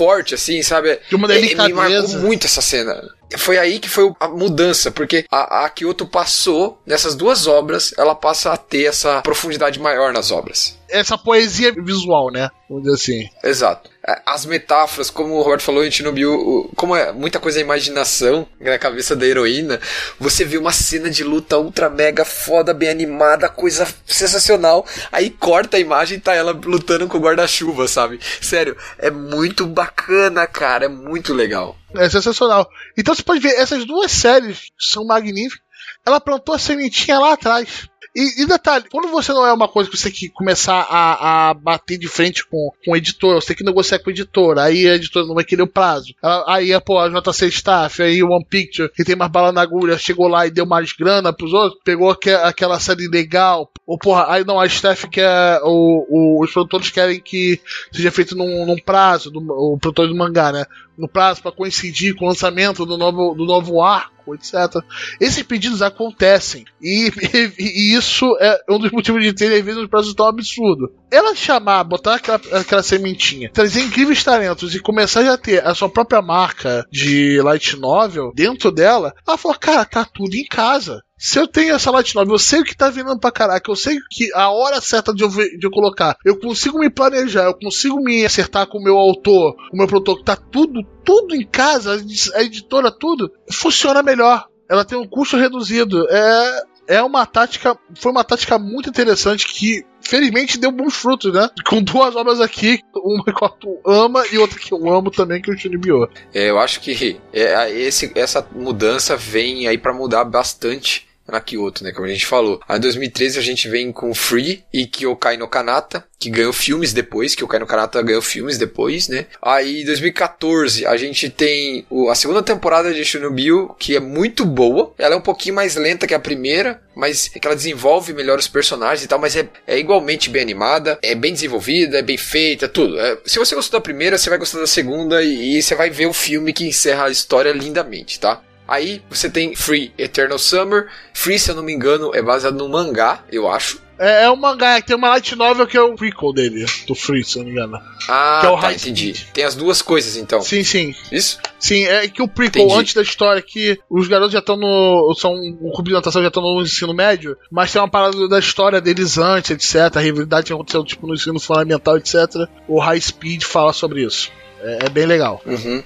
[0.00, 0.98] forte, assim, sabe?
[1.10, 1.62] De uma delicadeza.
[1.62, 3.02] É, me marcou muito essa cena
[3.38, 8.14] foi aí que foi a mudança, porque a, a Kyoto passou, nessas duas obras, ela
[8.14, 10.78] passa a ter essa profundidade maior nas obras.
[10.88, 12.48] Essa poesia visual, né?
[12.68, 13.28] Vamos dizer assim.
[13.44, 13.89] Exato.
[14.24, 18.78] As metáforas, como o Robert falou em Chernobyl, como é muita coisa é imaginação na
[18.78, 19.78] cabeça da heroína,
[20.18, 24.86] você vê uma cena de luta ultra mega foda, bem animada, coisa sensacional.
[25.12, 28.18] Aí corta a imagem e tá ela lutando com o guarda-chuva, sabe?
[28.40, 31.76] Sério, é muito bacana, cara, é muito legal.
[31.94, 32.70] É sensacional.
[32.96, 35.60] Então você pode ver, essas duas séries são magníficas.
[36.06, 37.89] Ela plantou a sementinha lá atrás.
[38.14, 41.50] E, e, detalhe, quando você não é uma coisa que você tem que começar a,
[41.50, 44.58] a bater de frente com, com o editor, você tem que negociar com o editor,
[44.58, 46.12] aí a editora não vai querer o prazo.
[46.46, 50.26] Aí, pô, a JC Staff, aí One Picture, que tem mais bala na agulha, chegou
[50.26, 54.44] lá e deu mais grana pros outros, pegou que, aquela série legal, ou porra, aí
[54.44, 57.60] não, a Staff quer, o, o, os produtores querem que
[57.92, 60.64] seja feito num, num prazo, do, o produtor do mangá, né?
[61.00, 64.84] No prazo para coincidir com o lançamento do novo, do novo arco, etc.
[65.18, 66.64] Esses pedidos acontecem.
[66.80, 67.10] E,
[67.58, 70.92] e, e isso é um dos motivos de terem vindo um prazo tão absurdo.
[71.10, 75.74] Ela chamar, botar aquela, aquela sementinha, trazer incríveis talentos e começar já a ter a
[75.74, 81.02] sua própria marca de light novel dentro dela, ela falou: cara, tá tudo em casa.
[81.18, 83.76] Se eu tenho essa light novel, eu sei o que tá vindo pra caraca, eu
[83.76, 87.54] sei que a hora certa de eu, de eu colocar, eu consigo me planejar, eu
[87.54, 91.34] consigo me acertar com o meu autor, com o meu produtor, que tá tudo, tudo
[91.34, 92.02] em casa,
[92.34, 94.46] a editora, tudo, funciona melhor.
[94.66, 96.06] Ela tem um custo reduzido.
[96.08, 101.48] É, é uma tática, foi uma tática muito interessante que felizmente deu bons frutos, né?
[101.64, 103.30] Com duas obras aqui, uma que
[103.66, 106.10] eu ama e outra que eu amo também, que é o Shinibyo.
[106.34, 111.84] É, eu acho que é, esse, essa mudança vem aí para mudar bastante na Kyoto,
[111.84, 111.92] né?
[111.92, 112.60] Como a gente falou.
[112.68, 116.92] Aí em 2013 a gente vem com Free e Kyokai no Kanata, que ganhou filmes
[116.92, 119.26] depois, Kyokai no Kanata ganhou filmes depois, né?
[119.40, 124.92] Aí em 2014 a gente tem a segunda temporada de Shunobio, que é muito boa.
[124.98, 128.38] Ela é um pouquinho mais lenta que a primeira, mas é que ela desenvolve melhor
[128.38, 132.18] os personagens e tal, mas é, é igualmente bem animada, é bem desenvolvida, é bem
[132.18, 132.98] feita, tudo.
[132.98, 135.90] É, se você gostou da primeira, você vai gostar da segunda e, e você vai
[135.90, 138.42] ver o filme que encerra a história lindamente, tá?
[138.70, 140.86] Aí você tem Free Eternal Summer.
[141.12, 143.82] Free, se eu não me engano, é baseado no mangá, eu acho.
[143.98, 147.24] É, é um mangá, tem uma light novel que é o prequel dele, do Free,
[147.24, 147.82] se eu não me engano.
[148.08, 149.14] Ah, que é o tá, entendi.
[149.14, 149.32] Speed.
[149.32, 150.40] Tem as duas coisas, então.
[150.40, 150.94] Sim, sim.
[151.10, 151.38] Isso?
[151.58, 152.80] Sim, é que o prequel, entendi.
[152.80, 155.12] antes da história, que os garotos já estão no...
[155.18, 158.38] são o clube de natação já estão no ensino médio, mas tem uma parada da
[158.38, 159.96] história deles antes, etc.
[159.96, 162.48] A rivalidade que aconteceu, tipo, no ensino fundamental, etc.
[162.68, 164.30] O High Speed fala sobre isso.
[164.62, 165.42] É, é bem legal.
[165.44, 165.82] Uhum.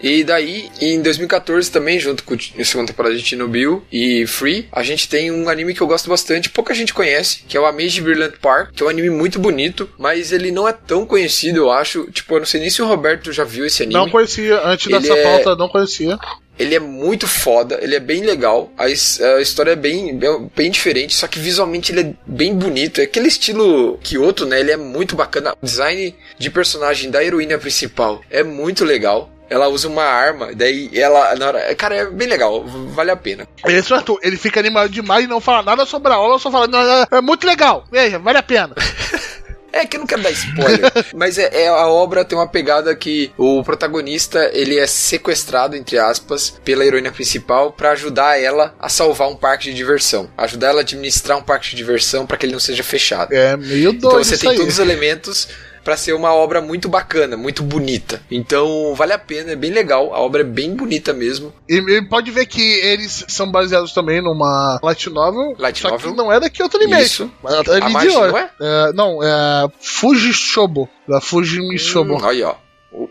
[0.00, 4.82] E daí, em 2014 também, junto com a segunda temporada de Chernobyl e Free, a
[4.82, 8.02] gente tem um anime que eu gosto bastante, pouca gente conhece, que é o Amazing
[8.02, 11.70] Brilliant Park, que é um anime muito bonito, mas ele não é tão conhecido, eu
[11.70, 12.10] acho.
[12.10, 14.00] Tipo, eu não sei nem se o Roberto já viu esse anime.
[14.00, 15.22] Não conhecia, antes ele dessa é...
[15.22, 16.18] pauta, não conhecia.
[16.58, 20.18] Ele é muito foda, ele é bem legal, a, a história é bem,
[20.56, 23.00] bem diferente, só que visualmente ele é bem bonito.
[23.00, 24.58] É aquele estilo Kyoto, né?
[24.58, 25.54] Ele é muito bacana.
[25.62, 30.90] O design de personagem da heroína principal é muito legal ela usa uma arma, daí
[30.94, 31.34] ela.
[31.36, 33.46] Na hora, cara, é bem legal, vale a pena.
[33.66, 36.68] Esse Arthur, ele fica animado demais e não fala nada sobre a obra, só fala,
[37.12, 38.74] é, é muito legal, veja, vale a pena.
[39.70, 42.94] É que eu não quero dar spoiler, mas é, é, a obra tem uma pegada
[42.96, 48.88] que o protagonista ele é sequestrado entre aspas pela heroína principal para ajudar ela a
[48.88, 52.46] salvar um parque de diversão, ajudar ela a administrar um parque de diversão para que
[52.46, 53.32] ele não seja fechado.
[53.32, 54.06] É meio doido.
[54.06, 54.56] Então você tem aí.
[54.56, 55.48] todos os elementos
[55.88, 58.20] para ser uma obra muito bacana, muito bonita.
[58.30, 61.50] Então vale a pena, é bem legal, a obra é bem bonita mesmo.
[61.66, 66.10] E pode ver que eles são baseados também numa light novel, light só novel.
[66.10, 67.24] que não é daqui Kyoto Animation.
[67.24, 67.30] Isso.
[67.70, 68.50] É a Magi, não é?
[68.60, 68.92] é?
[68.92, 72.16] Não, é Fuji Shobo, da Fuji Shobo.
[72.16, 72.54] Hum, aí ó,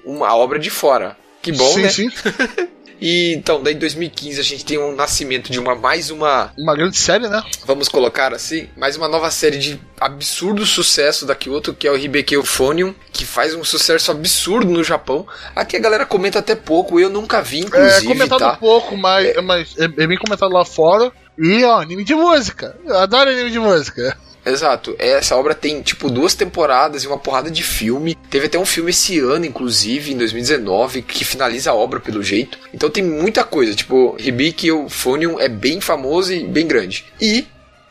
[0.05, 1.17] uma obra de fora.
[1.41, 1.89] Que bom, sim, né?
[1.89, 2.67] Sim, sim.
[2.99, 6.52] E então, daí em 2015 a gente tem um nascimento de uma mais uma.
[6.57, 7.41] Uma grande série, né?
[7.65, 11.98] Vamos colocar assim, mais uma nova série de absurdo sucesso da Kyoto, que é o
[11.98, 15.28] Hibeke Euphonium, que faz um sucesso absurdo no Japão.
[15.56, 18.06] Aqui a galera comenta até pouco, eu nunca vi, inclusive.
[18.06, 18.57] É comentado tá?
[18.57, 21.11] pouco, mas é, mas é, é bem comentado lá fora.
[21.38, 22.76] E ó, anime de música.
[22.84, 24.18] Eu adoro anime de música.
[24.48, 24.95] Exato.
[24.98, 28.18] Essa obra tem, tipo, duas temporadas e uma porrada de filme.
[28.30, 32.57] Teve até um filme esse ano, inclusive, em 2019, que finaliza a obra pelo jeito.
[32.74, 33.76] Então tem muita coisa.
[33.76, 37.06] Tipo, Hibiki Euphonium é bem famoso e bem grande.
[37.19, 37.45] E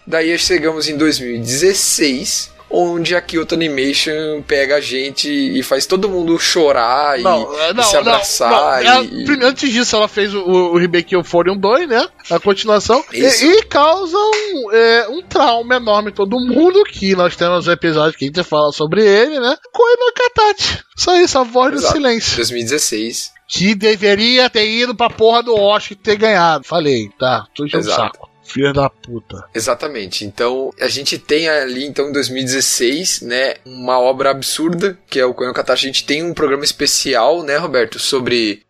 [0.06, 6.38] daí chegamos em 2016 onde a Kyoto Animation pega a gente e faz todo mundo
[6.38, 8.50] chorar não, e, não, e, se abraçar.
[8.50, 8.72] Não, não.
[8.78, 12.08] Ela, primeiro, antes disso, ela fez o, o Remake Euphorium 2, né?
[12.30, 13.04] A continuação.
[13.12, 17.72] E, e, causa um, é, um trauma enorme em todo mundo, que nós temos um
[17.72, 19.56] episódio que a gente fala sobre ele, né?
[19.72, 20.80] Koino Katachi.
[20.96, 21.92] Só isso, a voz Exato.
[21.92, 22.36] do silêncio.
[22.36, 23.36] 2016.
[23.48, 26.64] Que deveria ter ido pra porra do Oscar e ter ganhado.
[26.64, 28.25] Falei, tá, tô enchendo o saco.
[28.46, 29.44] Filha da puta.
[29.54, 30.24] Exatamente.
[30.24, 35.34] Então, a gente tem ali, então, em 2016, né, uma obra absurda, que é o
[35.34, 35.86] Koyo Katachi.
[35.86, 38.66] A gente tem um programa especial, né, Roberto, sobre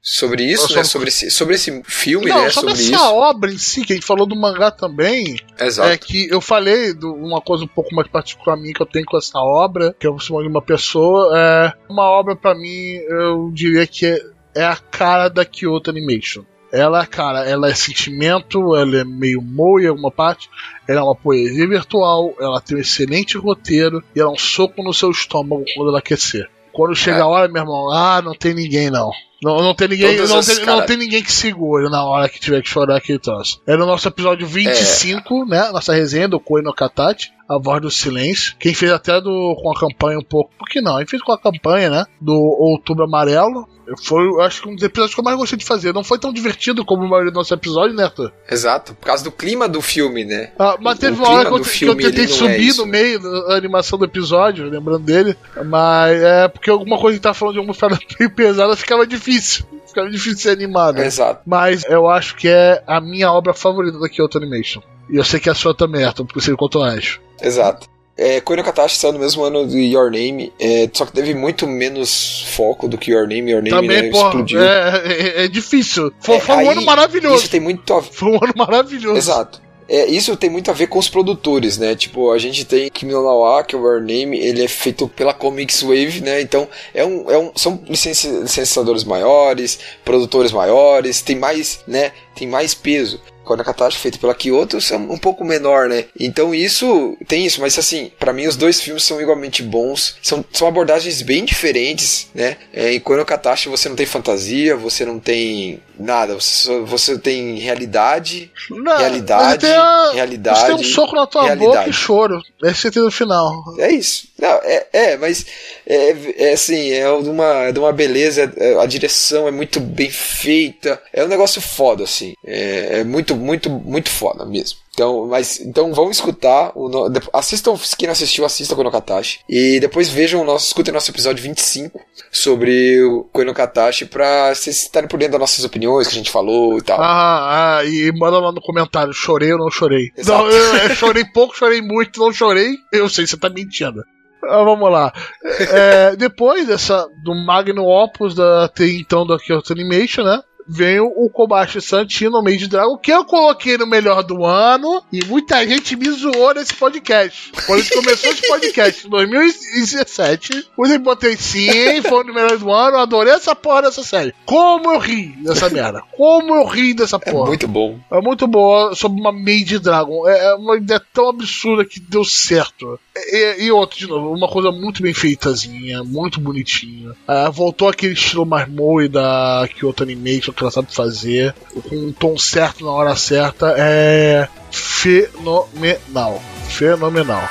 [0.00, 0.84] Sobre isso, né?
[0.84, 2.50] Sobre esse, sobre esse filme, Não, né?
[2.50, 3.14] Sobre, sobre essa isso.
[3.14, 5.36] obra em si, que a gente falou do mangá também.
[5.60, 5.88] Exato.
[5.88, 9.04] É que eu falei de uma coisa um pouco mais particular minha que eu tenho
[9.04, 11.36] com essa obra, que eu sou de uma pessoa.
[11.36, 14.22] É uma obra, para mim, eu diria que é,
[14.54, 16.44] é a cara da Kyoto Animation.
[16.72, 20.50] Ela, cara, ela é sentimento, ela é meio moe em alguma parte,
[20.86, 24.82] ela é uma poesia virtual, ela tem um excelente roteiro e ela é um soco
[24.82, 26.48] no seu estômago quando ela aquecer.
[26.72, 27.20] Quando chega é.
[27.22, 29.10] a hora, meu irmão, ah, não tem ninguém não.
[29.42, 32.60] Não, não, tem ninguém, não, tem, não tem ninguém que segure na hora que tiver
[32.60, 33.62] que chorar aquele troço.
[33.64, 35.46] Era o nosso episódio 25, é.
[35.46, 35.70] né?
[35.70, 38.54] Nossa resenha do Koino Katachi, A Voz do Silêncio.
[38.58, 40.50] Quem fez até do, com a campanha um pouco.
[40.58, 40.98] Por que não?
[40.98, 42.04] Quem fez com a campanha, né?
[42.20, 43.66] Do Outubro Amarelo.
[44.04, 45.94] Foi, acho que um dos episódios que eu mais gostei de fazer.
[45.94, 48.32] Não foi tão divertido como o maioria do nosso episódio, né, Arthur?
[48.50, 50.52] Exato, por causa do clima do filme, né?
[50.58, 52.86] Ah, mas teve o, uma hora que eu, que eu tentei é subir é no
[52.86, 55.36] meio da animação do episódio, lembrando dele.
[55.64, 59.64] Mas é porque alguma coisa que tá falando de uma história meio pesada ficava difícil.
[59.86, 60.98] Ficava difícil ser animado.
[60.98, 61.40] Exato.
[61.46, 64.82] Mas eu acho que é a minha obra favorita da Kyoto Animation.
[65.10, 67.20] E eu sei que é a sua também, Arthur, porque você quanto acho.
[67.40, 67.88] Exato.
[68.16, 71.68] É, Koino Katashi saiu no mesmo ano de Your Name, é, só que teve muito
[71.68, 73.52] menos foco do que Your Name.
[73.52, 74.60] Your Name Também, né, explodiu.
[74.60, 76.12] É, é, é difícil.
[76.18, 77.36] Foi, é, foi um aí, ano maravilhoso.
[77.36, 78.02] Isso tem muito a...
[78.02, 79.16] Foi um ano maravilhoso.
[79.16, 79.62] Exato.
[79.88, 81.94] É, isso tem muito a ver com os produtores, né?
[81.94, 85.08] Tipo, a gente tem Kimi no Nawa, que é o Your Name, ele é feito
[85.08, 86.42] pela Comics Wave, né?
[86.42, 92.12] Então, é um, é um, são licenciadores maiores, produtores maiores, tem mais, né?
[92.34, 93.18] Tem mais peso.
[93.48, 96.04] Quando a catástrofe feita pela Kyoto é um pouco menor, né?
[96.20, 100.44] Então isso tem isso, mas assim, para mim os dois filmes são igualmente bons, são,
[100.52, 102.58] são abordagens bem diferentes, né?
[102.72, 107.18] É, em Quando a catástrofe você não tem fantasia, você não tem nada, você, você
[107.18, 110.60] tem realidade, não, realidade, a, realidade.
[110.60, 111.76] Você tem um soco na tua realidade.
[111.78, 112.42] boca e choro.
[112.62, 113.64] Esse é o final.
[113.78, 114.28] É isso.
[114.38, 115.44] Não, é, é, mas
[115.86, 119.80] é, é assim, é de uma, é de uma beleza, é, a direção é muito
[119.80, 122.34] bem feita, é um negócio foda, assim.
[122.46, 124.78] É, é muito, muito, muito foda mesmo.
[124.92, 126.72] Então, mas, então vamos escutar.
[126.74, 126.90] O,
[127.32, 129.40] assistam, quem não assistiu, assista Kono Katashi.
[129.48, 132.00] E depois vejam o nosso, escutem nosso episódio 25
[132.32, 136.30] sobre o Kono Katashi pra vocês estarem por dentro das nossas opiniões que a gente
[136.30, 137.00] falou e tal.
[137.00, 140.10] Ah, ah e manda lá no comentário, chorei ou não chorei.
[140.16, 140.44] Exato.
[140.44, 142.74] Não, eu, eu chorei pouco, chorei muito, não chorei.
[142.92, 144.02] Eu sei, você tá mentindo.
[144.44, 145.12] Ah, vamos lá.
[145.44, 150.40] É, depois dessa do Magno Opus da até então da Kyoto Animation, né?
[150.68, 155.66] Vem o Kobashi Santino, Made Dragon, que eu coloquei no melhor do ano e muita
[155.66, 157.52] gente me zoou nesse podcast.
[157.66, 162.70] Quando a gente começou esse podcast em 2017, eu botei sim, foi no melhor do
[162.70, 164.34] ano, eu adorei essa porra dessa série.
[164.44, 166.02] Como eu ri dessa merda.
[166.16, 167.46] Como eu ri dessa é porra.
[167.46, 167.98] É muito bom.
[168.10, 170.28] É muito boa sobre uma Made Dragon.
[170.28, 172.98] É, é uma ideia tão absurda que deu certo.
[173.26, 177.10] E, e outro, de novo, uma coisa muito bem feitazinha, muito bonitinha.
[177.10, 181.54] Uh, voltou aquele estilo mais moe da Kyoto Animation que ela sabe fazer,
[181.88, 186.42] com um tom certo na hora certa, é fenomenal.
[186.68, 187.48] Fenomenal.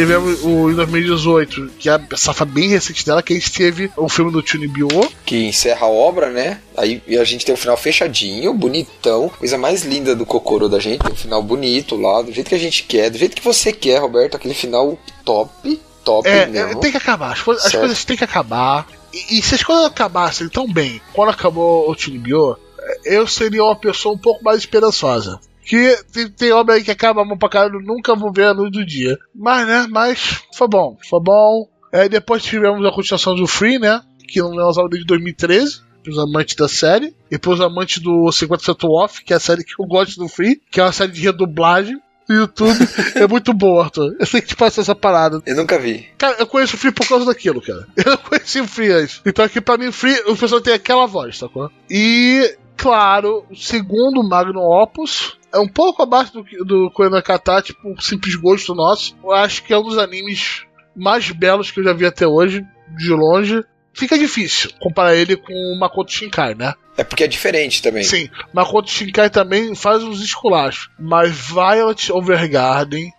[0.00, 3.90] Tivemos o em 2018, que é a safa bem recente dela, que a gente teve
[3.96, 4.88] o filme do Tune Bio.
[5.26, 6.60] Que encerra a obra, né?
[6.76, 11.06] Aí a gente tem o final fechadinho, bonitão, coisa mais linda do Kokoro da gente,
[11.10, 13.98] um final bonito lá, do jeito que a gente quer, do jeito que você quer,
[13.98, 16.50] Roberto, aquele final top, top é.
[16.54, 18.86] É, tem que acabar, as, coisas, as coisas têm que acabar.
[19.12, 22.56] E, e, se as coisas acabassem tão bem, quando acabou o Tune Bio,
[23.04, 25.40] eu seria uma pessoa um pouco mais esperançosa.
[25.70, 28.72] Que tem, tem obra aí que acaba mão pra caralho, nunca vou ver a luz
[28.72, 29.16] do dia.
[29.32, 31.68] Mas, né, mas foi bom, foi bom.
[31.92, 34.00] É, depois tivemos a continuação do Free, né?
[34.26, 38.88] Que não é lançado desde 2013 os amantes da série, e pros amantes do 50%
[38.88, 41.20] Off, que é a série que eu gosto do Free, que é uma série de
[41.20, 42.78] redublagem no YouTube.
[43.14, 44.16] é muito boa, Arthur.
[44.18, 45.40] Eu sei que te passa essa parada.
[45.46, 46.08] Eu nunca vi.
[46.18, 47.86] Cara, eu conheço o Free por causa daquilo, cara.
[47.96, 49.20] Eu não conheci o Free antes.
[49.24, 51.70] Então aqui pra mim, o Free, o pessoal tem aquela voz, sacou?
[51.88, 57.88] E, claro, o segundo Magnum Opus, é um pouco abaixo do, do Koen Kata, tipo,
[57.88, 59.16] um simples gosto nosso.
[59.22, 60.64] Eu acho que é um dos animes
[60.96, 62.64] mais belos que eu já vi até hoje,
[62.96, 63.62] de longe.
[63.92, 66.74] Fica difícil comparar ele com o Makoto Shinkai, né?
[66.96, 68.04] É porque é diferente também.
[68.04, 70.88] Sim, Makoto Shinkai também faz uns esculachos.
[70.98, 73.10] Mas Violet Overgarden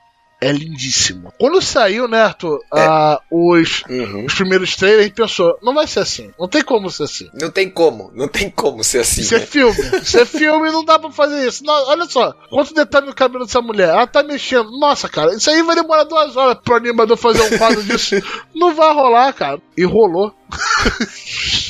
[0.42, 1.32] é lindíssimo.
[1.38, 2.90] Quando saiu, né, Arthur, é.
[2.90, 4.26] uh, os, uhum.
[4.26, 6.32] os primeiros trailers, a gente pensou, não vai ser assim.
[6.38, 7.30] Não tem como ser assim.
[7.40, 9.22] Não tem como, não tem como ser assim.
[9.22, 9.44] Isso né?
[9.44, 9.80] é filme.
[10.02, 11.64] Isso é filme não dá pra fazer isso.
[11.64, 13.90] Não, olha só, quanto detalhe no cabelo dessa mulher.
[13.90, 14.72] Ela tá mexendo.
[14.80, 18.16] Nossa, cara, isso aí vai demorar duas horas pro animador fazer um quadro disso.
[18.56, 19.62] não vai rolar, cara.
[19.78, 20.34] E rolou.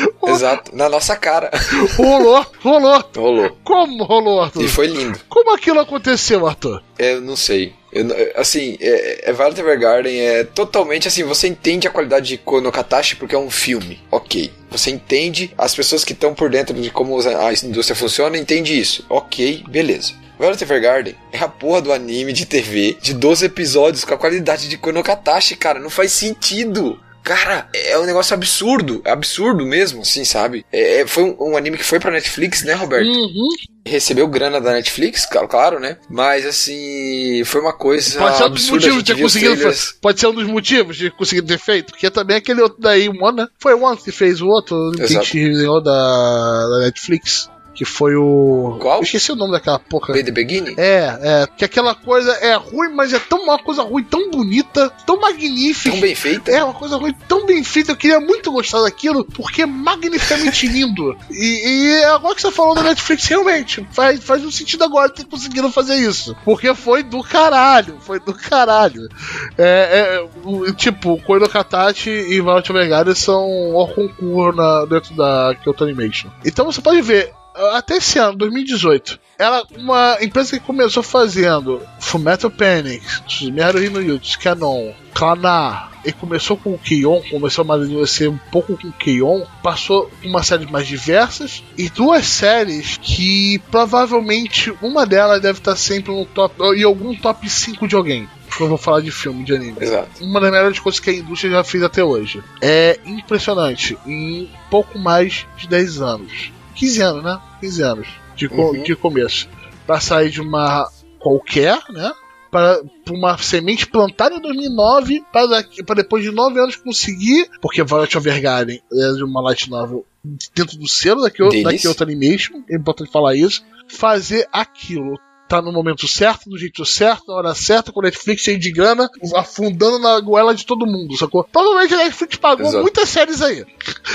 [0.26, 1.50] Exato, na nossa cara.
[1.96, 3.04] Rolou, rolou.
[3.16, 3.58] Rolou.
[3.64, 4.64] Como rolou, Arthur?
[4.64, 5.18] E foi lindo.
[5.28, 6.82] Como aquilo aconteceu, Arthur?
[6.98, 7.72] Eu não sei.
[7.92, 13.16] Eu, assim, é, é Violet Evergarden é totalmente assim, você entende a qualidade de Konokatashi
[13.16, 14.52] porque é um filme, ok.
[14.70, 19.06] Você entende, as pessoas que estão por dentro de como a indústria funciona, entende isso,
[19.08, 20.12] ok, beleza.
[20.38, 24.68] Violet Evergarden é a porra do anime de TV de 12 episódios com a qualidade
[24.68, 27.00] de Konokatashi, cara, não faz sentido.
[27.28, 30.64] Cara, é um negócio absurdo, absurdo mesmo, assim, sabe?
[30.72, 33.06] É, é, foi um, um, anime que foi pra Netflix, né, Roberto?
[33.06, 33.48] Uhum.
[33.84, 35.98] Recebeu grana da Netflix, claro, claro, né?
[36.08, 38.18] Mas, assim, foi uma coisa.
[38.18, 39.70] Pode ser um dos motivos de ter conseguido.
[40.00, 43.22] Pode ser um dos motivos de conseguir ter feito, porque também aquele outro daí, o
[43.22, 43.48] One, né?
[43.58, 45.52] Foi o One que fez o outro, que a gente
[45.84, 48.76] da, da Netflix que foi o.
[48.80, 48.96] Qual?
[48.96, 50.12] Eu esqueci o nome daquela porra.
[50.12, 50.74] Bay the Beginning?
[50.76, 51.48] É, é.
[51.56, 55.92] Que aquela coisa é ruim, mas é tão uma coisa ruim, tão bonita, tão magnífica.
[55.92, 56.50] Tão bem feita?
[56.50, 57.92] É, uma coisa ruim, tão bem feita.
[57.92, 61.16] Eu queria muito gostar daquilo, porque é magnificamente lindo.
[61.30, 65.24] E, e agora que você falou da Netflix, realmente, faz, faz um sentido agora ter
[65.24, 66.36] conseguido fazer isso.
[66.44, 69.08] Porque foi do caralho, foi do caralho.
[69.56, 70.18] É,
[70.66, 76.28] é tipo, Koino Katachi e Violet Evergarden são o concurso dentro da Kyoto Animation.
[76.44, 77.32] Então você pode ver,
[77.72, 84.36] até esse ano, 2018, ela uma empresa que começou fazendo Fullmetal Panic, Sumeru Hino Yuts,
[84.36, 87.66] Canon, Kana, e começou com o Keion, começou
[88.02, 92.98] a ser um pouco com o Keion, passou uma série mais diversas e duas séries
[93.00, 98.28] que provavelmente uma delas deve estar sempre no top, em algum top 5 de alguém
[98.60, 99.76] eu vou falar de filme, de anime.
[99.80, 100.24] Exato.
[100.24, 102.42] Uma das melhores coisas que a indústria já fez até hoje.
[102.60, 103.96] É impressionante.
[104.06, 106.50] Em pouco mais de 10 anos.
[106.78, 107.40] 15 anos, né?
[107.60, 108.82] 15 anos de, uhum.
[108.82, 109.48] de começo.
[109.86, 110.88] Para sair de uma
[111.18, 112.12] qualquer, né?
[112.50, 112.80] Para
[113.10, 119.12] uma semente plantada em 2009, para depois de 9 anos conseguir, porque Violet Evergarden é
[119.12, 120.06] de uma light novel
[120.54, 125.18] dentro do selo da Kyoto, da Kyoto Animation, é importante falar isso, fazer aquilo
[125.48, 128.70] tá no momento certo, do jeito certo, na hora certa, com a Netflix cheio de
[128.70, 131.44] grana, afundando na goela de todo mundo, sacou?
[131.44, 132.82] Provavelmente a Netflix pagou Exato.
[132.82, 133.64] muitas séries aí.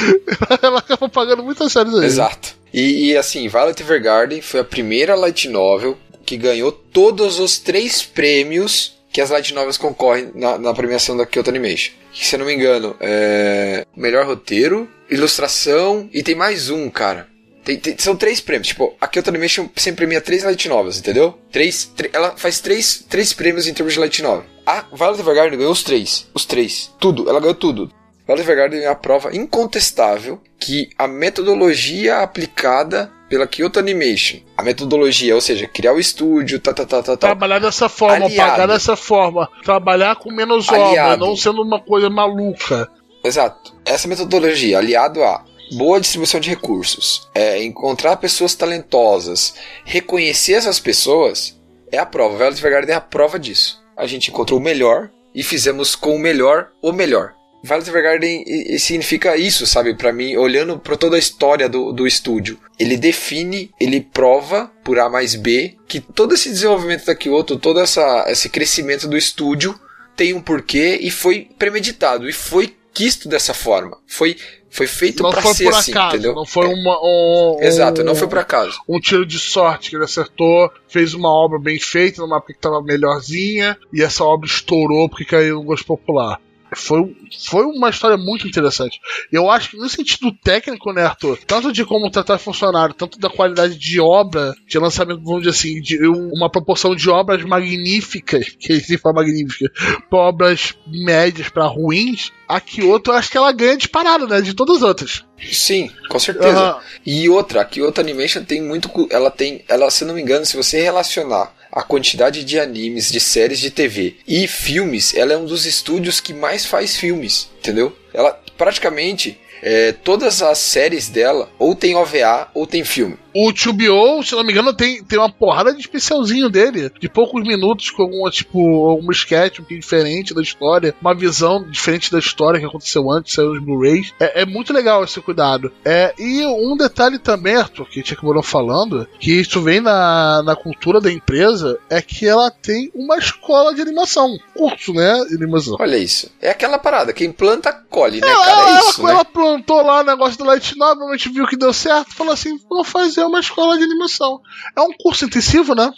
[0.61, 2.05] Ela acabou pagando muitas séries aí.
[2.05, 2.55] Exato.
[2.73, 8.03] E, e assim, Violet Evergarden foi a primeira light novel que ganhou todos os três
[8.03, 11.93] prêmios que as light novels concorrem na, na premiação da Kyoto Animation.
[12.11, 17.27] Que, se eu não me engano, é melhor roteiro, ilustração e tem mais um, cara.
[17.63, 18.67] Tem, tem, são três prêmios.
[18.67, 21.37] Tipo, a Kyoto Animation sempre premia três light novels, entendeu?
[21.51, 24.45] Três, ela faz três, três prêmios em termos de light novel.
[24.65, 26.27] A Violet Evergarden ganhou os três.
[26.33, 26.91] Os três.
[26.99, 27.29] Tudo.
[27.29, 27.91] Ela ganhou tudo.
[28.25, 35.33] Violet Evergarden é a prova incontestável que a metodologia aplicada pela Kyoto Animation, a metodologia,
[35.33, 37.27] ou seja, criar o estúdio, tá, tá, tá, tá, tá.
[37.27, 41.79] Trabalhar dessa forma, aliado, pagar dessa forma, trabalhar com menos aliado, obra, não sendo uma
[41.79, 42.87] coisa maluca.
[43.23, 43.73] Exato.
[43.83, 51.57] Essa metodologia, aliado a boa distribuição de recursos, é, encontrar pessoas talentosas, reconhecer essas pessoas,
[51.91, 52.37] é a prova.
[52.37, 53.81] Violet Evergarden é a prova disso.
[53.95, 57.33] A gente encontrou o melhor e fizemos com o melhor o melhor.
[57.63, 59.95] Violet Evergarden significa isso, sabe?
[59.95, 62.59] Para mim, olhando para toda a história do, do estúdio.
[62.77, 67.79] Ele define, ele prova por A mais B que todo esse desenvolvimento da Kyoto, todo
[67.79, 69.79] essa, esse crescimento do estúdio
[70.15, 73.97] tem um porquê e foi premeditado e foi quisto dessa forma.
[74.05, 74.35] Foi
[74.73, 76.33] foi feito para ser por assim, acaso, entendeu?
[76.33, 78.81] Não foi uma, um, Exato, não foi por acaso.
[78.89, 82.57] Um tiro de sorte que ele acertou, fez uma obra bem feita, numa época que
[82.57, 86.41] estava melhorzinha, e essa obra estourou porque caiu no gosto popular
[86.75, 88.99] foi, foi uma história muito interessante.
[89.31, 91.39] Eu acho que no sentido técnico, né, Arthur?
[91.45, 95.81] Tanto de como tratar funcionário, tanto da qualidade de obra, de lançamento, vamos dizer assim,
[95.81, 99.71] de uma proporção de obras magníficas, que se fala magnífica,
[100.09, 104.41] para obras médias para ruins, a Kyoto eu acho que ela ganha disparado, né?
[104.41, 105.23] De todas as outras.
[105.51, 106.75] Sim, com certeza.
[106.75, 106.81] Uhum.
[107.05, 108.89] E outra, a Kyoto Animation tem muito.
[109.09, 109.63] Ela tem.
[109.67, 113.71] Ela, se não me engano, se você relacionar a quantidade de animes, de séries de
[113.71, 117.95] TV e filmes, ela é um dos estúdios que mais faz filmes, entendeu?
[118.13, 123.17] Ela praticamente é, todas as séries dela ou tem OVA ou tem filme.
[123.35, 127.41] O Tubio, se não me engano, tem, tem uma porrada de especialzinho dele, de poucos
[127.43, 132.19] minutos, com alguma, tipo, alguma sketch um pouquinho diferente da história, uma visão diferente da
[132.19, 134.13] história que aconteceu antes, saiu nos Blu-rays.
[134.19, 135.71] É, é, muito legal esse cuidado.
[135.83, 140.43] É, e um detalhe também, Arthur, que a gente acabou falando, que isso vem na,
[140.43, 145.35] na cultura da empresa, é que ela tem uma escola de animação, curso, né, de
[145.35, 145.77] animação.
[145.79, 146.31] Olha isso.
[146.41, 148.57] É aquela parada, quem planta, colhe, né, ela, cara?
[148.57, 149.13] É ela, isso, ela, né?
[149.15, 152.33] ela plantou lá o negócio do Light Novel, a gente viu que deu certo, falou
[152.33, 154.39] assim, vou fazer é uma escola de animação.
[154.75, 155.91] É um curso intensivo, né?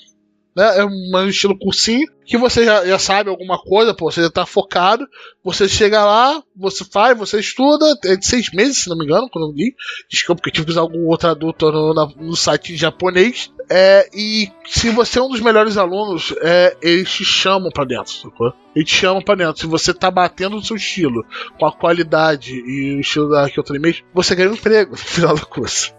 [0.56, 0.80] né?
[0.80, 4.46] É um estilo cursinho, que você já, já sabe alguma coisa, pô, você já tá
[4.46, 5.06] focado,
[5.44, 9.30] você chega lá, você faz, você estuda, é de seis meses, se não me engano,
[9.30, 9.76] quando eu li.
[10.10, 13.52] Desculpa, porque eu tive que usar algum outro adulto no, no site japonês.
[13.70, 18.12] É, e se você é um dos melhores alunos, é, eles te chamam para dentro,
[18.12, 18.54] sacou?
[18.76, 19.62] Eles te chamam para dentro.
[19.62, 21.26] Se você tá batendo no seu estilo,
[21.58, 25.46] com a qualidade e o estilo da Animation, você ganha um emprego no final do
[25.46, 25.94] curso.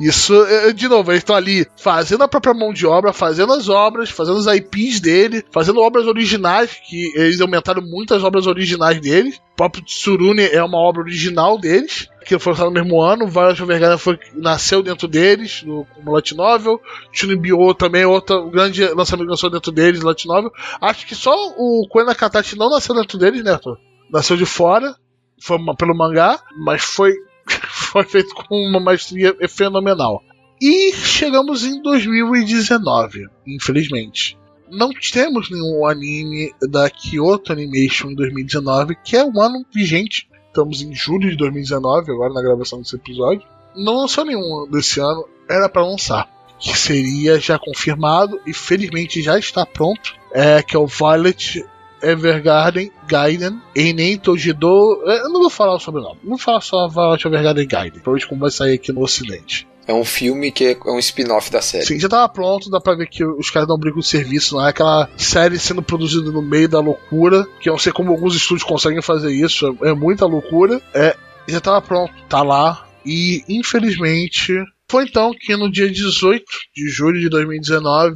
[0.00, 0.34] Isso,
[0.74, 4.36] de novo, eles estão ali fazendo a própria mão de obra, fazendo as obras, fazendo
[4.36, 9.36] os IPs dele, fazendo obras originais, que eles aumentaram muito as obras originais deles.
[9.52, 13.26] O próprio Tsurune é uma obra original deles que foi lançado no mesmo ano.
[13.26, 16.78] Violet Evergarden foi, nasceu dentro deles, no, como Light Novel.
[17.10, 20.52] Chunibyo também, outra grande lançamento que lançou dentro deles, Light Novel.
[20.78, 23.78] Acho que só o Koen Nakatachi não nasceu dentro deles, né, Arthur?
[24.12, 24.94] Nasceu de fora,
[25.40, 27.14] foi pelo mangá, mas foi,
[27.66, 30.22] foi feito com uma maestria fenomenal.
[30.60, 34.36] E chegamos em 2019, infelizmente.
[34.70, 40.82] Não temos nenhum anime da Kyoto Animation em 2019, que é um ano vigente Estamos
[40.82, 43.42] em julho de 2019, agora na gravação desse episódio.
[43.76, 46.28] Não lançou nenhum desse ano, era para lançar.
[46.58, 50.14] Que seria já confirmado e felizmente já está pronto.
[50.32, 51.64] É que é o Violet
[52.02, 55.00] Evergarden Gaiden Enem Tojido.
[55.04, 58.50] Eu não vou falar o nome, vou falar só Violet Evergarden Gaiden, provavelmente como vai
[58.50, 59.68] sair aqui no ocidente.
[59.88, 61.86] É um filme que é um spin-off da série.
[61.86, 64.66] Sim, já tava pronto, dá pra ver que os caras não brigam de serviço, não
[64.66, 68.36] é aquela série sendo produzida no meio da loucura, que eu não sei como alguns
[68.36, 70.78] estúdios conseguem fazer isso, é, é muita loucura.
[70.92, 71.16] É,
[71.48, 74.52] já tava pronto, tá lá, e infelizmente
[74.90, 76.44] foi então que no dia 18
[76.76, 78.14] de julho de 2019,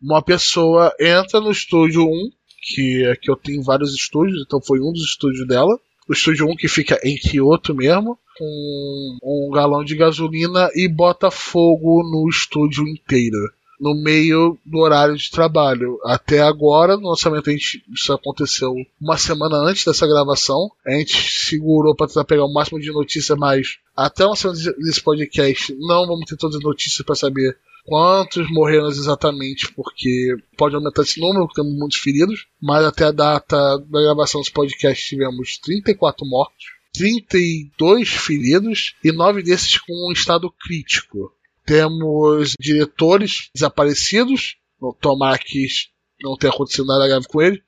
[0.00, 2.30] uma pessoa entra no estúdio 1,
[2.62, 5.78] que aqui eu tenho vários estúdios, então foi um dos estúdios dela,
[6.08, 11.30] o estúdio 1 que fica em Kyoto mesmo, com um galão de gasolina e bota
[11.30, 13.36] fogo no estúdio inteiro.
[13.78, 15.98] No meio do horário de trabalho.
[16.04, 20.70] Até agora, no lançamento, a gente, isso aconteceu uma semana antes dessa gravação.
[20.86, 21.14] A gente
[21.46, 26.06] segurou para tentar pegar o máximo de notícias, mas até o lançamento desse podcast não
[26.06, 31.46] vamos ter todas as notícias para saber quantos morreram exatamente, porque pode aumentar esse número,
[31.46, 36.79] porque temos muitos feridos, mas até a data da gravação desse podcast tivemos 34 mortos.
[36.92, 41.32] 32 feridos e 9 desses com um estado crítico.
[41.64, 44.56] Temos diretores desaparecidos,
[45.00, 45.66] tomara que
[46.20, 47.62] não tenha acontecido nada grave com ele.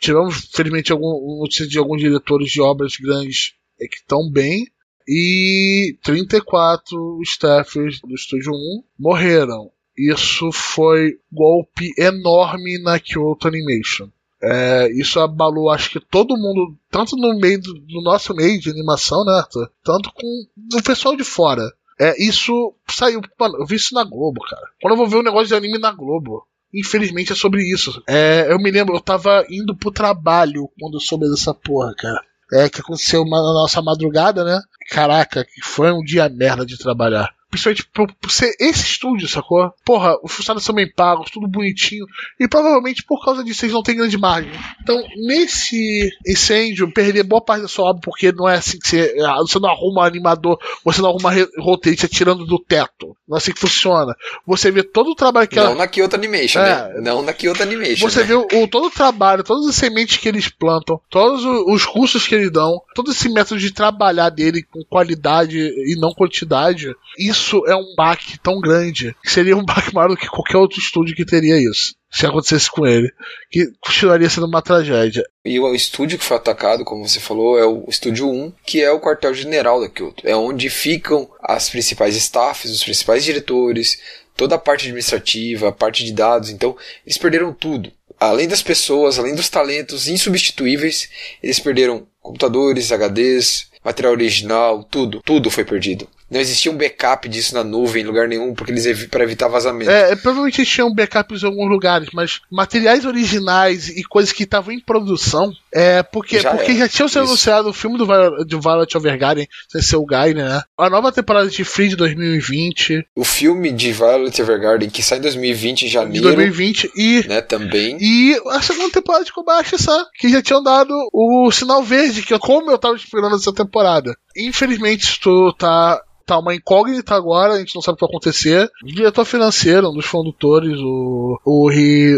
[0.00, 4.66] Tivemos, felizmente, algum, notícias de alguns diretores de obras grandes que estão bem.
[5.08, 9.70] E 34 staffers do Estúdio 1 morreram.
[9.96, 14.10] Isso foi golpe enorme na Kyoto Animation.
[14.42, 19.24] É, isso abalou, acho que todo mundo, tanto no meio do, nosso meio de animação,
[19.24, 19.70] né, Arthur?
[19.82, 21.62] Tanto com o pessoal de fora.
[21.98, 23.22] É, isso saiu.
[23.38, 24.62] Mano, eu vi isso na Globo, cara.
[24.80, 28.02] Quando eu vou ver um negócio de anime na Globo, infelizmente é sobre isso.
[28.06, 32.20] É, eu me lembro, eu tava indo pro trabalho quando eu soube dessa porra, cara.
[32.52, 34.60] É, que aconteceu na nossa madrugada, né?
[34.90, 37.34] Caraca, que foi um dia merda de trabalhar.
[37.56, 39.72] Principalmente por, por, ser esse estúdio, sacou?
[39.84, 42.06] Porra, os funcionários são bem pagos, tudo bonitinho.
[42.38, 44.52] E provavelmente por causa disso eles não têm grande margem.
[44.82, 49.14] Então, nesse incêndio, perder boa parte da sua obra, porque não é assim que você.
[49.26, 53.16] Ah, você não arruma animador, você não arruma roteirista tirando do teto.
[53.26, 54.14] Não é assim que funciona.
[54.46, 55.74] Você vê todo o trabalho que Não ela...
[55.74, 56.70] na Kyoto Animation, né?
[56.70, 57.00] é, né?
[57.00, 58.08] Não na Kyoto Animation.
[58.08, 58.26] Você né?
[58.26, 62.26] vê o, o, todo o trabalho, todas as sementes que eles plantam, todos os cursos
[62.26, 66.94] que eles dão, todo esse método de trabalhar dele com qualidade e não quantidade.
[67.18, 70.56] Isso isso é um baque tão grande que seria um baque maior do que qualquer
[70.56, 71.94] outro estúdio que teria isso.
[72.10, 73.12] Se acontecesse com ele,
[73.50, 75.22] que continuaria sendo uma tragédia.
[75.44, 78.90] E o estúdio que foi atacado, como você falou, é o Estúdio 1, que é
[78.90, 80.26] o quartel-general da Kyoto.
[80.26, 84.00] É onde ficam as principais staffs, os principais diretores,
[84.34, 86.50] toda a parte administrativa, a parte de dados.
[86.50, 87.92] Então, eles perderam tudo.
[88.18, 91.10] Além das pessoas, além dos talentos insubstituíveis,
[91.42, 96.08] eles perderam computadores, HDs, material original, tudo, tudo foi perdido.
[96.30, 99.48] Não existia um backup disso na nuvem em lugar nenhum, porque eles ev para evitar
[99.48, 99.90] vazamento.
[99.90, 104.80] É, provavelmente tinham backups em alguns lugares, mas materiais originais e coisas que estavam em
[104.80, 108.06] produção, é porque já, porque já tinham sido anunciado o filme do
[108.44, 110.62] de Violet Evergarden, sem ser o Guy, né?
[110.76, 113.06] A nova temporada de Free de 2020.
[113.14, 116.14] O filme de Violet Evergarden que sai em 2020 em janeiro.
[116.14, 117.98] De 2020 e né, também.
[118.00, 119.76] E a segunda temporada de Kobayashi,
[120.18, 124.16] que já tinham dado o sinal verde que como eu tava esperando essa temporada.
[124.36, 128.70] Infelizmente, isso tá tá uma incógnita agora, a gente não sabe o que vai acontecer.
[128.82, 131.70] O diretor financeiro, um dos condutores, o, o,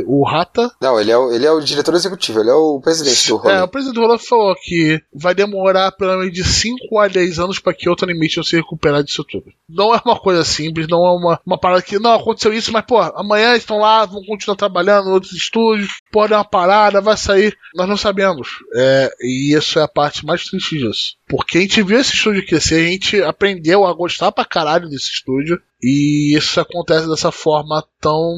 [0.06, 0.72] o Rata.
[0.80, 3.54] Não, ele é o, ele é o diretor executivo, ele é o presidente do Rolê.
[3.54, 7.38] É, o presidente do Rolê falou que vai demorar pelo menos de 5 a 10
[7.38, 9.52] anos para que outra Animation se recuperar disso tudo.
[9.68, 12.86] Não é uma coisa simples, não é uma, uma parada que, não, aconteceu isso, mas,
[12.86, 17.16] pô, amanhã estão lá, vão continuar trabalhando em outros estúdios, pode dar uma parada, vai
[17.16, 17.54] sair.
[17.74, 18.48] Nós não sabemos.
[18.74, 21.18] É, e isso é a parte mais triste disso.
[21.28, 25.10] Porque a gente viu esse estúdio crescer, a gente aprendeu a gostar pra caralho desse
[25.10, 25.60] estúdio.
[25.82, 28.34] E isso acontece dessa forma tão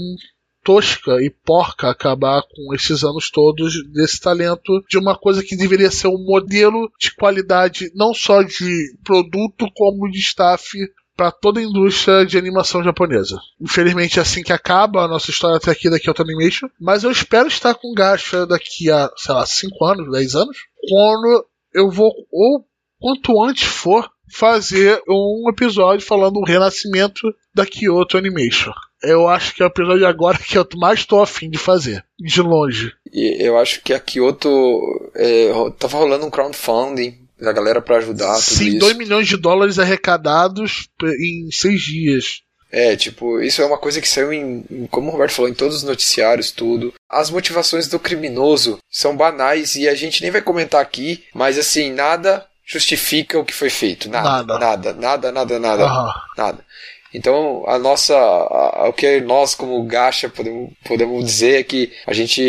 [0.63, 5.91] tosca e porca acabar com esses anos todos desse talento de uma coisa que deveria
[5.91, 10.77] ser um modelo de qualidade não só de produto como de staff
[11.17, 13.39] para toda a indústria de animação japonesa.
[13.61, 17.11] Infelizmente é assim que acaba a nossa história até aqui da Kyoto Animation, mas eu
[17.11, 20.57] espero estar com Gacha daqui a, sei lá, 5 anos, 10 anos,
[20.89, 22.65] quando eu vou ou
[23.01, 28.73] quanto antes for, fazer um episódio falando do renascimento da Kyoto Animation.
[29.03, 32.43] Eu acho que é o episódio agora que eu mais estou afim de fazer, de
[32.43, 32.93] longe.
[33.13, 38.35] E eu acho que a Kyoto é, tava rolando um crowdfunding da galera para ajudar
[38.35, 42.43] tudo Sim, 2 milhões de dólares arrecadados em seis dias.
[42.73, 45.79] É, tipo, isso é uma coisa que saiu em, como o Roberto falou, em todos
[45.79, 46.95] os noticiários, tudo.
[47.09, 51.91] As motivações do criminoso são banais e a gente nem vai comentar aqui, mas assim,
[51.91, 54.09] nada justifica o que foi feito.
[54.09, 54.59] Nada.
[54.59, 55.59] Nada, nada, nada, nada.
[55.59, 55.85] Nada.
[55.87, 56.13] Uhum.
[56.39, 56.65] nada.
[57.13, 62.13] Então, a nossa, a, o que nós como Gacha podemos, podemos dizer é que a
[62.13, 62.41] gente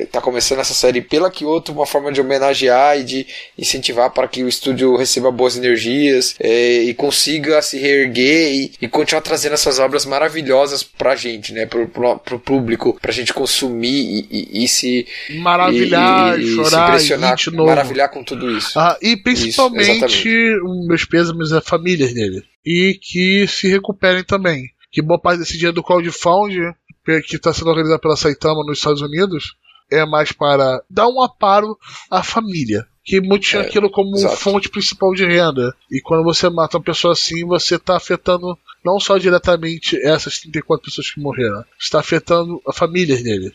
[0.00, 3.26] está é, começando essa série pela Kyoto, uma forma de homenagear e de
[3.58, 8.88] incentivar para que o estúdio receba boas energias é, e consiga se reerguer e, e,
[8.88, 13.34] continuar trazendo essas obras maravilhosas para a gente, né, para o público, para a gente
[13.34, 15.06] consumir e, e, e se
[15.40, 17.36] maravilhar, e, chorar, se impressionar,
[17.66, 18.78] maravilhar com tudo isso.
[18.78, 24.70] Ah, e principalmente isso, meus pêsames a família dele e que se recuperem também.
[24.90, 26.72] Que boa parte desse dinheiro do crowdfunding,
[27.26, 29.56] que está sendo organizado pela Saitama nos Estados Unidos,
[29.90, 31.76] é mais para dar um aparo
[32.10, 32.86] à família.
[33.04, 34.36] Que muitos tinham é, aquilo como exato.
[34.36, 35.74] fonte principal de renda.
[35.90, 40.84] E quando você mata uma pessoa assim, você está afetando não só diretamente essas 34
[40.84, 43.52] pessoas que morreram, está afetando a família dele.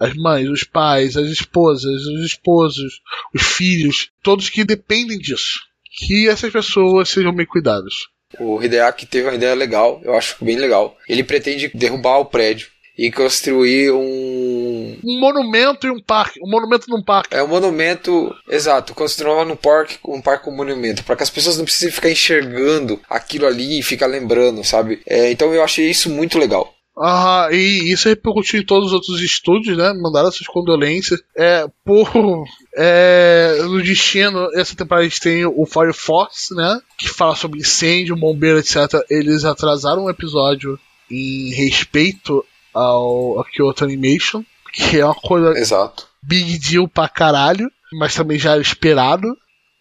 [0.00, 3.00] As mães, os pais, as esposas, os esposos,
[3.34, 5.60] os filhos, todos que dependem disso.
[5.98, 7.94] Que essas pessoas sejam bem cuidadas.
[8.38, 10.96] O Hideaki teve uma ideia legal, eu acho bem legal.
[11.08, 14.96] Ele pretende derrubar o prédio e construir um.
[15.04, 16.40] Um monumento e um parque.
[16.42, 17.34] Um monumento num parque.
[17.34, 21.30] É um monumento, exato, construir num parque, um parque com um monumento, para que as
[21.30, 25.00] pessoas não precisem ficar enxergando aquilo ali e ficar lembrando, sabe?
[25.06, 26.75] É, então eu achei isso muito legal.
[26.98, 29.92] Ah, e isso repercutiu em todos os outros estúdios, né?
[29.92, 31.20] Mandaram suas condolências.
[31.36, 32.08] É, por.
[32.74, 36.80] É, no destino, essa temporada a gente tem o Fire Force, né?
[36.98, 38.76] Que fala sobre incêndio, bombeiro, etc.
[39.10, 40.78] Eles atrasaram um episódio
[41.10, 44.42] em respeito ao, ao Kyoto Animation,
[44.72, 45.58] que é uma coisa.
[45.58, 46.06] Exato.
[46.22, 49.28] Big deal pra caralho, mas também já era esperado.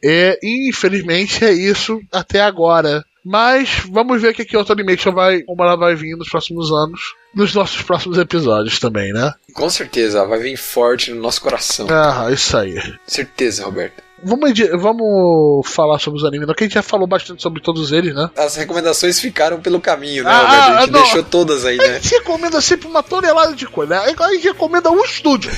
[0.04, 3.04] É, e infelizmente é isso até agora.
[3.26, 6.72] Mas vamos ver o que a Kyoto Animation vai, como ela vai vir nos próximos
[6.72, 9.34] anos, nos nossos próximos episódios também, né?
[9.52, 11.88] Com certeza, vai vir forte no nosso coração.
[11.90, 12.76] Ah, isso aí.
[13.08, 14.04] Certeza, Roberto.
[14.24, 18.14] Vamos, vamos falar sobre os animes, que a gente já falou bastante sobre todos eles,
[18.14, 18.30] né?
[18.38, 20.62] As recomendações ficaram pelo caminho, né, ah, Roberto?
[20.62, 21.84] A gente não, deixou todas aí, né?
[21.84, 24.14] A gente recomenda sempre uma tonelada de coisa, né?
[24.16, 25.52] A gente recomenda um estúdio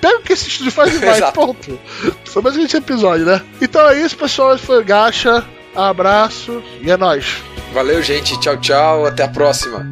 [0.00, 1.80] pega o que esse estúdio faz e vai, ponto.
[2.26, 3.40] Foi mais esse episódio, né?
[3.58, 4.54] Então é isso, pessoal.
[4.54, 5.42] Esse foi o Gacha
[5.75, 7.43] Abraço e é nóis.
[7.73, 8.39] Valeu, gente.
[8.39, 9.05] Tchau, tchau.
[9.05, 9.85] Até a próxima.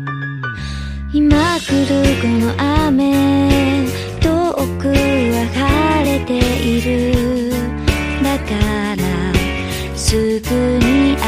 [1.14, 2.52] 今来るこの
[2.86, 3.88] 雨
[4.20, 4.94] 遠くは
[5.56, 7.50] 晴れている
[8.22, 8.54] だか
[8.98, 9.02] ら
[9.96, 11.24] すぐに会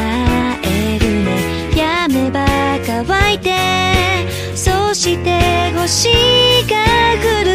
[0.63, 2.45] えるねやめば
[2.85, 3.55] 乾いて
[4.53, 6.09] そして星
[6.67, 6.75] が
[7.41, 7.52] 降る